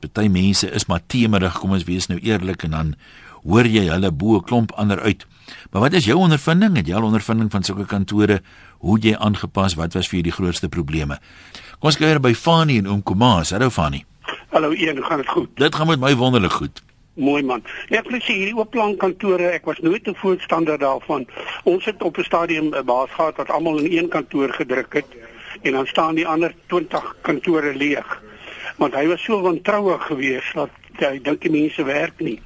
Party 0.00 0.28
mense 0.28 0.70
is 0.70 0.86
maar 0.86 1.02
temerig, 1.06 1.58
kom 1.58 1.70
ons 1.70 1.84
wees 1.84 2.06
nou 2.06 2.18
eerlik 2.18 2.62
en 2.62 2.70
dan 2.70 2.94
hoor 3.44 3.66
jy 3.66 3.88
hulle 3.88 4.10
bo 4.10 4.36
'n 4.36 4.44
klomp 4.44 4.72
ander 4.72 5.00
uit. 5.00 5.26
Maar 5.70 5.80
wat 5.80 5.92
is 5.92 6.04
jou 6.04 6.18
ondervinding? 6.18 6.76
Het 6.76 6.86
jy 6.86 6.94
al 6.94 7.08
ondervinding 7.08 7.50
van 7.50 7.62
sulke 7.62 7.86
kantore? 7.86 8.42
Hoe 8.78 8.98
jy 8.98 9.16
aangepas? 9.16 9.74
Wat 9.74 9.92
was 9.92 10.08
vir 10.08 10.20
jou 10.20 10.22
die 10.22 10.32
grootste 10.32 10.68
probleme? 10.68 11.18
Kom 11.78 11.90
ons 11.90 11.96
kyk 11.96 12.20
by 12.20 12.34
Fani 12.34 12.78
en 12.78 12.88
Oom 12.88 13.02
Komas. 13.02 13.50
Hallo 13.50 13.70
Fani. 13.70 14.11
Hallo 14.48 14.72
Ian, 14.72 15.04
gaan 15.04 15.16
dit 15.16 15.28
goed? 15.28 15.48
Dit 15.54 15.74
gaan 15.74 15.86
met 15.86 16.00
my 16.00 16.16
wonderlik 16.16 16.52
goed. 16.52 16.82
Mooi 17.14 17.42
man. 17.42 17.62
Ja, 17.88 17.98
ek 18.00 18.08
wil 18.08 18.22
sê 18.24 18.32
hierdie 18.32 18.56
oop 18.56 18.70
plan 18.72 18.94
kantore, 18.96 19.50
ek 19.52 19.66
was 19.68 19.80
nooit 19.84 20.06
'n 20.08 20.16
voorstander 20.16 20.78
daarvan. 20.78 21.26
Ons 21.64 21.84
het 21.84 22.02
op 22.02 22.18
'n 22.18 22.24
stadium 22.24 22.72
'n 22.74 22.84
baas 22.84 23.10
gehad 23.10 23.36
wat 23.36 23.50
almal 23.50 23.78
in 23.78 23.98
een 23.98 24.08
kantoor 24.08 24.48
gedruk 24.52 24.92
het 24.92 25.06
en 25.62 25.72
dan 25.72 25.86
staan 25.86 26.14
die 26.14 26.26
ander 26.26 26.54
20 26.66 27.16
kantore 27.20 27.74
leeg. 27.74 28.22
Want 28.76 28.94
hy 28.94 29.06
was 29.06 29.22
so 29.22 29.40
wantrouig 29.40 30.06
geweest 30.06 30.54
dat 30.54 30.70
hy 30.96 31.20
dink 31.22 31.40
die 31.40 31.50
mense 31.50 31.84
werk 31.84 32.20
nie. 32.20 32.40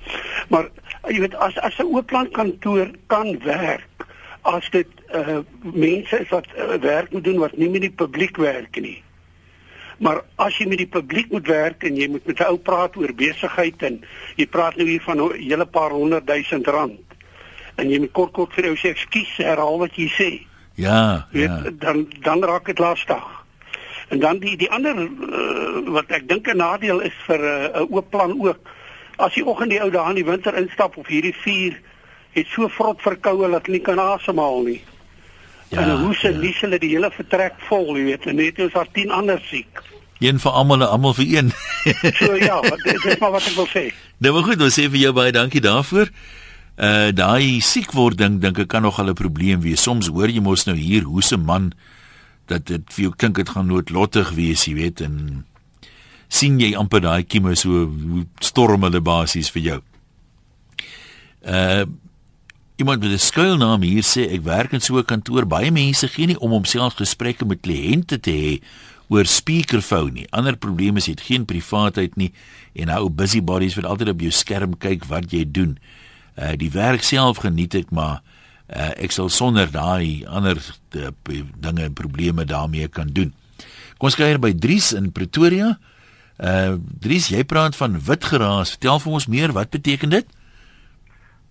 Maar 0.49 0.69
jy 1.09 1.21
weet 1.21 1.35
as 1.35 1.59
as 1.59 1.79
'n 1.79 1.87
oop 1.95 2.07
plan 2.07 2.31
kantoor 2.31 2.91
kan 3.07 3.39
werk, 3.45 4.07
as 4.43 4.71
dit 4.71 4.89
uh 5.15 5.39
mense 5.61 6.21
is 6.21 6.29
wat 6.29 6.47
uh, 6.59 6.75
werk 6.81 7.13
moet 7.13 7.25
doen 7.25 7.39
wat 7.39 7.57
nie 7.57 7.71
met 7.71 7.81
die 7.81 7.91
publiek 7.91 8.37
werk 8.37 8.81
nie. 8.81 9.03
Maar 9.99 10.23
as 10.37 10.59
jy 10.59 10.67
met 10.69 10.79
die 10.79 10.93
publiek 10.93 11.31
moet 11.33 11.47
werk 11.47 11.85
en 11.85 11.97
jy 11.97 12.09
moet 12.09 12.27
met 12.27 12.41
'n 12.41 12.51
ou 12.53 12.59
praat 12.59 12.97
oor 12.97 13.15
besigheid 13.15 13.83
en 13.83 14.05
jy 14.37 14.47
praat 14.47 14.77
nou 14.77 14.89
hier 14.89 15.01
van 15.01 15.21
'n 15.21 15.41
hele 15.41 15.67
paar 15.67 15.91
honderd 15.91 16.27
duisend 16.27 16.67
rand 16.67 17.07
en 17.77 17.91
jy 17.91 17.99
moet 17.99 18.13
kort 18.13 18.33
kort 18.33 18.55
vir 18.57 18.71
jou 18.71 18.77
sê 18.77 18.93
ekskuus 18.95 19.37
herhaal 19.37 19.79
wat 19.79 19.97
jy 20.01 20.09
sê. 20.09 20.31
Ja, 20.77 21.27
weet, 21.33 21.49
ja. 21.49 21.73
Dan 21.81 22.07
dan 22.25 22.45
raak 22.45 22.67
dit 22.67 22.79
lastig. 22.79 23.25
En 24.09 24.21
dan 24.21 24.39
die 24.39 24.57
die 24.57 24.71
ander 24.71 24.97
uh, 24.97 25.83
wat 25.93 26.11
ek 26.11 26.29
dink 26.29 26.49
'n 26.49 26.57
nadeel 26.57 27.01
is 27.01 27.17
vir 27.27 27.41
'n 27.41 27.83
uh, 27.83 27.93
oop 27.93 28.11
plan 28.11 28.33
ook. 28.41 28.59
As 29.17 29.35
jy 29.35 29.43
oggend 29.43 29.71
die 29.71 29.81
ou 29.81 29.91
daar 29.91 30.09
in 30.09 30.21
die 30.21 30.31
winter 30.31 30.57
instap 30.57 30.97
of 30.97 31.07
hierdie 31.07 31.35
vuur 31.35 31.81
het 32.33 32.47
so 32.47 32.69
vrot 32.69 33.01
verkoue 33.01 33.51
dat 33.51 33.67
jy 33.67 33.73
nie 33.73 33.81
kan 33.81 33.99
asemhaal 33.99 34.63
nie. 34.63 34.83
Ja, 35.69 35.83
en 35.83 36.05
hoe 36.05 36.15
se 36.15 36.31
ja. 36.31 36.39
nie 36.39 36.55
hulle 36.61 36.79
die 36.79 36.93
hele 36.95 37.11
vertrek 37.11 37.59
vol, 37.69 37.97
jy 37.99 38.05
weet, 38.13 38.27
en 38.31 38.39
net 38.39 38.59
ons 38.63 38.73
daar 38.73 38.91
10 38.95 39.11
ander 39.11 39.41
siek. 39.51 39.83
Een 40.23 40.39
vir 40.41 40.53
almal 40.53 40.81
en 40.81 40.89
almal 40.89 41.15
vir 41.19 41.27
een. 41.29 41.53
so 42.21 42.37
ja, 42.39 42.61
dit 42.85 43.05
is 43.05 43.19
maar 43.21 43.35
wat 43.35 43.49
ek 43.51 43.57
wil 43.59 43.69
sê. 43.69 43.89
Nou 44.23 44.33
maar 44.37 44.47
goed, 44.47 44.63
ons 44.65 44.79
sê 44.79 44.87
vir 44.89 45.03
jou 45.03 45.13
baie 45.17 45.35
dankie 45.35 45.61
daarvoor. 45.61 46.13
Uh 46.77 47.11
daai 47.17 47.61
siek 47.65 47.93
word 47.97 48.19
ding 48.21 48.39
dink 48.41 48.59
ek 48.61 48.71
kan 48.73 48.85
nog 48.85 49.01
al 49.01 49.11
'n 49.13 49.19
probleem 49.19 49.61
wees. 49.61 49.83
Soms 49.83 50.09
hoor 50.09 50.29
jy 50.29 50.41
mos 50.41 50.67
nou 50.67 50.77
hier 50.77 51.03
hoe 51.09 51.23
se 51.23 51.37
man 51.37 51.73
dat 52.47 52.67
dit 52.67 52.83
vir 52.95 53.03
jou 53.03 53.13
klink 53.17 53.37
dit 53.37 53.49
gaan 53.49 53.67
noodlottig 53.67 54.31
wees, 54.37 54.65
jy 54.65 54.75
weet, 54.75 55.01
en 55.01 55.45
sien 56.29 56.61
jy 56.61 56.75
amper 56.79 57.01
daai 57.01 57.25
kieme 57.25 57.55
so 57.57 57.91
storm 58.41 58.83
hulle 58.87 59.01
basies 59.01 59.51
vir 59.51 59.63
jou. 59.63 59.81
Uh 61.43 61.85
Iemand 62.77 63.01
met 63.01 63.11
'n 63.11 63.19
skuilnaam 63.19 63.83
hier 63.83 64.05
sê 64.05 64.29
ek 64.33 64.43
werk 64.43 64.73
in 64.73 64.81
so 64.81 64.99
'n 64.99 65.05
kantoor. 65.05 65.47
Baie 65.47 65.71
mense 65.71 66.09
gee 66.09 66.27
nie 66.27 66.39
om 66.39 66.51
homself 66.51 66.95
gesprekke 66.95 67.45
met 67.45 67.61
kliënte 67.61 68.21
te 68.21 68.31
hê 68.31 68.61
oor 69.09 69.25
speakerphone 69.25 70.11
nie. 70.11 70.27
Ander 70.31 70.57
probleme 70.57 70.99
is 70.99 71.07
het 71.07 71.21
geen 71.21 71.45
privaatheid 71.45 72.17
nie 72.17 72.33
en 72.75 72.87
nou 72.87 73.09
busybodies 73.09 73.75
wat 73.75 73.85
altyd 73.85 74.09
op 74.09 74.21
jou 74.21 74.31
skerm 74.31 74.79
kyk 74.79 75.05
wat 75.05 75.31
jy 75.31 75.45
doen. 75.51 75.79
Uh 76.37 76.53
die 76.57 76.71
werk 76.71 77.03
self 77.03 77.37
geniet 77.37 77.75
ek 77.75 77.91
maar 77.91 78.21
uh 78.69 78.91
ek 78.97 79.11
sal 79.11 79.29
sonder 79.29 79.71
daai 79.71 80.27
ander 80.27 80.61
de, 80.91 81.13
dinge 81.57 81.83
en 81.83 81.93
probleme 81.93 82.45
daarmee 82.45 82.89
kan 82.89 83.07
doen. 83.07 83.33
Kom 83.97 84.09
ons 84.09 84.15
kyk 84.15 84.41
by 84.41 84.53
Dries 84.53 84.93
in 84.93 85.13
Pretoria. 85.13 85.79
Uh 86.39 86.77
Dries, 87.01 87.29
jy 87.29 87.45
praat 87.45 87.77
van 87.77 88.01
wit 88.01 88.25
geraas. 88.25 88.71
Vertel 88.71 89.01
vir 89.01 89.13
ons 89.13 89.27
meer, 89.27 89.53
wat 89.53 89.71
beteken 89.71 90.11
dit? 90.11 90.27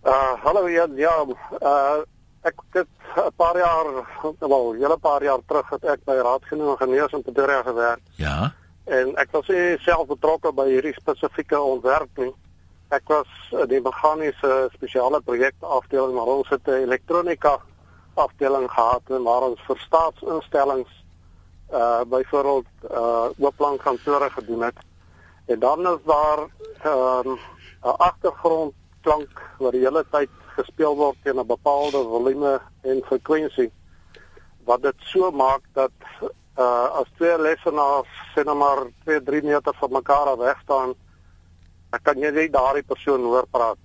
Uh 0.06 0.38
hallo 0.44 0.70
Jan, 0.70 0.92
ja, 0.96 1.26
uh 1.66 2.04
ek 2.46 2.60
het 2.78 2.88
'n 3.18 3.32
paar 3.36 3.58
jaar 3.58 3.86
wel, 4.40 4.74
'n 4.74 4.78
hele 4.78 4.98
paar 4.98 5.24
jaar 5.24 5.40
terug 5.48 5.70
het 5.70 5.84
ek 5.84 6.04
by 6.06 6.14
Raadgenoot 6.14 6.78
Genees 6.78 7.12
in 7.12 7.22
Pretoria 7.22 7.62
gewerk. 7.62 8.02
Ja. 8.16 8.54
En 8.84 9.16
ek 9.16 9.32
was 9.32 9.48
nie 9.48 9.78
self 9.80 10.08
betrokke 10.08 10.54
by 10.54 10.68
hierdie 10.70 10.94
spesifieke 10.94 11.60
ontwerp 11.60 12.18
nie. 12.18 12.34
Ek 12.90 13.02
was 13.08 13.28
in 13.50 13.68
die 13.68 13.82
meganiese 13.82 14.70
spesiale 14.74 15.22
projekte 15.22 15.66
afdeling, 15.66 16.14
maar 16.14 16.30
ons 16.38 16.50
het 16.50 16.68
'n 16.68 16.86
elektronika 16.86 17.60
afdeling 18.14 18.72
gehad 18.72 19.02
waar 19.08 19.42
ons 19.42 19.62
vir 19.68 19.78
staatsinstellings 19.78 21.04
uh 21.74 22.04
byvoorbeeld 22.06 22.68
uh 22.92 23.28
oopplan 23.40 23.78
kantore 23.78 24.30
gedoen 24.30 24.62
het. 24.62 24.78
En 25.46 25.60
dan 25.60 25.80
is 25.88 26.04
daar 26.06 26.40
'n 26.84 27.28
um, 27.28 27.40
agtergrond 27.82 28.74
klank 29.06 29.42
wat 29.62 29.76
die 29.78 29.86
hele 29.86 30.04
tyd 30.12 30.32
gespeel 30.58 30.96
word 31.00 31.18
teen 31.24 31.40
'n 31.40 31.48
bepaalde 31.48 32.02
volume 32.14 32.60
en 32.84 33.04
frekwensie 33.10 33.72
wat 34.66 34.82
dit 34.82 35.08
so 35.14 35.32
maak 35.32 35.64
dat 35.74 35.94
uh 36.58 36.88
as 37.00 37.10
twee 37.18 37.38
lesenaars 37.48 38.12
sien 38.34 38.46
nou 38.50 38.58
maar 38.58 38.86
2 39.06 39.24
3 39.24 39.42
meter 39.44 39.74
van 39.82 39.92
mekaar 39.92 40.28
af 40.34 40.38
weg 40.38 40.60
staan 40.64 40.94
dan 41.92 42.02
kan 42.04 42.22
jy 42.22 42.32
net 42.32 42.54
daardie 42.54 42.84
persoon 42.84 43.24
hoor 43.24 43.48
praat. 43.52 43.78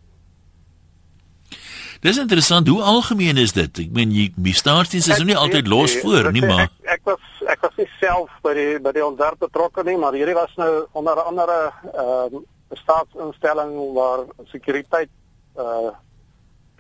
Dis 2.00 2.16
interessant, 2.16 2.68
hoe 2.68 2.83
algemeen 2.83 3.37
is 3.37 3.52
dit? 3.52 3.78
Ek 3.78 3.90
meen 3.92 4.12
jy 4.14 4.30
bestaardiens 4.40 5.09
is 5.12 5.20
nie 5.28 5.37
altyd 5.37 5.68
los 5.68 5.98
voor 6.00 6.30
nie, 6.33 6.40
maar 6.40 6.64
ek, 6.64 6.78
ek 6.96 7.02
was 7.04 7.42
ek 7.52 7.66
was 7.66 7.76
nie 7.76 7.88
self 8.00 8.33
by 8.46 8.54
die 8.56 8.78
by 8.80 8.94
die 8.96 9.04
ontwerp 9.04 9.42
betrokke 9.44 9.85
nie, 9.85 9.98
maar 10.00 10.16
hierdie 10.16 10.38
was 10.38 10.54
nou 10.56 10.70
onder 10.96 11.20
andere 11.22 11.59
ehm 11.92 12.40
uh, 12.40 12.46
'n 12.70 12.76
staatsinstelling 12.76 13.92
waar 13.92 14.24
sekuriteit 14.44 15.11
uh 15.56 15.90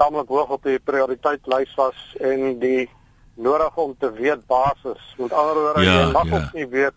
tamelik 0.00 0.28
hoog 0.28 0.48
op 0.48 0.62
die 0.62 0.78
prioriteitslys 0.78 1.74
was 1.76 2.16
en 2.20 2.58
die 2.58 2.88
nodig 3.34 3.76
om 3.76 3.94
te 3.98 4.12
weet 4.12 4.46
basis. 4.46 5.14
Met 5.16 5.32
ander 5.32 5.54
woorde, 5.54 5.82
ja, 5.82 6.00
jy 6.00 6.12
mag 6.12 6.28
ja. 6.28 6.50
nie 6.52 6.66
weet 6.66 6.94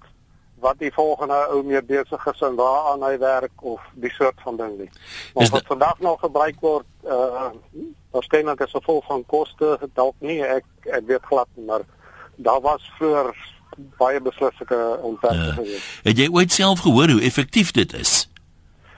wat 0.59 0.79
die 0.79 0.93
volgende 0.93 1.47
ou 1.51 1.63
mee 1.63 1.81
besig 1.83 2.25
is 2.31 2.41
en 2.41 2.55
waaraan 2.55 3.03
hy 3.03 3.17
werk 3.19 3.63
of 3.63 3.81
die 3.93 4.11
soort 4.11 4.39
van 4.43 4.55
ding 4.57 4.77
nie. 4.77 4.89
Maar 5.33 5.49
wat 5.49 5.65
vandag 5.67 5.99
nog 5.99 6.19
gebruik 6.19 6.59
word, 6.59 6.87
uh 7.03 7.51
waarskynlik 8.11 8.61
as 8.61 8.71
gevolg 8.71 9.05
van 9.05 9.25
koste, 9.25 9.79
dalk 9.93 10.15
nie 10.19 10.39
ek 10.45 10.63
ek 10.83 11.03
weet 11.07 11.25
glad 11.25 11.47
nie, 11.55 11.65
maar 11.65 11.81
daar 12.35 12.61
was 12.61 12.91
vroeër 12.97 13.35
baie 13.97 14.21
beslisselike 14.21 14.99
ontwerp 15.01 15.33
Ja. 15.33 15.51
gewees. 15.53 15.99
Het 16.03 16.17
jy 16.17 16.29
ooit 16.31 16.51
self 16.51 16.79
gehoor 16.79 17.09
hoe 17.09 17.21
effektief 17.21 17.71
dit 17.71 17.93
is? 17.93 18.29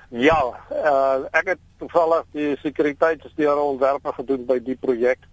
Ja, 0.10 0.38
uh, 0.72 1.26
ek 1.34 1.56
het 1.56 1.62
toevallig 1.82 2.26
die 2.32 2.52
sekuriteitsdeur 2.62 3.58
ontwerpe 3.58 4.13
gedoen 4.13 4.46
by 4.46 4.60
die 4.62 4.78
projek 4.78 5.24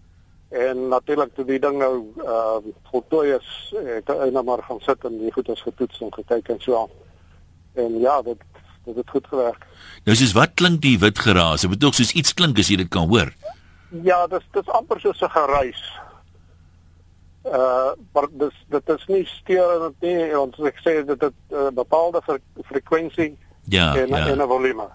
en 0.52 0.88
natuurlik 0.88 1.34
toe 1.34 1.44
die 1.48 1.58
ding 1.60 1.78
nou 1.80 1.94
uh 2.20 2.56
voltooi 2.90 3.34
is, 3.36 3.48
het 3.72 4.08
ek 4.12 4.24
eendag 4.26 4.44
maar 4.44 4.62
gaan 4.64 4.80
sit 4.84 5.04
en 5.08 5.18
die 5.20 5.32
goedes 5.32 5.60
getoets 5.64 6.00
en 6.04 6.12
gekyk 6.12 6.48
en 6.52 6.60
so 6.60 6.82
aan. 6.82 6.92
En 7.84 7.98
ja, 8.00 8.20
dit 8.22 8.40
dit 8.84 8.96
het 8.96 9.10
goed 9.10 9.26
gewerk. 9.26 9.66
Nou 10.04 10.16
soos 10.16 10.34
wat 10.36 10.56
klink 10.60 10.82
die 10.82 10.98
wit 10.98 11.18
geraas? 11.18 11.64
Dit 11.64 11.70
moet 11.70 11.80
tog 11.80 11.94
soos 11.94 12.12
iets 12.12 12.34
klink 12.34 12.58
as 12.58 12.68
jy 12.68 12.80
dit 12.82 12.90
kan 12.92 13.08
hoor. 13.08 13.32
Ja, 14.04 14.26
dis 14.26 14.44
dis 14.52 14.72
amper 14.72 15.00
soos 15.00 15.20
'n 15.20 15.30
geruis. 15.36 15.82
Uh 17.44 17.92
maar 18.12 18.28
dis 18.30 18.56
dit 18.68 18.88
is 18.88 19.06
nie 19.06 19.24
steurend 19.26 20.00
nie, 20.00 20.38
ons 20.38 20.58
ek 20.58 20.80
sê 20.84 21.00
dit 21.04 21.20
het 21.20 21.32
'n 21.50 21.56
uh, 21.56 21.70
bepaalde 21.70 22.20
fre 22.22 22.40
frekwensie 22.68 23.36
Ja, 23.64 23.96
en 23.96 24.08
ja. 24.08 24.26
en 24.26 24.38
'n 24.38 24.48
volume. 24.48 24.88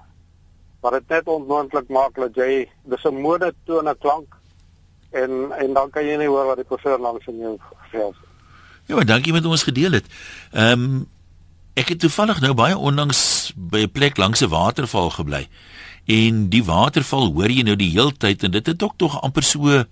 Maar 0.82 0.91
dit 0.91 1.08
net 1.08 1.27
onmoontlik 1.27 1.89
maak 1.89 2.15
dat 2.15 2.36
jy 2.36 2.69
dis 2.84 3.03
'n 3.03 3.21
monotone 3.21 3.95
klank 3.99 4.36
en 5.12 5.51
en 5.58 5.73
dan 5.73 5.89
kan 5.89 6.06
jy 6.06 6.17
nie 6.17 6.27
hoor 6.27 6.45
wat 6.45 6.56
die 6.56 6.65
persoon 6.65 7.01
langs 7.01 7.27
in 7.27 7.38
jou 7.38 7.58
gesels. 7.82 8.15
Ja, 8.86 8.95
maar 8.95 9.06
dankie 9.06 9.34
met 9.34 9.45
ons 9.45 9.63
gedeel 9.63 9.91
het. 9.91 10.06
Ehm 10.51 11.06
ek 11.77 11.89
het 11.93 11.99
toevallig 11.99 12.39
nou 12.41 12.53
baie 12.53 12.77
onlangs 12.77 13.53
by 13.56 13.86
'n 13.86 13.91
plek 13.91 14.17
langs 14.17 14.41
'n 14.41 14.49
waterval 14.49 15.10
gebly. 15.10 15.47
En 16.06 16.49
die 16.49 16.63
waterval 16.63 17.32
hoor 17.34 17.51
jy 17.51 17.62
nou 17.62 17.75
die 17.75 17.91
heeltyd 17.91 18.43
en 18.43 18.51
dit 18.51 18.65
het 18.65 18.84
ook 18.84 18.93
tog 18.97 19.21
amper 19.21 19.43
so 19.43 19.84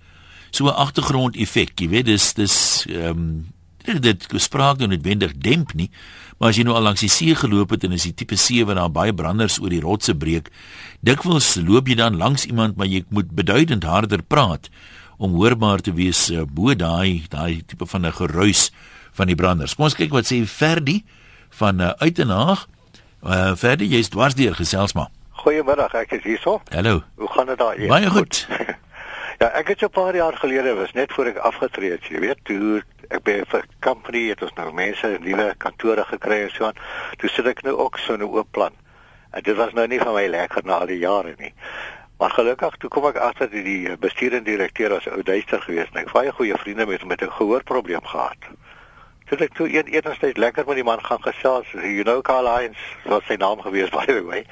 so 0.50 0.64
'n 0.64 0.74
agtergrond 0.74 1.36
effek, 1.36 1.80
jy 1.80 1.88
weet, 1.88 2.04
dis 2.04 2.34
dis 2.34 2.86
ehm 2.88 3.08
um, 3.08 3.54
dit 3.86 4.02
dit 4.02 4.26
spraak 4.42 4.78
nou 4.78 4.88
noodwendig 4.90 5.36
demp 5.42 5.72
nie, 5.74 5.90
maar 6.38 6.52
as 6.52 6.58
jy 6.58 6.66
nou 6.66 6.76
al 6.76 6.84
langs 6.88 7.04
die 7.04 7.12
see 7.12 7.34
geloop 7.34 7.70
het 7.70 7.86
en 7.86 7.94
is 7.96 8.06
die 8.08 8.14
tipe 8.14 8.36
see 8.36 8.64
waar 8.66 8.78
daar 8.80 8.92
baie 8.92 9.14
branders 9.14 9.58
oor 9.62 9.72
die 9.72 9.80
rotse 9.80 10.14
breek, 10.14 10.50
dikwels 11.00 11.54
loop 11.56 11.88
jy 11.88 11.96
dan 11.96 12.18
langs 12.20 12.46
iemand 12.46 12.76
maar 12.76 12.90
jy 12.90 13.04
moet 13.08 13.30
beduidend 13.36 13.84
harder 13.84 14.22
praat 14.22 14.68
om 15.18 15.36
hoorbaar 15.38 15.80
te 15.80 15.94
wees 15.96 16.26
uh, 16.30 16.44
bo 16.44 16.74
daai 16.74 17.24
daai 17.32 17.62
tipe 17.66 17.86
van 17.86 18.06
'n 18.06 18.12
geruis 18.12 18.70
van 19.16 19.26
die 19.26 19.36
branders. 19.36 19.74
Kom 19.74 19.88
ons 19.88 19.96
kyk 19.96 20.12
wat 20.12 20.28
sê 20.28 20.44
Ferdi 20.44 21.04
van 21.56 21.80
uh, 21.80 21.92
Uitenhaag. 21.98 22.66
Uh, 23.24 23.54
Ferdi, 23.56 23.88
jy's 23.88 24.12
dwarsdeur 24.12 24.54
gesels 24.54 24.92
maar. 24.92 25.08
Goeiemiddag, 25.30 25.94
ek 25.94 26.12
is 26.18 26.24
hierso. 26.24 26.60
Hallo. 26.72 27.02
Hoe 27.16 27.28
gaan 27.32 27.46
dit 27.46 27.58
daar? 27.58 27.80
Baie 27.88 28.10
goed. 28.10 28.46
ja, 29.38 29.50
ek 29.52 29.68
het 29.68 29.78
so 29.78 29.86
'n 29.86 29.90
paar 29.90 30.16
jaar 30.16 30.36
gelede 30.36 30.74
was 30.74 30.92
net 30.92 31.12
voor 31.12 31.26
ek 31.26 31.36
afgetree 31.36 31.90
het, 31.90 32.04
jy 32.04 32.20
weet, 32.20 32.38
toe 32.44 32.82
ek 33.08 33.22
by 33.22 33.42
'n 33.42 33.62
company 33.80 34.28
het 34.28 34.42
ons 34.42 34.54
nou 34.54 34.72
mense 34.72 35.18
nuwe 35.20 35.54
kantore 35.58 36.04
gekry 36.04 36.42
en 36.42 36.50
so 36.50 36.64
aan. 36.64 36.78
Toe 37.16 37.28
sit 37.28 37.46
ek 37.46 37.62
nou 37.62 37.76
ook 37.76 37.98
so 37.98 38.16
'n 38.16 38.22
oop 38.22 38.48
plan. 38.50 38.72
En 39.30 39.42
dit 39.42 39.56
was 39.56 39.72
nou 39.72 39.86
nie 39.86 40.00
van 40.00 40.14
my 40.14 40.26
lekker 40.26 40.64
na 40.64 40.78
al 40.78 40.86
die 40.86 40.98
jare 40.98 41.34
nie. 41.38 41.54
Maar 42.18 42.30
gelukkig 42.30 42.76
toe 42.76 42.90
kom 42.90 43.06
ek 43.06 43.16
agter 43.16 43.50
dat 43.50 43.64
die 43.64 43.96
bestuurende 43.96 44.50
direkteur 44.50 44.90
was 44.90 45.08
ou 45.08 45.22
duister 45.22 45.60
geweest 45.62 45.92
en 45.92 46.00
ek 46.00 46.08
het 46.08 46.12
baie 46.12 46.32
goeie 46.32 46.56
vriende 46.56 46.86
met 46.86 47.00
hom 47.00 47.08
met 47.08 47.22
'n 47.22 47.30
gehoorprobleem 47.30 48.04
gehad. 48.04 48.40
Toe 49.26 49.38
ek 49.42 49.54
toe 49.58 49.66
een 49.72 49.88
etenstyd 49.90 50.36
lekker 50.38 50.64
met 50.66 50.76
die 50.78 50.84
man 50.86 51.00
gaan 51.02 51.22
gesels, 51.22 51.66
you 51.72 52.04
know 52.04 52.20
Carl 52.22 52.46
Heinz, 52.46 52.78
wat 53.10 53.24
sy 53.26 53.34
naam 53.34 53.58
gewees 53.64 53.90
by 53.96 54.04
the 54.06 54.22
way. 54.22 54.44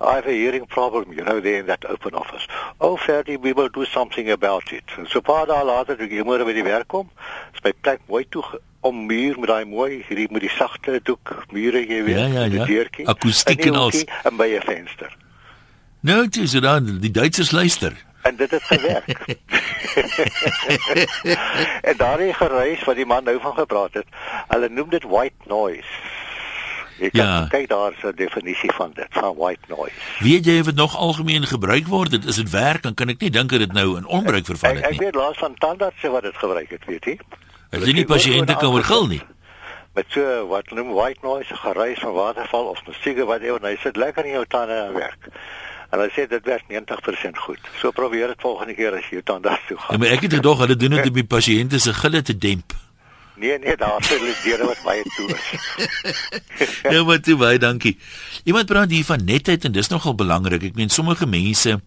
I 0.00 0.16
have 0.16 0.26
a 0.26 0.32
hearing 0.34 0.66
problem, 0.66 1.12
you 1.12 1.22
know, 1.24 1.40
there 1.40 1.60
in 1.60 1.66
that 1.66 1.84
open 1.88 2.14
office. 2.14 2.46
Oh, 2.80 2.96
Ferdy, 2.96 3.36
we 3.36 3.52
will 3.52 3.68
do 3.68 3.84
something 3.84 4.28
about 4.30 4.72
it. 4.72 4.84
So 5.08 5.20
paar 5.20 5.46
dae 5.46 5.62
later 5.64 5.96
toe 5.96 6.08
ek 6.10 6.26
môre 6.26 6.44
by 6.44 6.52
die 6.52 6.64
werk 6.66 6.88
kom, 6.88 7.06
is 7.54 7.62
my 7.64 7.72
plek 7.86 8.00
mooi 8.10 8.24
toe 8.28 8.42
om 8.84 9.06
muur 9.06 9.38
met 9.40 9.48
daai 9.48 9.64
mooi 9.64 10.02
hierdie 10.08 10.26
met 10.30 10.42
die 10.44 10.50
sagte 10.52 10.98
doek 11.08 11.30
mure 11.52 11.80
jy 11.86 12.02
weet, 12.04 12.18
Ja, 12.18 12.26
ja, 12.26 12.40
met 12.42 12.50
die 12.52 12.58
ja. 12.58 12.66
deurtjie, 12.66 13.06
Akoestiek 13.08 13.62
en 13.62 13.62
die 13.62 13.72
en 13.72 13.78
als. 13.80 14.02
en 14.24 14.36
by 14.36 14.48
'n 14.58 14.60
venster. 14.66 15.14
Nou, 16.00 16.28
dis 16.28 16.50
so 16.50 16.60
dan 16.60 16.98
die 17.00 17.10
Duitsers 17.10 17.50
luister. 17.50 17.94
En 18.22 18.36
dit 18.36 18.50
het 18.50 18.62
gewerk. 18.62 19.36
en 21.88 21.96
daardie 21.96 22.32
geruis 22.34 22.84
wat 22.84 22.96
die 22.96 23.06
man 23.06 23.24
nou 23.24 23.38
van 23.40 23.54
gepraat 23.54 23.94
het, 24.00 24.06
hulle 24.48 24.68
noem 24.68 24.90
dit 24.90 25.04
white 25.08 25.44
noise. 25.46 25.94
Jy 26.98 27.10
kan 27.10 27.26
Ja. 27.26 27.46
kyk 27.50 27.68
daar 27.68 27.92
is 27.92 28.02
'n 28.04 28.12
definisie 28.16 28.72
van 28.72 28.90
dit, 28.94 29.06
van 29.10 29.34
white 29.36 29.66
noise. 29.68 29.94
Weet 30.18 30.44
jy 30.44 30.58
of 30.58 30.64
dit 30.64 30.74
nog 30.74 30.96
algemeen 30.96 31.46
gebruik 31.46 31.86
word? 31.86 32.10
Dit 32.10 32.24
is 32.24 32.36
dit 32.36 32.50
werk, 32.50 32.82
dan 32.82 32.94
kan 32.94 33.08
ek 33.08 33.20
nie 33.20 33.30
dink 33.30 33.50
dat 33.50 33.58
dit 33.58 33.72
nou 33.72 33.96
in 33.96 34.06
onbruik 34.06 34.44
verval 34.44 34.70
Ek, 34.70 34.76
het 34.76 34.84
ek 34.84 34.90
nie. 34.90 34.98
weet 34.98 35.14
laas 35.14 35.38
van 35.38 35.54
tandartse 35.58 36.10
wat 36.10 36.22
dit 36.22 36.36
gebruik 36.36 36.70
het, 36.70 36.84
weet 36.86 37.04
jy? 37.04 37.18
As 37.70 37.84
jy 37.84 37.92
nie 37.92 38.04
pasiënte 38.04 38.56
kan 38.56 38.72
oorgil 38.72 39.06
nie. 39.06 39.22
Met 39.94 40.04
so 40.08 40.46
wat 40.46 40.70
noem 40.70 40.92
white 40.92 41.18
noise, 41.22 41.54
geruis 41.54 41.98
van 41.98 42.12
waterval 42.12 42.64
of 42.64 42.78
musiek 42.86 43.24
wat 43.24 43.40
jy 43.40 43.58
hy 43.62 43.76
sit 43.82 43.96
lekker 43.96 44.24
in 44.24 44.32
jou 44.32 44.44
tande 44.48 44.72
en 44.74 44.92
werk. 44.94 45.28
En 45.94 46.00
hy 46.02 46.08
sê 46.10 46.24
dit 46.28 46.44
werk 46.48 46.64
90% 46.72 47.38
goed. 47.46 47.60
So 47.80 47.92
probeer 47.94 48.32
dit 48.32 48.40
volgende 48.42 48.74
keer 48.74 48.96
as 48.98 49.06
jy 49.10 49.20
jou 49.20 49.22
tandarts 49.30 49.68
toe 49.68 49.76
Ja, 49.78 49.82
gaan. 49.86 50.00
maar 50.02 50.08
ek 50.16 50.24
het 50.26 50.32
gedog 50.40 50.58
hulle 50.64 50.76
doen 50.76 50.96
dit 50.98 51.06
om 51.10 51.14
die 51.20 51.24
pasiënte 51.36 51.78
se 51.78 51.94
gille 51.94 52.22
te 52.22 52.34
demp. 52.38 52.74
Nee 53.36 53.58
nee, 53.58 53.76
daar 53.76 54.02
sit 54.04 54.18
hulle 54.20 54.34
deure 54.44 54.66
wat 54.66 54.82
baie 54.86 55.02
toe 55.16 55.28
is. 55.34 55.46
Ja, 56.94 57.02
maar 57.04 57.20
toe 57.20 57.36
baie 57.36 57.58
dankie. 57.58 57.96
Iemand 58.44 58.66
praat 58.70 58.90
hier 58.90 59.04
van 59.04 59.24
netheid 59.24 59.64
en 59.64 59.72
dis 59.72 59.88
nogal 59.90 60.14
belangrik. 60.14 60.62
Ek 60.70 60.74
meen 60.78 60.90
sommige 60.90 61.26
mense 61.26 61.80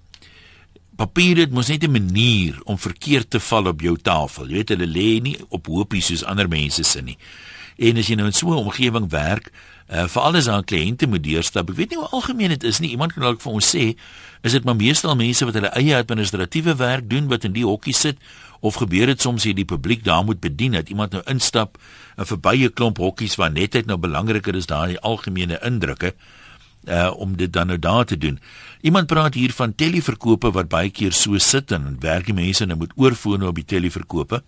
papier 0.98 1.36
dit 1.44 1.52
mos 1.54 1.68
net 1.70 1.84
'n 1.84 1.92
manier 1.92 2.56
om 2.66 2.78
verkeerd 2.78 3.30
te 3.30 3.40
val 3.40 3.68
op 3.68 3.82
jou 3.82 3.96
tafel. 4.02 4.48
Jy 4.48 4.54
weet 4.56 4.70
hulle 4.70 4.88
lê 4.88 5.22
nie 5.22 5.38
op 5.50 5.68
hoopies 5.68 6.06
soos 6.10 6.24
ander 6.26 6.48
mense 6.50 6.84
se 6.84 7.02
nie. 7.02 7.18
En 7.78 7.98
as 7.98 8.08
jy 8.08 8.16
nou 8.16 8.26
in 8.26 8.34
so 8.34 8.48
'n 8.52 8.64
omgewing 8.66 9.10
werk, 9.10 9.52
uh, 9.90 10.08
veral 10.08 10.36
as 10.36 10.50
daar 10.50 10.64
kliënte 10.64 11.08
moet 11.08 11.24
deurstap, 11.24 11.70
ek 11.70 11.76
weet 11.76 11.94
nie 11.94 12.00
hoe 12.02 12.10
algemeen 12.12 12.54
dit 12.56 12.64
is 12.64 12.80
nie. 12.80 12.92
Iemand 12.96 13.14
kan 13.14 13.24
dalk 13.24 13.42
vir 13.42 13.54
ons 13.60 13.70
sê, 13.76 13.86
is 14.44 14.56
dit 14.56 14.64
maar 14.68 14.78
meestal 14.80 15.16
mense 15.16 15.46
wat 15.46 15.56
hulle 15.58 15.72
eie 15.80 15.96
administratiewe 15.96 16.76
werk 16.80 17.10
doen 17.10 17.28
wat 17.32 17.48
in 17.48 17.56
die 17.56 17.66
hokkie 17.66 17.96
sit 17.96 18.20
of 18.60 18.80
gebeur 18.82 19.06
dit 19.06 19.22
soms 19.22 19.46
hier 19.46 19.56
die 19.56 19.68
publiek 19.68 20.04
daar 20.04 20.24
moet 20.26 20.40
bedien 20.42 20.74
dat 20.78 20.90
iemand 20.90 21.14
nou 21.14 21.22
instap 21.30 21.78
en 22.18 22.26
verby 22.26 22.66
'n 22.66 22.74
klomp 22.74 22.98
hokkies 22.98 23.36
waar 23.36 23.52
netheid 23.52 23.86
nou 23.86 23.98
belangriker 23.98 24.56
is 24.56 24.66
daai 24.66 24.98
algemene 24.98 25.60
indrukke 25.62 26.14
uh 26.88 27.12
om 27.20 27.38
dit 27.38 27.54
dan 27.54 27.68
nou 27.68 27.80
daar 27.80 28.06
te 28.06 28.18
doen. 28.18 28.40
Iemand 28.82 29.08
praat 29.08 29.34
hier 29.34 29.54
van 29.54 29.76
televerkope 29.76 30.52
wat 30.52 30.68
baie 30.68 30.90
keer 30.90 31.12
so 31.12 31.38
sit 31.38 31.72
en 31.72 31.98
werk 32.00 32.26
die 32.26 32.34
mense 32.34 32.66
nou 32.66 32.78
met 32.78 32.92
oorfone 32.96 33.48
op 33.48 33.56
die 33.56 33.66
televerkope. 33.66 34.44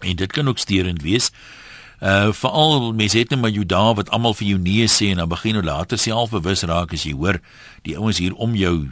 En 0.00 0.16
dit 0.16 0.32
kan 0.32 0.48
ook 0.48 0.58
steurend 0.58 1.02
wees. 1.02 1.30
Uh 1.98 2.32
veral 2.32 2.92
mense 2.94 3.18
het 3.18 3.30
net 3.30 3.40
maar 3.40 3.50
jou 3.50 3.66
dae 3.66 3.94
wat 3.98 4.10
almal 4.10 4.34
vir 4.34 4.46
jou 4.52 4.58
nee 4.58 4.86
sê 4.86 5.10
en 5.10 5.18
dan 5.18 5.28
begin 5.28 5.58
jy 5.58 5.62
later 5.66 5.98
selfbewus 5.98 6.62
raak 6.62 6.92
as 6.94 7.02
jy 7.02 7.12
hoor 7.12 7.40
die 7.82 7.96
ouens 7.98 8.18
hier 8.22 8.34
om 8.34 8.54
jou 8.54 8.88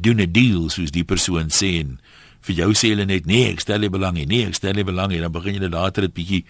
doen 0.00 0.20
'n 0.20 0.32
deal 0.32 0.70
soos 0.70 0.90
die 0.90 1.04
persoon 1.04 1.52
sê 1.52 1.80
en 1.80 1.98
vir 2.46 2.54
jou 2.62 2.70
sê 2.78 2.92
hulle 2.94 3.06
net 3.08 3.26
nee, 3.26 3.50
ek 3.50 3.60
stel 3.64 3.82
nie 3.82 3.92
belang 3.92 4.16
nie. 4.18 4.26
Nee, 4.26 4.46
ek 4.50 4.54
stel 4.58 4.76
nie 4.76 4.86
belang 4.86 5.10
nie. 5.10 5.20
Dan 5.20 5.34
begin 5.34 5.58
jy 5.58 5.68
later 5.68 6.06
dit 6.06 6.14
bietjie 6.14 6.44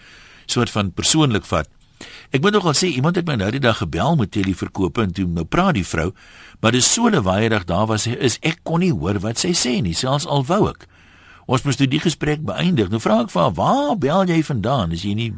soort 0.45 0.71
van 0.73 0.91
persoonlik 0.95 1.47
vat. 1.49 1.69
Ek 2.31 2.43
moet 2.43 2.53
nogal 2.53 2.75
sê 2.77 2.91
iemand 2.93 3.17
het 3.17 3.25
my 3.25 3.37
nou 3.39 3.49
die 3.51 3.63
dag 3.63 3.79
gebel 3.81 4.15
met 4.19 4.31
televerkope 4.35 5.01
en 5.01 5.15
toe 5.17 5.25
nou 5.25 5.47
praat 5.49 5.73
die 5.79 5.85
vrou, 5.87 6.11
maar 6.61 6.75
dis 6.75 6.85
so 6.85 7.09
lewaaierig 7.09 7.65
daar 7.65 7.87
was 7.89 8.05
sy 8.05 8.13
is 8.13 8.37
ek 8.45 8.61
kon 8.67 8.83
nie 8.83 8.93
hoor 8.93 9.17
wat 9.23 9.41
sy 9.41 9.55
sê 9.57 9.79
nie, 9.81 9.95
selfs 9.97 10.27
al 10.29 10.45
wou 10.45 10.67
ek. 10.69 10.85
Ons 11.47 11.63
moes 11.63 11.79
toe 11.79 11.87
die 11.87 12.03
gesprek 12.03 12.43
beëindig. 12.45 12.91
Nou 12.91 12.99
vra 13.01 13.21
ek 13.23 13.31
vir 13.31 13.41
haar, 13.41 13.53
"Waar 13.55 13.97
bel 13.97 14.25
jy 14.27 14.43
vandaan? 14.43 14.91
Is 14.91 15.03
jy 15.03 15.13
nie 15.15 15.33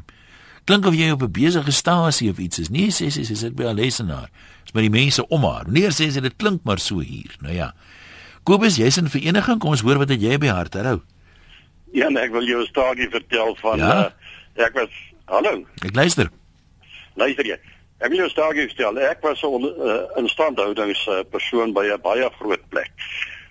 klink 0.69 0.85
of 0.85 0.93
jy 0.95 1.09
op 1.11 1.23
'n 1.25 1.31
besige 1.33 1.71
stasie 1.73 2.29
of 2.29 2.37
iets 2.37 2.59
is?" 2.59 2.69
Nee, 2.69 2.87
sê 2.93 3.09
sy, 3.09 3.23
sy 3.25 3.33
sit 3.35 3.55
by 3.55 3.63
'n 3.65 3.75
lesenaar. 3.75 4.29
Dis 4.63 4.71
by 4.73 4.81
die 4.81 4.89
mense 4.93 5.25
om 5.27 5.43
haar. 5.43 5.65
Nee, 5.67 5.89
sê 5.89 6.11
sy, 6.11 6.19
dit 6.21 6.35
klink 6.37 6.61
maar 6.63 6.79
so 6.79 6.99
hier. 6.99 7.35
Nou 7.41 7.53
ja. 7.53 7.73
Kobus, 8.43 8.77
jy's 8.77 8.97
in 8.97 9.09
vereniging, 9.09 9.59
kom 9.59 9.69
ons 9.71 9.81
hoor 9.81 9.97
wat 9.97 10.09
het 10.09 10.21
jy 10.21 10.37
by 10.37 10.47
hart 10.47 10.73
hou. 10.73 11.01
Ja, 11.93 12.09
nee, 12.09 12.23
ek 12.23 12.31
wil 12.31 12.45
jou 12.45 12.61
'n 12.61 12.67
staagie 12.67 13.09
vertel 13.09 13.55
van 13.61 13.77
Ja? 13.77 13.99
uh, 14.05 14.63
ek 14.65 14.73
was 14.73 14.89
hallo, 15.25 15.65
Ek 15.85 15.95
luister. 15.95 16.29
luister 17.15 17.45
jy. 17.45 17.57
Ek 17.99 18.09
wil 18.09 18.17
jou 18.17 18.27
'n 18.27 18.29
staagie 18.29 18.67
vertel. 18.67 18.97
Ek 18.99 19.21
was 19.21 19.41
'n 19.43 19.63
uh, 19.65 20.17
instandhoudings 20.17 21.07
uh, 21.07 21.19
persoon 21.31 21.73
by 21.73 21.85
'n 21.91 22.01
baie 22.01 22.29
groot 22.39 22.69
plek 22.69 22.91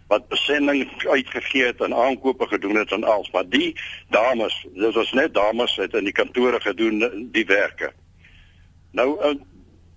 wat 0.08 0.28
besending 0.28 0.88
uitgegee 1.06 1.64
het 1.64 1.80
en 1.80 1.94
aankope 1.94 2.46
gedoen 2.46 2.76
het 2.76 2.92
en 2.92 3.04
alles, 3.04 3.30
maar 3.30 3.48
die 3.48 3.80
dames, 4.08 4.66
dit 4.74 4.94
was 4.94 5.12
net 5.12 5.34
dames 5.34 5.76
het 5.76 5.94
in 5.94 6.04
die 6.04 6.16
kantore 6.16 6.60
gedoen 6.60 7.02
eh, 7.02 7.08
die 7.32 7.44
werke. 7.46 7.92
Nou 8.96 9.10
uh, 9.20 9.34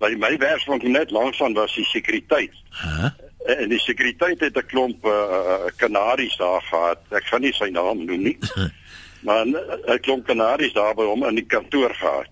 by 0.02 0.12
my 0.20 0.34
werksplek 0.38 0.84
net 0.84 1.12
langs 1.12 1.38
van 1.38 1.54
was 1.54 1.76
die 1.76 1.86
sekuriteit. 1.86 2.56
Hæ? 2.70 3.12
En 3.56 3.70
die 3.72 3.80
sekuriteit 3.80 4.40
het 4.40 4.58
'n 4.58 4.66
klomp 4.66 5.06
uh, 5.06 5.72
kanaries 5.76 6.36
daar 6.38 6.62
gehad. 6.62 7.00
Ek 7.10 7.26
gaan 7.26 7.42
nie 7.42 7.54
sy 7.54 7.70
naam 7.70 8.06
noem 8.06 8.22
nie. 8.22 8.38
maar 9.26 9.46
'n 9.46 9.56
uh, 9.56 9.98
klomp 10.02 10.26
kanaries 10.26 10.74
daar 10.74 10.94
by 10.96 11.08
hom 11.08 11.26
in 11.26 11.36
die 11.36 11.48
kantoor 11.48 11.96
gehad. 11.96 12.30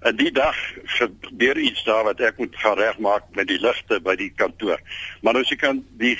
En 0.00 0.16
die 0.16 0.32
dag 0.32 0.56
gebeur 0.84 1.58
iets 1.58 1.84
daar 1.84 2.04
wat 2.04 2.20
ek 2.20 2.38
moet 2.38 2.56
gaan 2.56 2.78
regmaak 2.78 3.24
met 3.34 3.48
die 3.48 3.60
ligte 3.60 4.00
by 4.00 4.14
die 4.14 4.32
kantoor. 4.36 4.80
Maar 5.22 5.32
nou 5.32 5.42
as 5.42 5.50
jy 5.50 5.56
kan 5.56 5.84
die 5.98 6.18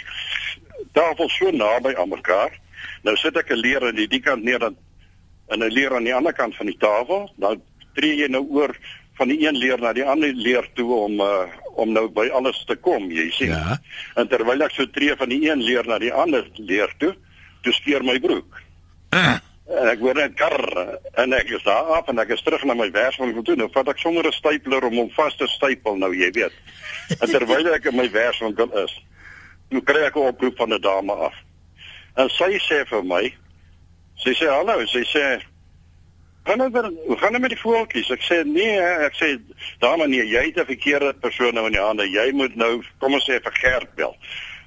tafel 0.93 1.29
so 1.29 1.51
naby 1.51 1.95
aan 1.95 2.09
mekaar. 2.09 2.53
Nou 3.03 3.17
sit 3.17 3.37
ek 3.37 3.51
'n 3.51 3.61
leer 3.61 3.87
aan 3.87 3.95
die 3.95 4.09
die 4.09 4.21
kant 4.21 4.43
neer 4.43 4.59
dan 4.59 4.77
en 5.49 5.59
'n 5.59 5.73
leer 5.73 5.95
aan 5.95 6.05
die 6.05 6.15
ander 6.15 6.33
kant 6.33 6.57
van 6.57 6.67
die 6.67 6.79
tafel. 6.79 7.33
Nou 7.37 7.57
tree 7.95 8.17
jy 8.17 8.29
nou 8.29 8.47
oor 8.51 8.77
van 9.17 9.29
die 9.29 9.47
een 9.47 9.57
leer 9.57 9.81
na 9.81 9.93
die 9.93 10.05
ander 10.05 10.33
leer 10.35 10.69
toe 10.75 10.95
om 10.95 11.21
uh, 11.21 11.47
om 11.77 11.93
nou 11.93 12.09
by 12.09 12.29
alles 12.29 12.65
te 12.65 12.77
kom, 12.77 13.11
jy 13.11 13.31
sien. 13.31 13.49
Ja. 13.49 13.81
En 14.15 14.29
terwyl 14.29 14.63
ek 14.63 14.71
so 14.71 14.87
tree 14.87 15.17
van 15.17 15.29
die 15.29 15.51
een 15.51 15.63
leer 15.63 15.87
na 15.87 15.99
die 15.99 16.13
ander 16.13 16.49
leer 16.57 16.93
toe, 16.99 17.15
toe 17.63 17.73
skeur 17.73 18.05
my 18.05 18.19
broek. 18.21 18.63
Uh, 19.13 19.37
En 19.67 19.89
ek 19.91 19.99
word 19.99 20.21
net 20.21 20.35
kar 20.39 20.63
en 21.19 21.33
ek 21.35 21.49
is 21.57 21.65
daar 21.67 21.89
af 21.97 22.07
en 22.11 22.21
ek 22.23 22.31
is 22.37 22.43
terug 22.47 22.63
na 22.69 22.77
my 22.79 22.87
werkswinkel 22.95 23.43
toe. 23.43 23.57
Nou 23.59 23.67
vat 23.75 23.89
ek 23.91 23.99
sommer 23.99 24.27
'n 24.27 24.33
stapler 24.33 24.85
om 24.87 24.95
hom 24.95 25.11
vas 25.17 25.35
te 25.37 25.47
stapel 25.51 25.99
nou, 25.99 26.13
jy 26.15 26.31
weet. 26.31 26.55
En 27.19 27.27
terwyl 27.29 27.75
ek 27.75 27.91
in 27.91 27.97
my 27.97 28.07
werkswinkel 28.11 28.71
is, 28.85 28.95
toe 29.71 29.83
kry 29.83 30.07
ek 30.07 30.17
'n 30.17 30.29
oproep 30.31 30.57
van 30.57 30.73
'n 30.73 30.81
dame 30.81 31.13
af. 31.13 31.35
En 32.15 32.29
sy 32.29 32.59
sê 32.59 32.87
vir 32.89 33.05
my, 33.05 33.35
sy 34.17 34.33
sê 34.35 34.49
hallo, 34.49 34.87
sy 34.87 35.05
sê 35.05 35.43
gaan 36.47 36.59
nou 36.59 36.71
hoe 37.07 37.17
gaan 37.19 37.33
dit 37.33 37.41
met 37.41 37.51
die 37.51 37.61
voeltjies? 37.61 38.11
Ek 38.11 38.23
sê 38.23 38.45
nee, 38.47 38.79
ek 38.81 39.15
sê 39.19 39.37
dame 39.83 40.07
nee, 40.07 40.27
jy 40.27 40.45
het 40.47 40.61
'n 40.61 40.71
verkeerde 40.73 41.15
persoon 41.15 41.55
nou 41.55 41.67
in 41.67 41.73
die 41.73 41.81
hande. 41.81 42.11
Jy 42.11 42.33
moet 42.33 42.55
nou 42.57 42.83
kom 42.99 43.15
ons 43.15 43.29
sê 43.29 43.41
vir 43.43 43.53
Gert 43.53 43.95
bel. 43.95 44.17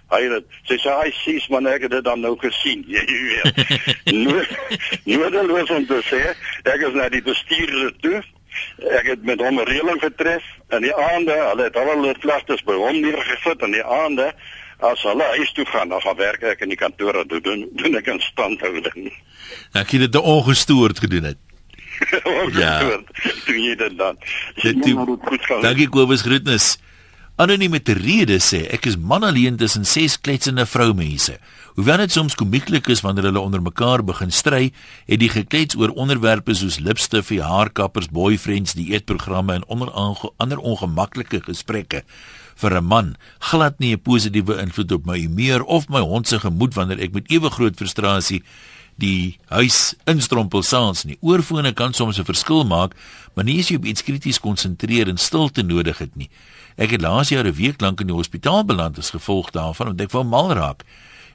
Hy 0.09 0.21
het 0.25 0.45
sy 0.65 0.77
sê 0.81 0.89
hy 0.89 1.12
sies 1.21 1.47
man 1.53 1.67
ek 1.69 1.85
het 1.85 1.91
dit 1.91 2.03
dan 2.03 2.21
nou 2.25 2.35
gesien. 2.41 2.81
Jy 2.95 3.05
weet. 3.05 3.59
Nou 4.09 4.43
nodeloos 5.05 5.69
om 5.69 5.85
te 5.85 6.01
sê, 6.09 6.21
ek 6.65 6.85
is 6.88 6.95
na 6.97 7.09
die 7.13 7.21
bestuurder 7.21 7.93
toe. 8.01 8.21
Ek 8.97 9.12
het 9.13 9.23
met 9.23 9.41
hom 9.41 9.62
'n 9.62 9.67
reëling 9.69 10.01
getref 10.01 10.43
in 10.73 10.81
die 10.81 10.95
aande, 10.95 11.35
hulle 11.51 11.63
het 11.63 11.77
al 11.77 11.91
hulle 11.93 12.15
klagtes 12.19 12.65
by 12.65 12.73
hom 12.73 13.01
neergesit 13.01 13.62
in 13.62 13.77
die 13.77 13.85
aande. 13.85 14.33
As 14.79 15.01
hulle 15.03 15.25
huis 15.35 15.51
toe 15.51 15.65
gaan, 15.67 15.89
dan 15.91 16.01
gaan 16.01 16.15
werk 16.15 16.43
ek 16.53 16.61
in 16.63 16.71
die 16.71 16.79
kantoor 16.79 17.17
en 17.19 17.27
doen 17.27 17.43
doen, 17.43 17.65
doen 17.81 17.99
ek 17.99 18.07
in 18.13 18.21
standhouding. 18.23 19.09
nou 19.75 19.83
ek 19.83 19.95
het 19.97 20.05
dit 20.07 20.19
ongestoord 20.21 21.05
gedoen 21.05 21.31
het. 21.33 21.39
Ja. 22.55 22.79
Doen 23.45 23.59
jy 23.59 23.75
dit 23.75 23.97
dan? 23.99 24.15
Dit 24.63 24.79
toe-. 24.85 25.17
Dankie 25.59 25.89
Kobus 25.91 26.23
groetnis. 26.23 26.77
Anoniem 27.39 27.71
met 27.75 27.87
rede 27.95 28.35
sê 28.43 28.65
ek 28.71 28.87
is 28.87 28.95
man 28.95 29.23
alleen 29.23 29.55
tussen 29.59 29.83
ses 29.87 30.15
kletsende 30.19 30.65
vroumense. 30.67 31.37
Hoewel 31.75 32.01
dit 32.03 32.11
soms 32.11 32.35
komieklik 32.39 32.87
is 32.91 33.03
wanneer 33.03 33.29
hulle 33.29 33.39
onder 33.39 33.61
mekaar 33.63 34.03
begin 34.03 34.31
stry, 34.31 34.71
het 35.07 35.19
die 35.19 35.31
geklets 35.31 35.75
oor 35.79 35.91
onderwerpe 35.95 36.55
soos 36.55 36.79
lipstif, 36.83 37.31
haarkappers, 37.31 38.09
boyfriends, 38.11 38.75
dieetprogramme 38.79 39.59
en 39.59 39.67
onder 39.67 39.91
ander 39.91 40.59
ongemaklike 40.59 41.43
gesprekke 41.47 42.03
vir 42.59 42.75
'n 42.77 42.85
man 42.85 43.15
glad 43.39 43.79
nie 43.79 43.93
'n 43.93 44.01
positiewe 44.01 44.59
invloed 44.59 44.91
op 44.91 45.05
my 45.05 45.17
humeur 45.19 45.63
of 45.63 45.89
my 45.89 45.99
hond 45.99 46.27
se 46.27 46.39
gemoed 46.39 46.73
wanneer 46.73 46.99
ek 46.99 47.13
met 47.13 47.31
ewe 47.31 47.49
groot 47.49 47.75
frustrasie 47.75 48.43
die 48.99 49.39
huis 49.47 49.95
instrompel 50.05 50.63
saans 50.63 51.05
nie. 51.05 51.17
Oorfone 51.21 51.73
kan 51.73 51.93
soms 51.93 52.19
'n 52.19 52.25
verskil 52.25 52.65
maak, 52.65 52.95
maar 53.33 53.45
nie 53.45 53.59
as 53.59 53.69
jy 53.69 53.75
op 53.75 53.85
iets 53.85 54.03
krities 54.03 54.39
konsentreer 54.39 55.07
en 55.07 55.17
stilte 55.17 55.63
nodig 55.63 55.97
het 55.97 56.15
nie. 56.15 56.29
Ek 56.77 56.91
het 56.91 57.01
laas 57.01 57.29
jaar 57.29 57.45
'n 57.45 57.53
week 57.53 57.81
lank 57.81 58.01
in 58.01 58.07
die 58.07 58.15
hospitaal 58.15 58.65
beland 58.65 58.97
as 58.97 59.11
gevolg 59.11 59.51
daarvan 59.51 59.87
want 59.87 60.01
ek 60.01 60.11
wou 60.11 60.23
mal 60.23 60.53
raak. 60.53 60.83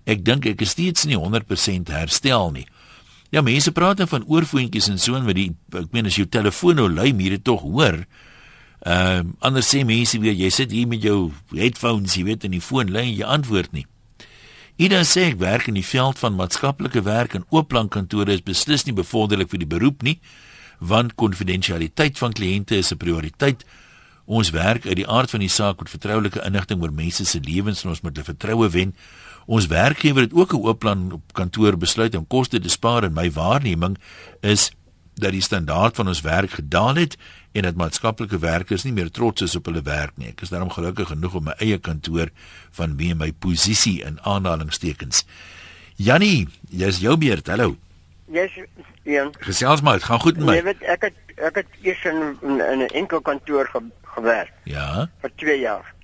Ek 0.06 0.24
dink 0.24 0.46
ek 0.46 0.60
is 0.60 0.70
steeds 0.70 1.04
nie 1.04 1.16
100% 1.16 1.88
herstel 1.88 2.50
nie. 2.50 2.66
Ja, 3.30 3.40
mense 3.40 3.72
praat 3.72 3.96
dan 3.96 4.08
van 4.08 4.24
oorfoontjies 4.26 4.88
en 4.88 4.98
so 4.98 5.14
en 5.14 5.24
met 5.24 5.34
die 5.34 5.54
ek 5.72 5.92
meen 5.92 6.06
as 6.06 6.16
jou 6.16 6.26
telefoon 6.26 6.76
nou 6.76 6.88
lui, 6.88 7.12
moet 7.12 7.30
jy 7.30 7.38
tog 7.42 7.60
hoor. 7.60 8.04
Ehm 8.84 9.26
uh, 9.26 9.32
anders 9.40 9.70
sê 9.72 9.80
mense 9.84 10.18
weer 10.20 10.34
jy 10.36 10.50
sit 10.52 10.70
hier 10.70 10.88
met 10.88 11.00
jou 11.02 11.32
headphones, 11.56 12.18
jy 12.18 12.24
weet 12.24 12.44
in 12.44 12.52
die 12.52 12.60
foon 12.60 12.92
en 12.92 13.08
jy 13.08 13.24
antwoord 13.24 13.72
nie. 13.72 13.86
Ida 14.76 15.04
sê 15.08 15.30
ek 15.30 15.38
werk 15.40 15.70
in 15.70 15.78
die 15.78 15.86
veld 15.86 16.18
van 16.20 16.36
maatskaplike 16.36 17.00
werk 17.06 17.36
en 17.38 17.46
oopplankantore 17.48 18.34
is 18.34 18.44
beslis 18.44 18.84
nie 18.84 18.92
bevorderlik 18.92 19.48
vir 19.48 19.62
die 19.62 19.70
beroep 19.70 20.02
nie, 20.02 20.18
want 20.84 21.14
konfidensialiteit 21.16 22.20
van 22.20 22.36
kliënte 22.36 22.76
is 22.76 22.92
'n 22.92 23.00
prioriteit. 23.00 23.64
Ons 24.26 24.50
werk 24.50 24.86
uit 24.86 24.96
die 24.96 25.08
aard 25.08 25.30
van 25.30 25.40
die 25.40 25.48
saak 25.48 25.78
met 25.78 25.88
vertroulike 25.88 26.44
inligting 26.44 26.82
oor 26.82 26.92
mense 26.92 27.24
se 27.24 27.40
lewens 27.40 27.84
en 27.84 27.90
ons 27.90 28.00
moet 28.02 28.16
hulle 28.16 28.24
vertroue 28.24 28.68
wen. 28.68 28.94
Ons 29.46 29.66
werkgewer 29.66 30.22
het 30.22 30.32
ook 30.34 30.52
'n 30.52 30.64
oopplan 30.64 31.12
op 31.12 31.32
kantoor 31.32 31.76
besluit 31.76 32.14
om 32.14 32.26
koste 32.26 32.60
te 32.60 32.68
spaar 32.68 33.04
en 33.04 33.12
my 33.12 33.30
waarneming 33.30 33.96
is 34.40 34.72
dat 35.14 35.32
die 35.32 35.42
standaard 35.42 35.96
van 35.96 36.08
ons 36.08 36.20
werk 36.20 36.50
gedaal 36.50 36.94
het 36.94 37.16
en 37.54 37.62
dat 37.62 37.76
maatskaplike 37.78 38.38
werkers 38.42 38.82
nie 38.84 38.92
meer 38.92 39.10
trots 39.14 39.42
is 39.46 39.54
op 39.56 39.68
hulle 39.70 39.82
werk 39.86 40.16
nie. 40.18 40.28
Ek 40.34 40.42
is 40.42 40.50
daarom 40.50 40.70
gelukkig 40.74 41.08
genoeg 41.12 41.34
om 41.38 41.44
my 41.48 41.54
eie 41.62 41.78
kantoor 41.78 42.32
van 42.74 42.96
wie 42.98 43.14
my 43.14 43.30
posisie 43.32 44.00
in 44.02 44.18
aanhalingstekens. 44.26 45.24
Jannie, 45.96 46.48
jy's 46.70 46.98
jou 47.04 47.14
beurt. 47.16 47.46
Hallo. 47.46 47.76
Yes, 48.32 48.50
ja. 49.06 49.28
Gesels 49.44 49.82
maar, 49.84 50.00
dit 50.00 50.08
gaan 50.08 50.20
goed 50.20 50.36
met 50.40 50.48
Jy 50.48 50.62
my. 50.62 50.62
weet 50.72 50.82
ek 50.82 51.02
het 51.10 51.14
ek 51.36 51.54
het 51.62 51.66
eers 51.82 52.04
in 52.10 52.20
in, 52.42 52.60
in 52.60 52.78
'n 52.86 52.90
enkel 52.94 53.20
kantoor 53.20 53.66
ge, 53.70 53.80
gewerk 54.16 54.52
Ja. 54.64 55.08
vir 55.20 55.30
2 55.36 55.58
jaar. 55.60 55.94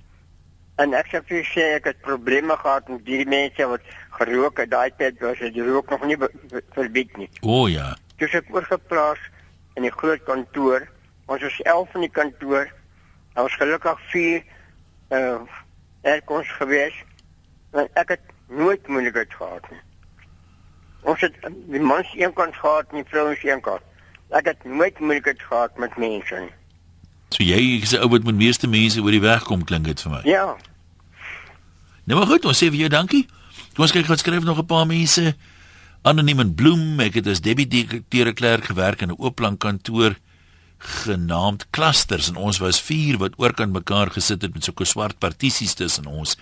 En 0.77 0.93
ek 0.93 1.07
sê 1.11 1.19
vir 1.27 1.43
sê 1.45 1.75
ek 1.75 1.85
het 1.85 2.01
probleme 2.01 2.55
gehad 2.57 2.87
met 2.89 3.05
die 3.05 3.25
mense 3.25 3.65
wat 3.67 3.81
gerook 4.11 4.57
het. 4.59 4.69
Daai 4.71 4.91
tyd 4.97 5.19
was 5.19 5.37
die 5.39 5.63
rook 5.63 5.89
nog 5.89 6.03
nie 6.05 6.17
verbied 6.73 7.17
nie. 7.17 7.29
O 7.41 7.61
oh, 7.63 7.69
ja. 7.69 7.95
Dus 8.17 8.33
ek 8.33 8.45
oorgeplaas 8.49 9.19
in 9.75 9.83
die 9.83 9.91
groot 9.91 10.23
kantoor. 10.23 10.87
Ons 11.31 11.45
was 11.45 11.59
11 11.63 11.93
in 11.97 12.05
die 12.05 12.11
kantoor. 12.17 12.67
Daar 13.33 13.47
was 13.47 13.55
gelukkig 13.59 13.99
4 14.11 14.43
uh 15.17 15.39
aircons 16.03 16.49
gewees. 16.57 16.95
En 17.71 17.87
ek 17.93 18.15
het 18.17 18.25
nooit 18.49 18.87
moeilikheid 18.87 19.33
gehad 19.33 19.69
nie. 19.71 19.79
Ons 21.07 21.21
het 21.21 21.35
die 21.69 21.79
mans 21.79 22.09
een 22.17 22.33
kant 22.33 22.55
gehad 22.55 22.89
en 22.89 23.03
die 23.03 23.09
vrouens 23.13 23.43
een 23.43 23.61
kant. 23.61 23.85
Ek 24.29 24.49
het 24.49 24.65
nooit 24.65 24.99
moeilikheid 24.99 25.41
gehad 25.41 25.77
met 25.77 25.97
mense 25.97 26.41
nie. 26.47 26.53
So 27.31 27.43
jy 27.47 27.79
is 27.79 27.93
'n 27.95 28.03
ou 28.03 28.09
wat 28.09 28.27
met 28.27 28.35
meeste 28.35 28.67
mense 28.67 29.01
oor 29.01 29.11
die 29.11 29.23
weg 29.23 29.43
kom 29.43 29.63
klink 29.63 29.85
dit 29.85 30.01
vir 30.01 30.11
my. 30.11 30.21
Ja, 30.23 30.57
Nou 32.03 32.19
maar 32.19 32.27
goed, 32.27 32.45
ons 32.49 32.57
sê 32.57 32.67
vir 32.67 32.81
jou 32.81 32.89
dankie. 32.91 33.27
Kom 33.75 33.85
ons 33.85 33.93
kyk 33.93 34.09
wat 34.09 34.19
skryf 34.19 34.43
nog 34.43 34.59
'n 34.59 34.65
paar 34.65 34.87
mense. 34.87 35.35
Anoniem 36.01 36.39
en 36.39 36.55
Bloem, 36.55 36.99
ek 36.99 37.13
het 37.13 37.27
as 37.27 37.41
deputy 37.41 37.85
klerk 38.09 38.65
gewerk 38.65 39.01
in 39.01 39.09
'n 39.09 39.19
oopplankkantoor 39.19 40.15
genaamd 40.81 41.67
Clusters 41.69 42.29
en 42.29 42.35
ons 42.35 42.57
was 42.57 42.81
4 42.81 43.17
wat 43.21 43.37
oorkant 43.37 43.73
mekaar 43.73 44.11
gesit 44.11 44.41
het 44.41 44.53
met 44.53 44.65
sulke 44.65 44.85
swart 44.85 45.19
partisies 45.21 45.73
tussen 45.77 46.05
ons. 46.09 46.37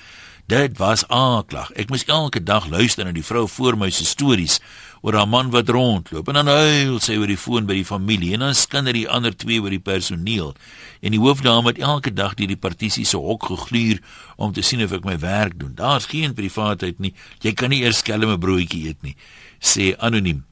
Dit 0.50 0.80
was 0.82 1.04
aaklag. 1.14 1.70
Ek 1.78 1.92
moes 1.94 2.08
elke 2.10 2.42
dag 2.42 2.66
luister 2.72 3.06
na 3.06 3.12
die 3.14 3.26
vrou 3.26 3.44
voor 3.48 3.78
my 3.78 3.92
se 3.94 4.08
stories 4.08 4.58
oor 5.06 5.14
haar 5.16 5.30
man 5.30 5.52
wat 5.54 5.70
rondloop 5.70 6.32
en 6.32 6.40
dan 6.40 6.50
huil 6.50 6.98
sy 7.04 7.20
oor 7.22 7.30
die 7.30 7.38
foon 7.38 7.70
by 7.70 7.78
die 7.78 7.86
familie 7.86 8.34
en 8.34 8.48
dan 8.48 8.58
skinder 8.58 8.98
die 8.98 9.06
ander 9.06 9.36
twee 9.38 9.62
oor 9.62 9.70
die 9.70 9.84
personeel. 9.84 10.56
En 11.06 11.14
die 11.14 11.22
hoofdame 11.22 11.70
het 11.70 11.84
elke 11.86 12.16
dag 12.16 12.34
deur 12.40 12.50
die 12.50 12.60
partisie 12.60 13.06
se 13.06 13.22
hok 13.22 13.46
gegluur 13.52 14.02
om 14.42 14.56
te 14.56 14.66
sien 14.66 14.82
of 14.84 14.96
ek 14.98 15.06
my 15.06 15.20
werk 15.22 15.60
doen. 15.62 15.78
Daar's 15.78 16.10
geen 16.10 16.34
privaatheid 16.34 16.98
nie. 16.98 17.14
Jy 17.46 17.54
kan 17.54 17.70
nie 17.70 17.84
eers 17.86 18.02
skelm 18.02 18.34
'n 18.34 18.42
broodjie 18.42 18.88
eet 18.90 19.04
nie, 19.04 19.16
sê 19.62 19.94
anoniem. 20.00 20.49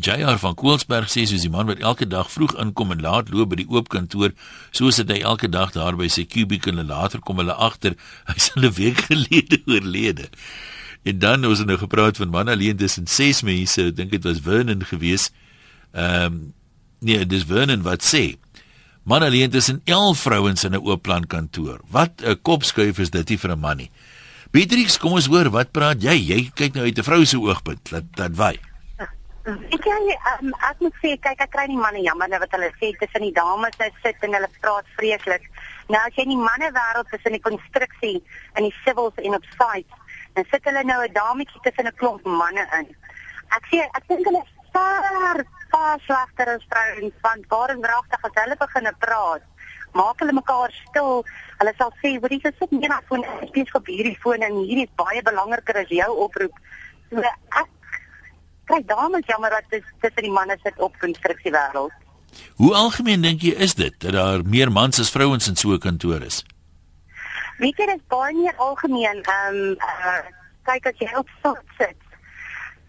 JR 0.00 0.38
van 0.40 0.54
Koelsberg 0.54 1.10
sê 1.12 1.24
soos 1.28 1.44
die 1.44 1.50
man 1.52 1.66
wat 1.68 1.82
elke 1.84 2.06
dag 2.08 2.30
vroeg 2.32 2.54
inkom 2.62 2.94
en 2.94 3.02
laat 3.04 3.28
loop 3.32 3.50
by 3.52 3.58
die 3.60 3.68
oop 3.68 3.90
kantoor, 3.92 4.32
soos 4.72 4.96
dit 4.96 5.10
hy 5.10 5.18
elke 5.20 5.50
dag 5.52 5.74
daar 5.74 5.98
by 5.98 6.08
sy 6.08 6.24
kubieke 6.24 6.72
en 6.72 6.86
later 6.88 7.20
kom 7.20 7.42
hulle 7.42 7.52
agter 7.52 7.96
hy's 8.30 8.52
al 8.56 8.64
'n 8.70 8.72
week 8.78 9.04
gelede 9.10 9.60
oorlede. 9.66 10.30
En 11.04 11.18
dan 11.18 11.44
ons 11.44 11.58
het 11.58 11.66
nou 11.66 11.78
gepraat 11.78 12.16
van 12.16 12.30
man 12.30 12.48
alleen 12.48 12.76
tussen 12.76 13.06
ses 13.06 13.42
mense, 13.42 13.82
ek 13.82 13.96
dink 13.96 14.10
dit 14.10 14.24
was 14.24 14.40
Vernon 14.40 14.84
gewees. 14.84 15.30
Ehm 15.92 16.24
um, 16.24 16.54
nee, 17.00 17.26
dis 17.26 17.44
Vernon 17.44 17.82
wat 17.82 18.02
sê 18.02 18.38
man 19.02 19.22
alleen 19.22 19.50
tussen 19.50 19.82
11 19.84 20.18
vrouens 20.18 20.64
in 20.64 20.72
'n 20.72 20.84
oop 20.86 21.02
plan 21.02 21.26
kantoor. 21.26 21.80
Wat 21.90 22.22
'n 22.22 22.40
kopskuif 22.42 22.98
is 22.98 23.10
dit 23.10 23.28
nie 23.28 23.38
vir 23.38 23.50
'n 23.50 23.60
man 23.60 23.76
nie. 23.76 23.90
Beatrix, 24.52 24.98
kom 24.98 25.12
ons 25.12 25.26
hoor, 25.26 25.50
wat 25.50 25.72
praat 25.72 26.02
jy? 26.02 26.12
Jy 26.12 26.50
kyk 26.54 26.74
nou 26.74 26.84
uit 26.84 26.98
'n 26.98 27.02
vrou 27.02 27.24
se 27.24 27.38
oogpunt. 27.38 27.90
Laat 27.90 28.04
dat 28.16 28.36
wy. 28.36 28.71
Ek 29.42 29.82
ja, 29.82 29.96
um, 30.38 30.52
ek 30.68 30.82
moet 30.84 30.98
sê 31.02 31.16
kyk 31.18 31.40
ek 31.42 31.50
kry 31.50 31.64
die 31.66 31.78
manne 31.78 31.98
jammer 32.04 32.28
nou 32.30 32.38
wat 32.38 32.52
hulle 32.54 32.68
sê 32.76 32.92
tussen 33.00 33.24
die 33.26 33.34
dames 33.34 33.74
wat 33.80 33.96
sit 34.04 34.22
en 34.22 34.36
hulle 34.36 34.50
praat 34.62 34.92
vreeslik. 34.94 35.48
Nou 35.90 35.98
as 35.98 36.14
jy 36.14 36.28
in 36.28 36.34
die 36.36 36.38
manne 36.38 36.68
wêreld 36.76 37.10
tussen 37.10 37.34
die 37.34 37.42
konstruksie 37.42 38.20
en 38.54 38.68
die 38.68 38.76
civils 38.84 39.18
en 39.18 39.34
op 39.40 39.48
site, 39.56 39.98
dan 40.36 40.46
sit 40.52 40.70
hulle 40.70 40.84
nou 40.86 41.00
'n 41.02 41.16
dametjie 41.18 41.62
tussen 41.66 41.90
'n 41.90 41.98
klomp 41.98 42.22
manne 42.22 42.68
in. 42.78 42.86
Ek 43.58 43.66
sê 43.72 43.82
ek 43.82 44.06
dink 44.06 44.30
hulle 44.30 44.44
is 44.46 44.54
far 44.70 45.44
far 45.74 45.98
slegter 46.06 46.54
as 46.54 46.68
vrouens 46.70 47.18
want 47.26 47.44
waar 47.50 47.74
en 47.74 47.82
wragtig 47.82 48.22
as 48.22 48.40
hulle 48.44 48.56
begin 48.62 48.88
praat, 48.98 49.42
maak 49.92 50.20
hulle 50.20 50.38
mekaar 50.38 50.70
stil. 50.70 51.24
Hulle 51.58 51.74
sal 51.78 51.92
sê, 51.98 52.20
"Wat 52.20 52.30
is 52.30 52.42
dit 52.60 52.70
nie 52.70 52.88
na 52.88 53.00
foon 53.08 53.24
ek 53.24 53.48
spesifiek 53.48 53.74
op 53.74 53.86
hierdie 53.86 54.18
foon 54.22 54.42
en 54.42 54.54
hierdie 54.54 54.86
is 54.86 54.98
baie 55.04 55.22
belangriker 55.22 55.76
as 55.82 55.88
jou 55.88 56.10
oproep." 56.14 56.54
So 57.10 57.18
ek 57.18 57.68
kry 58.64 58.82
dames 58.86 59.26
jammer 59.26 59.50
dat 59.50 59.64
dit 59.70 59.84
tussen 60.00 60.22
die 60.22 60.32
manne 60.32 60.56
sit 60.62 60.78
op 60.78 60.98
konstruksiewêreld. 60.98 61.92
Hoe 62.56 62.74
algemeen 62.74 63.22
dink 63.22 63.40
jy 63.40 63.52
is 63.52 63.74
dit 63.74 63.94
dat 64.00 64.12
daar 64.12 64.44
meer 64.44 64.72
mans 64.72 65.00
as 65.00 65.10
vrouens 65.10 65.48
in 65.48 65.56
so 65.56 65.72
'n 65.72 65.78
kantoor 65.78 66.22
is? 66.22 66.44
Weet 67.58 67.76
jy 67.76 67.86
dit 67.86 67.96
is 67.96 68.06
baie 68.08 68.34
meer 68.34 68.56
algemeen. 68.56 69.22
Ehm 69.22 69.54
um, 69.54 69.76
uh, 69.78 70.22
kyk 70.62 70.86
as 70.86 70.98
jy 70.98 71.10
op 71.16 71.28
sit 71.78 72.02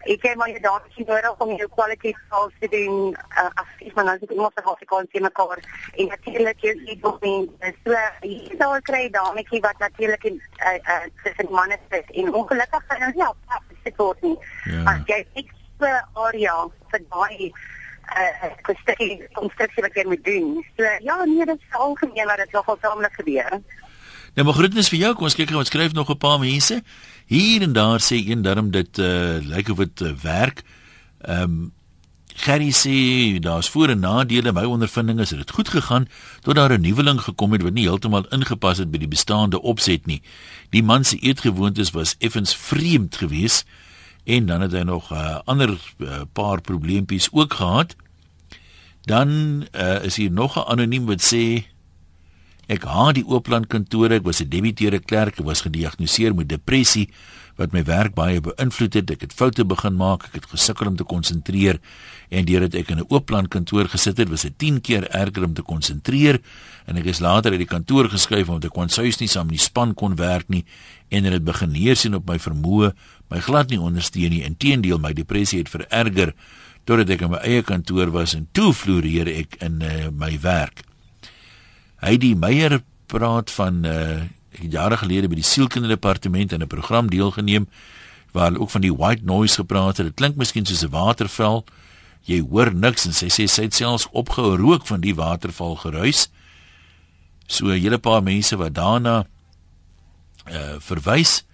ek 0.04 0.22
het 0.22 0.36
maar 0.36 0.60
daar 0.60 0.82
sien 0.94 1.06
nodig 1.06 1.38
om 1.38 1.56
jou 1.56 1.68
kwaliteit 1.68 2.16
sal 2.30 2.50
te 2.60 2.68
doen 2.68 3.16
uh, 3.16 3.50
as 3.60 3.70
ek 3.78 3.94
maar 3.94 4.04
nou 4.04 4.16
sit 4.18 4.30
iemand 4.30 4.52
se 4.54 4.64
hospitaal 4.64 5.06
sien 5.12 5.22
mekaar 5.22 5.60
en 5.92 6.06
natuurlik 6.12 6.64
jy 6.66 6.74
sien 6.84 7.04
ook 7.08 7.20
nie 7.24 7.38
so 7.84 8.00
jy 8.20 8.56
sal 8.60 8.76
kry 8.90 9.02
dametjie 9.16 9.60
wat 9.64 9.78
natuurlik 9.78 10.24
in 10.30 10.40
uh, 10.40 10.76
uh, 10.76 11.04
tussen 11.22 11.52
manne 11.56 11.78
sit 11.90 12.10
en 12.22 12.32
ongelukkig 12.40 12.88
gaan 12.88 13.06
ons 13.08 13.20
nie 13.20 13.28
op 13.28 13.60
sit 13.84 13.96
word 14.02 14.26
nie 14.28 14.36
ja. 14.36 14.82
as 14.92 15.04
jy 15.12 15.20
ek 15.42 15.52
so 15.78 15.86
area 16.26 16.56
vir 16.90 17.00
daai 17.10 17.50
uh, 17.50 18.50
konstruksie 18.62 19.28
konstruksie 19.32 19.82
wat 19.86 19.94
jy 19.94 20.04
moet 20.12 20.24
doen 20.24 20.62
so 20.76 20.82
ja 21.08 21.24
nee 21.24 21.46
dit 21.46 21.58
is 21.58 21.80
algemeen 21.86 22.30
wat 22.32 22.42
dit 22.44 22.52
nogal 22.52 22.78
taamlik 22.80 23.12
gebeur 23.22 23.60
Nou 24.34 24.46
maar 24.46 24.56
groetnis 24.56 24.88
vir 24.90 24.98
jou. 24.98 25.12
Kom 25.14 25.28
ons 25.28 25.36
kyk 25.38 25.52
gou, 25.52 25.60
ons 25.60 25.68
skryf 25.70 25.92
nog 25.94 26.10
'n 26.10 26.18
paar 26.18 26.40
mense. 26.42 26.82
Hier 27.26 27.62
en 27.62 27.72
daar 27.72 28.00
sê 28.00 28.18
een 28.18 28.42
darm 28.42 28.70
dit 28.70 28.98
uh 28.98 29.38
lyk 29.38 29.68
of 29.68 29.78
dit 29.78 30.00
uh, 30.00 30.12
werk. 30.22 30.62
Ehm 31.20 31.42
um, 31.42 31.72
Gerry 32.36 32.72
sê 32.72 33.38
daar's 33.38 33.68
voor 33.68 33.88
en 33.88 34.00
nadele. 34.00 34.52
My 34.52 34.64
ondervinding 34.64 35.20
is 35.20 35.28
dit 35.28 35.38
het 35.38 35.50
goed 35.50 35.68
gegaan 35.68 36.08
tot 36.40 36.54
daar 36.54 36.72
'n 36.72 36.80
nuweling 36.80 37.20
gekom 37.20 37.52
het 37.52 37.62
wat 37.62 37.72
nie 37.72 37.86
heeltemal 37.86 38.26
ingepas 38.28 38.78
het 38.78 38.90
by 38.90 38.98
die 38.98 39.08
bestaande 39.08 39.62
opset 39.62 40.06
nie. 40.06 40.22
Die 40.70 40.82
man 40.82 41.04
se 41.04 41.16
eetgewoontes 41.18 41.90
was 41.90 42.16
effens 42.18 42.56
vreemd 42.56 43.16
geweest 43.16 43.66
en 44.24 44.46
dan 44.46 44.60
het 44.60 44.72
hy 44.72 44.82
nog 44.82 45.10
'n 45.10 45.14
uh, 45.14 45.38
ander 45.44 45.78
uh, 45.98 46.20
paar 46.32 46.60
probleempies 46.60 47.28
ook 47.32 47.54
gehad. 47.54 47.96
Dan 49.02 49.28
uh, 49.72 50.04
is 50.04 50.16
hier 50.16 50.30
nog 50.30 50.56
'n 50.56 50.70
anoniem 50.70 51.06
wat 51.06 51.22
sê 51.34 51.74
Ek 52.64 52.86
haat 52.88 53.18
die 53.18 53.26
Oopland 53.28 53.68
kantore. 53.68 54.14
Ek 54.14 54.24
was 54.24 54.40
'n 54.40 54.48
debiteure 54.48 54.98
klerk. 54.98 55.38
Ek 55.38 55.44
was 55.44 55.60
gediagnoseer 55.60 56.34
met 56.34 56.48
depressie 56.48 57.08
wat 57.56 57.72
my 57.72 57.84
werk 57.84 58.14
baie 58.14 58.40
beïnvloed 58.40 58.94
het. 58.94 59.10
Ek 59.10 59.20
het 59.20 59.32
foute 59.32 59.64
begin 59.64 59.94
maak. 59.96 60.24
Ek 60.24 60.34
het 60.34 60.46
gesukkel 60.46 60.86
om 60.86 60.96
te 60.96 61.04
konsentreer 61.04 61.78
en 62.30 62.44
deurdat 62.44 62.74
ek 62.74 62.88
in 62.90 62.98
'n 62.98 63.06
Oopland 63.08 63.48
kantoor 63.48 63.88
gesit 63.88 64.16
het, 64.16 64.28
was 64.28 64.42
dit 64.42 64.58
10 64.58 64.80
keer 64.80 65.08
erger 65.10 65.44
om 65.44 65.54
te 65.54 65.62
konsentreer 65.62 66.40
en 66.86 66.96
ek 66.96 67.04
is 67.04 67.20
later 67.20 67.50
uit 67.50 67.60
die 67.60 67.66
kantoor 67.66 68.08
geskuif 68.08 68.48
omdat 68.48 68.64
ek 68.64 68.72
kwansuis 68.72 69.18
nie 69.20 69.28
saam 69.28 69.46
met 69.46 69.56
die 69.56 69.64
span 69.64 69.94
kon 69.94 70.16
werk 70.16 70.48
nie 70.48 70.64
en 71.10 71.22
dit 71.22 71.32
het 71.32 71.44
begin 71.44 71.70
neersien 71.70 72.14
op 72.14 72.26
my 72.26 72.38
vermoë, 72.38 72.94
my 73.28 73.40
glad 73.40 73.70
nie 73.70 73.80
ondersteun 73.80 74.30
nie. 74.30 74.42
Inteendeel, 74.44 74.98
my 74.98 75.12
depressie 75.12 75.58
het 75.58 75.68
vererger 75.68 76.34
totdat 76.84 77.10
ek 77.10 77.24
in 77.24 77.30
my 77.30 77.40
eie 77.42 77.62
kantoor 77.62 78.10
was 78.12 78.34
en 78.34 78.48
toe 78.52 78.72
floreer 78.76 79.28
ek 79.28 79.56
in 79.64 79.80
uh, 79.82 80.10
my 80.12 80.38
werk. 80.40 80.84
Heidi 82.04 82.34
Meyer 82.34 82.82
praat 83.06 83.50
van 83.50 83.84
uh 83.84 84.22
jare 84.70 84.94
gelede 84.96 85.26
by 85.26 85.34
die 85.34 85.46
sielkundige 85.46 85.96
departement 85.96 86.52
in 86.52 86.62
'n 86.62 86.70
program 86.70 87.08
deelgeneem 87.10 87.66
waar 88.32 88.44
hulle 88.50 88.60
ook 88.60 88.70
van 88.70 88.80
die 88.80 88.94
white 88.94 89.24
noise 89.24 89.54
gepraat 89.54 89.96
het. 89.96 90.06
Dit 90.06 90.14
klink 90.14 90.36
miskien 90.36 90.66
soos 90.66 90.84
'n 90.84 90.90
waterval. 90.90 91.64
Jy 92.22 92.40
hoor 92.50 92.74
niks 92.74 93.04
en 93.04 93.12
sy 93.12 93.26
sê 93.26 93.48
sy 93.48 93.62
het 93.62 93.74
selfs 93.74 94.08
opgehou 94.12 94.56
rook 94.56 94.86
van 94.86 95.00
die 95.00 95.14
waterval 95.14 95.76
geruis. 95.76 96.28
So 97.46 97.66
'n 97.66 97.80
hele 97.80 97.98
paar 97.98 98.22
mense 98.22 98.56
wat 98.56 98.74
daarna 98.74 99.26
uh 100.46 100.76
verwys. 100.78 101.44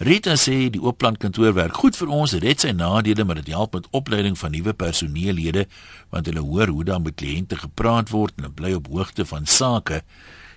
Rita 0.00 0.32
sê 0.40 0.70
die 0.72 0.80
Oopland 0.80 1.18
kantoor 1.20 1.52
werk 1.52 1.76
goed 1.76 1.92
vir 2.00 2.08
ons, 2.08 2.32
dit 2.32 2.44
het 2.48 2.62
sy 2.64 2.70
nadele, 2.72 3.20
maar 3.28 3.36
dit 3.36 3.50
help 3.52 3.74
met 3.76 3.88
opleiding 3.92 4.38
van 4.40 4.54
nuwe 4.56 4.72
personeellede 4.72 5.66
want 6.08 6.30
hulle 6.30 6.40
hoor 6.40 6.72
hoe 6.72 6.86
dan 6.88 7.04
met 7.04 7.18
kliënte 7.20 7.58
gepraat 7.60 8.08
word 8.08 8.32
en 8.38 8.46
hulle 8.46 8.56
bly 8.56 8.70
op 8.78 8.88
hoogte 8.88 9.26
van 9.28 9.44
sake. 9.44 10.00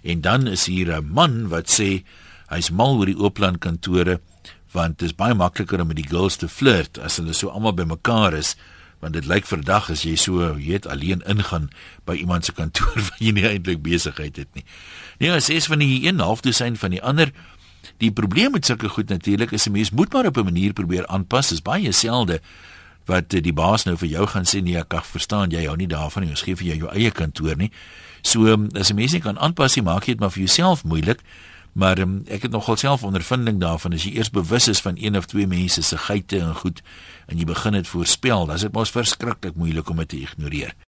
En 0.07 0.21
dan 0.23 0.47
is 0.47 0.63
hier 0.71 0.95
'n 0.95 1.11
man 1.11 1.49
wat 1.51 1.67
sê 1.67 2.05
hy's 2.47 2.71
mal 2.71 2.95
oor 2.95 3.11
die 3.11 3.19
Oopland 3.19 3.59
kantore 3.59 4.21
want 4.71 4.99
dit 4.99 5.09
is 5.09 5.15
baie 5.15 5.35
makliker 5.35 5.81
om 5.81 5.87
met 5.87 5.99
die 5.99 6.07
girls 6.07 6.37
te 6.37 6.47
flirt 6.47 6.97
as 6.97 7.17
hulle 7.17 7.33
so 7.33 7.49
almal 7.49 7.75
bymekaar 7.75 8.33
is 8.33 8.55
want 9.03 9.13
dit 9.13 9.25
lyk 9.27 9.45
vandag 9.45 9.89
as 9.91 10.05
jy 10.07 10.15
so 10.15 10.53
weet 10.55 10.87
alleen 10.87 11.21
ingaan 11.27 11.67
by 12.07 12.15
iemand 12.15 12.45
se 12.45 12.55
kantoor 12.55 12.95
waar 13.09 13.19
jy 13.19 13.31
nie 13.35 13.43
eintlik 13.43 13.83
besigheid 13.83 14.39
het 14.39 14.47
nie. 14.55 14.63
Nee, 15.19 15.31
as 15.35 15.49
is 15.49 15.67
van 15.67 15.83
die 15.83 16.07
een 16.07 16.23
half 16.23 16.41
dosyn 16.41 16.79
van 16.79 16.95
die 16.95 17.03
ander 17.03 17.33
Die 18.03 18.11
probleem 18.11 18.51
met 18.51 18.67
sulke 18.67 18.89
goed 18.91 19.09
natuurlik 19.09 19.51
is 19.55 19.65
'n 19.67 19.71
mens 19.71 19.91
moet 19.91 20.13
maar 20.13 20.25
op 20.25 20.37
'n 20.37 20.43
manier 20.43 20.73
probeer 20.73 21.07
aanpas. 21.07 21.49
Dis 21.49 21.61
baie 21.61 21.91
selde 21.91 22.41
wat 23.05 23.33
eh, 23.33 23.41
die 23.41 23.53
baas 23.53 23.83
nou 23.83 23.97
vir 23.97 24.07
jou 24.07 24.27
gaan 24.27 24.45
sê 24.45 24.61
nee, 24.61 24.77
ek 24.77 25.05
verstaan 25.05 25.49
jy 25.49 25.65
hou 25.65 25.75
nie 25.75 25.87
daarvan 25.87 26.23
nie. 26.23 26.31
Ons 26.31 26.41
gee 26.41 26.55
vir 26.55 26.67
jou 26.67 26.77
jou 26.77 26.91
eie 26.91 27.11
kantoor 27.11 27.55
nie. 27.55 27.71
So 28.21 28.45
ehm, 28.45 28.67
as 28.75 28.89
'n 28.89 28.95
mens 28.95 29.11
nie 29.11 29.21
kan 29.21 29.39
aanpas 29.39 29.75
nie, 29.75 29.83
maak 29.83 30.05
jy 30.05 30.13
dit 30.13 30.19
maar 30.19 30.31
vir 30.31 30.43
jouself 30.43 30.83
moeilik. 30.83 31.19
Maar 31.73 31.99
um, 31.99 32.23
ek 32.27 32.41
het 32.41 32.51
nogal 32.51 32.75
self 32.75 33.03
ondervinding 33.03 33.59
daarvan 33.59 33.93
as 33.93 34.03
jy 34.03 34.13
eers 34.13 34.29
bewus 34.29 34.67
is 34.67 34.81
van 34.81 34.93
een 34.97 35.17
of 35.17 35.25
twee 35.25 35.47
mense 35.47 35.81
se 35.81 35.97
geite 35.97 36.39
en 36.39 36.55
goed 36.55 36.81
en 37.25 37.37
jy 37.37 37.45
begin 37.45 37.73
dit 37.73 37.87
voorspel, 37.87 38.45
dan 38.45 38.55
is 38.55 38.61
dit 38.61 38.73
mos 38.73 38.91
verskriklik 38.91 39.55
moeilik 39.55 39.89
om 39.89 39.97
dit 39.97 40.09
te 40.09 40.17
ignoreer. 40.17 40.75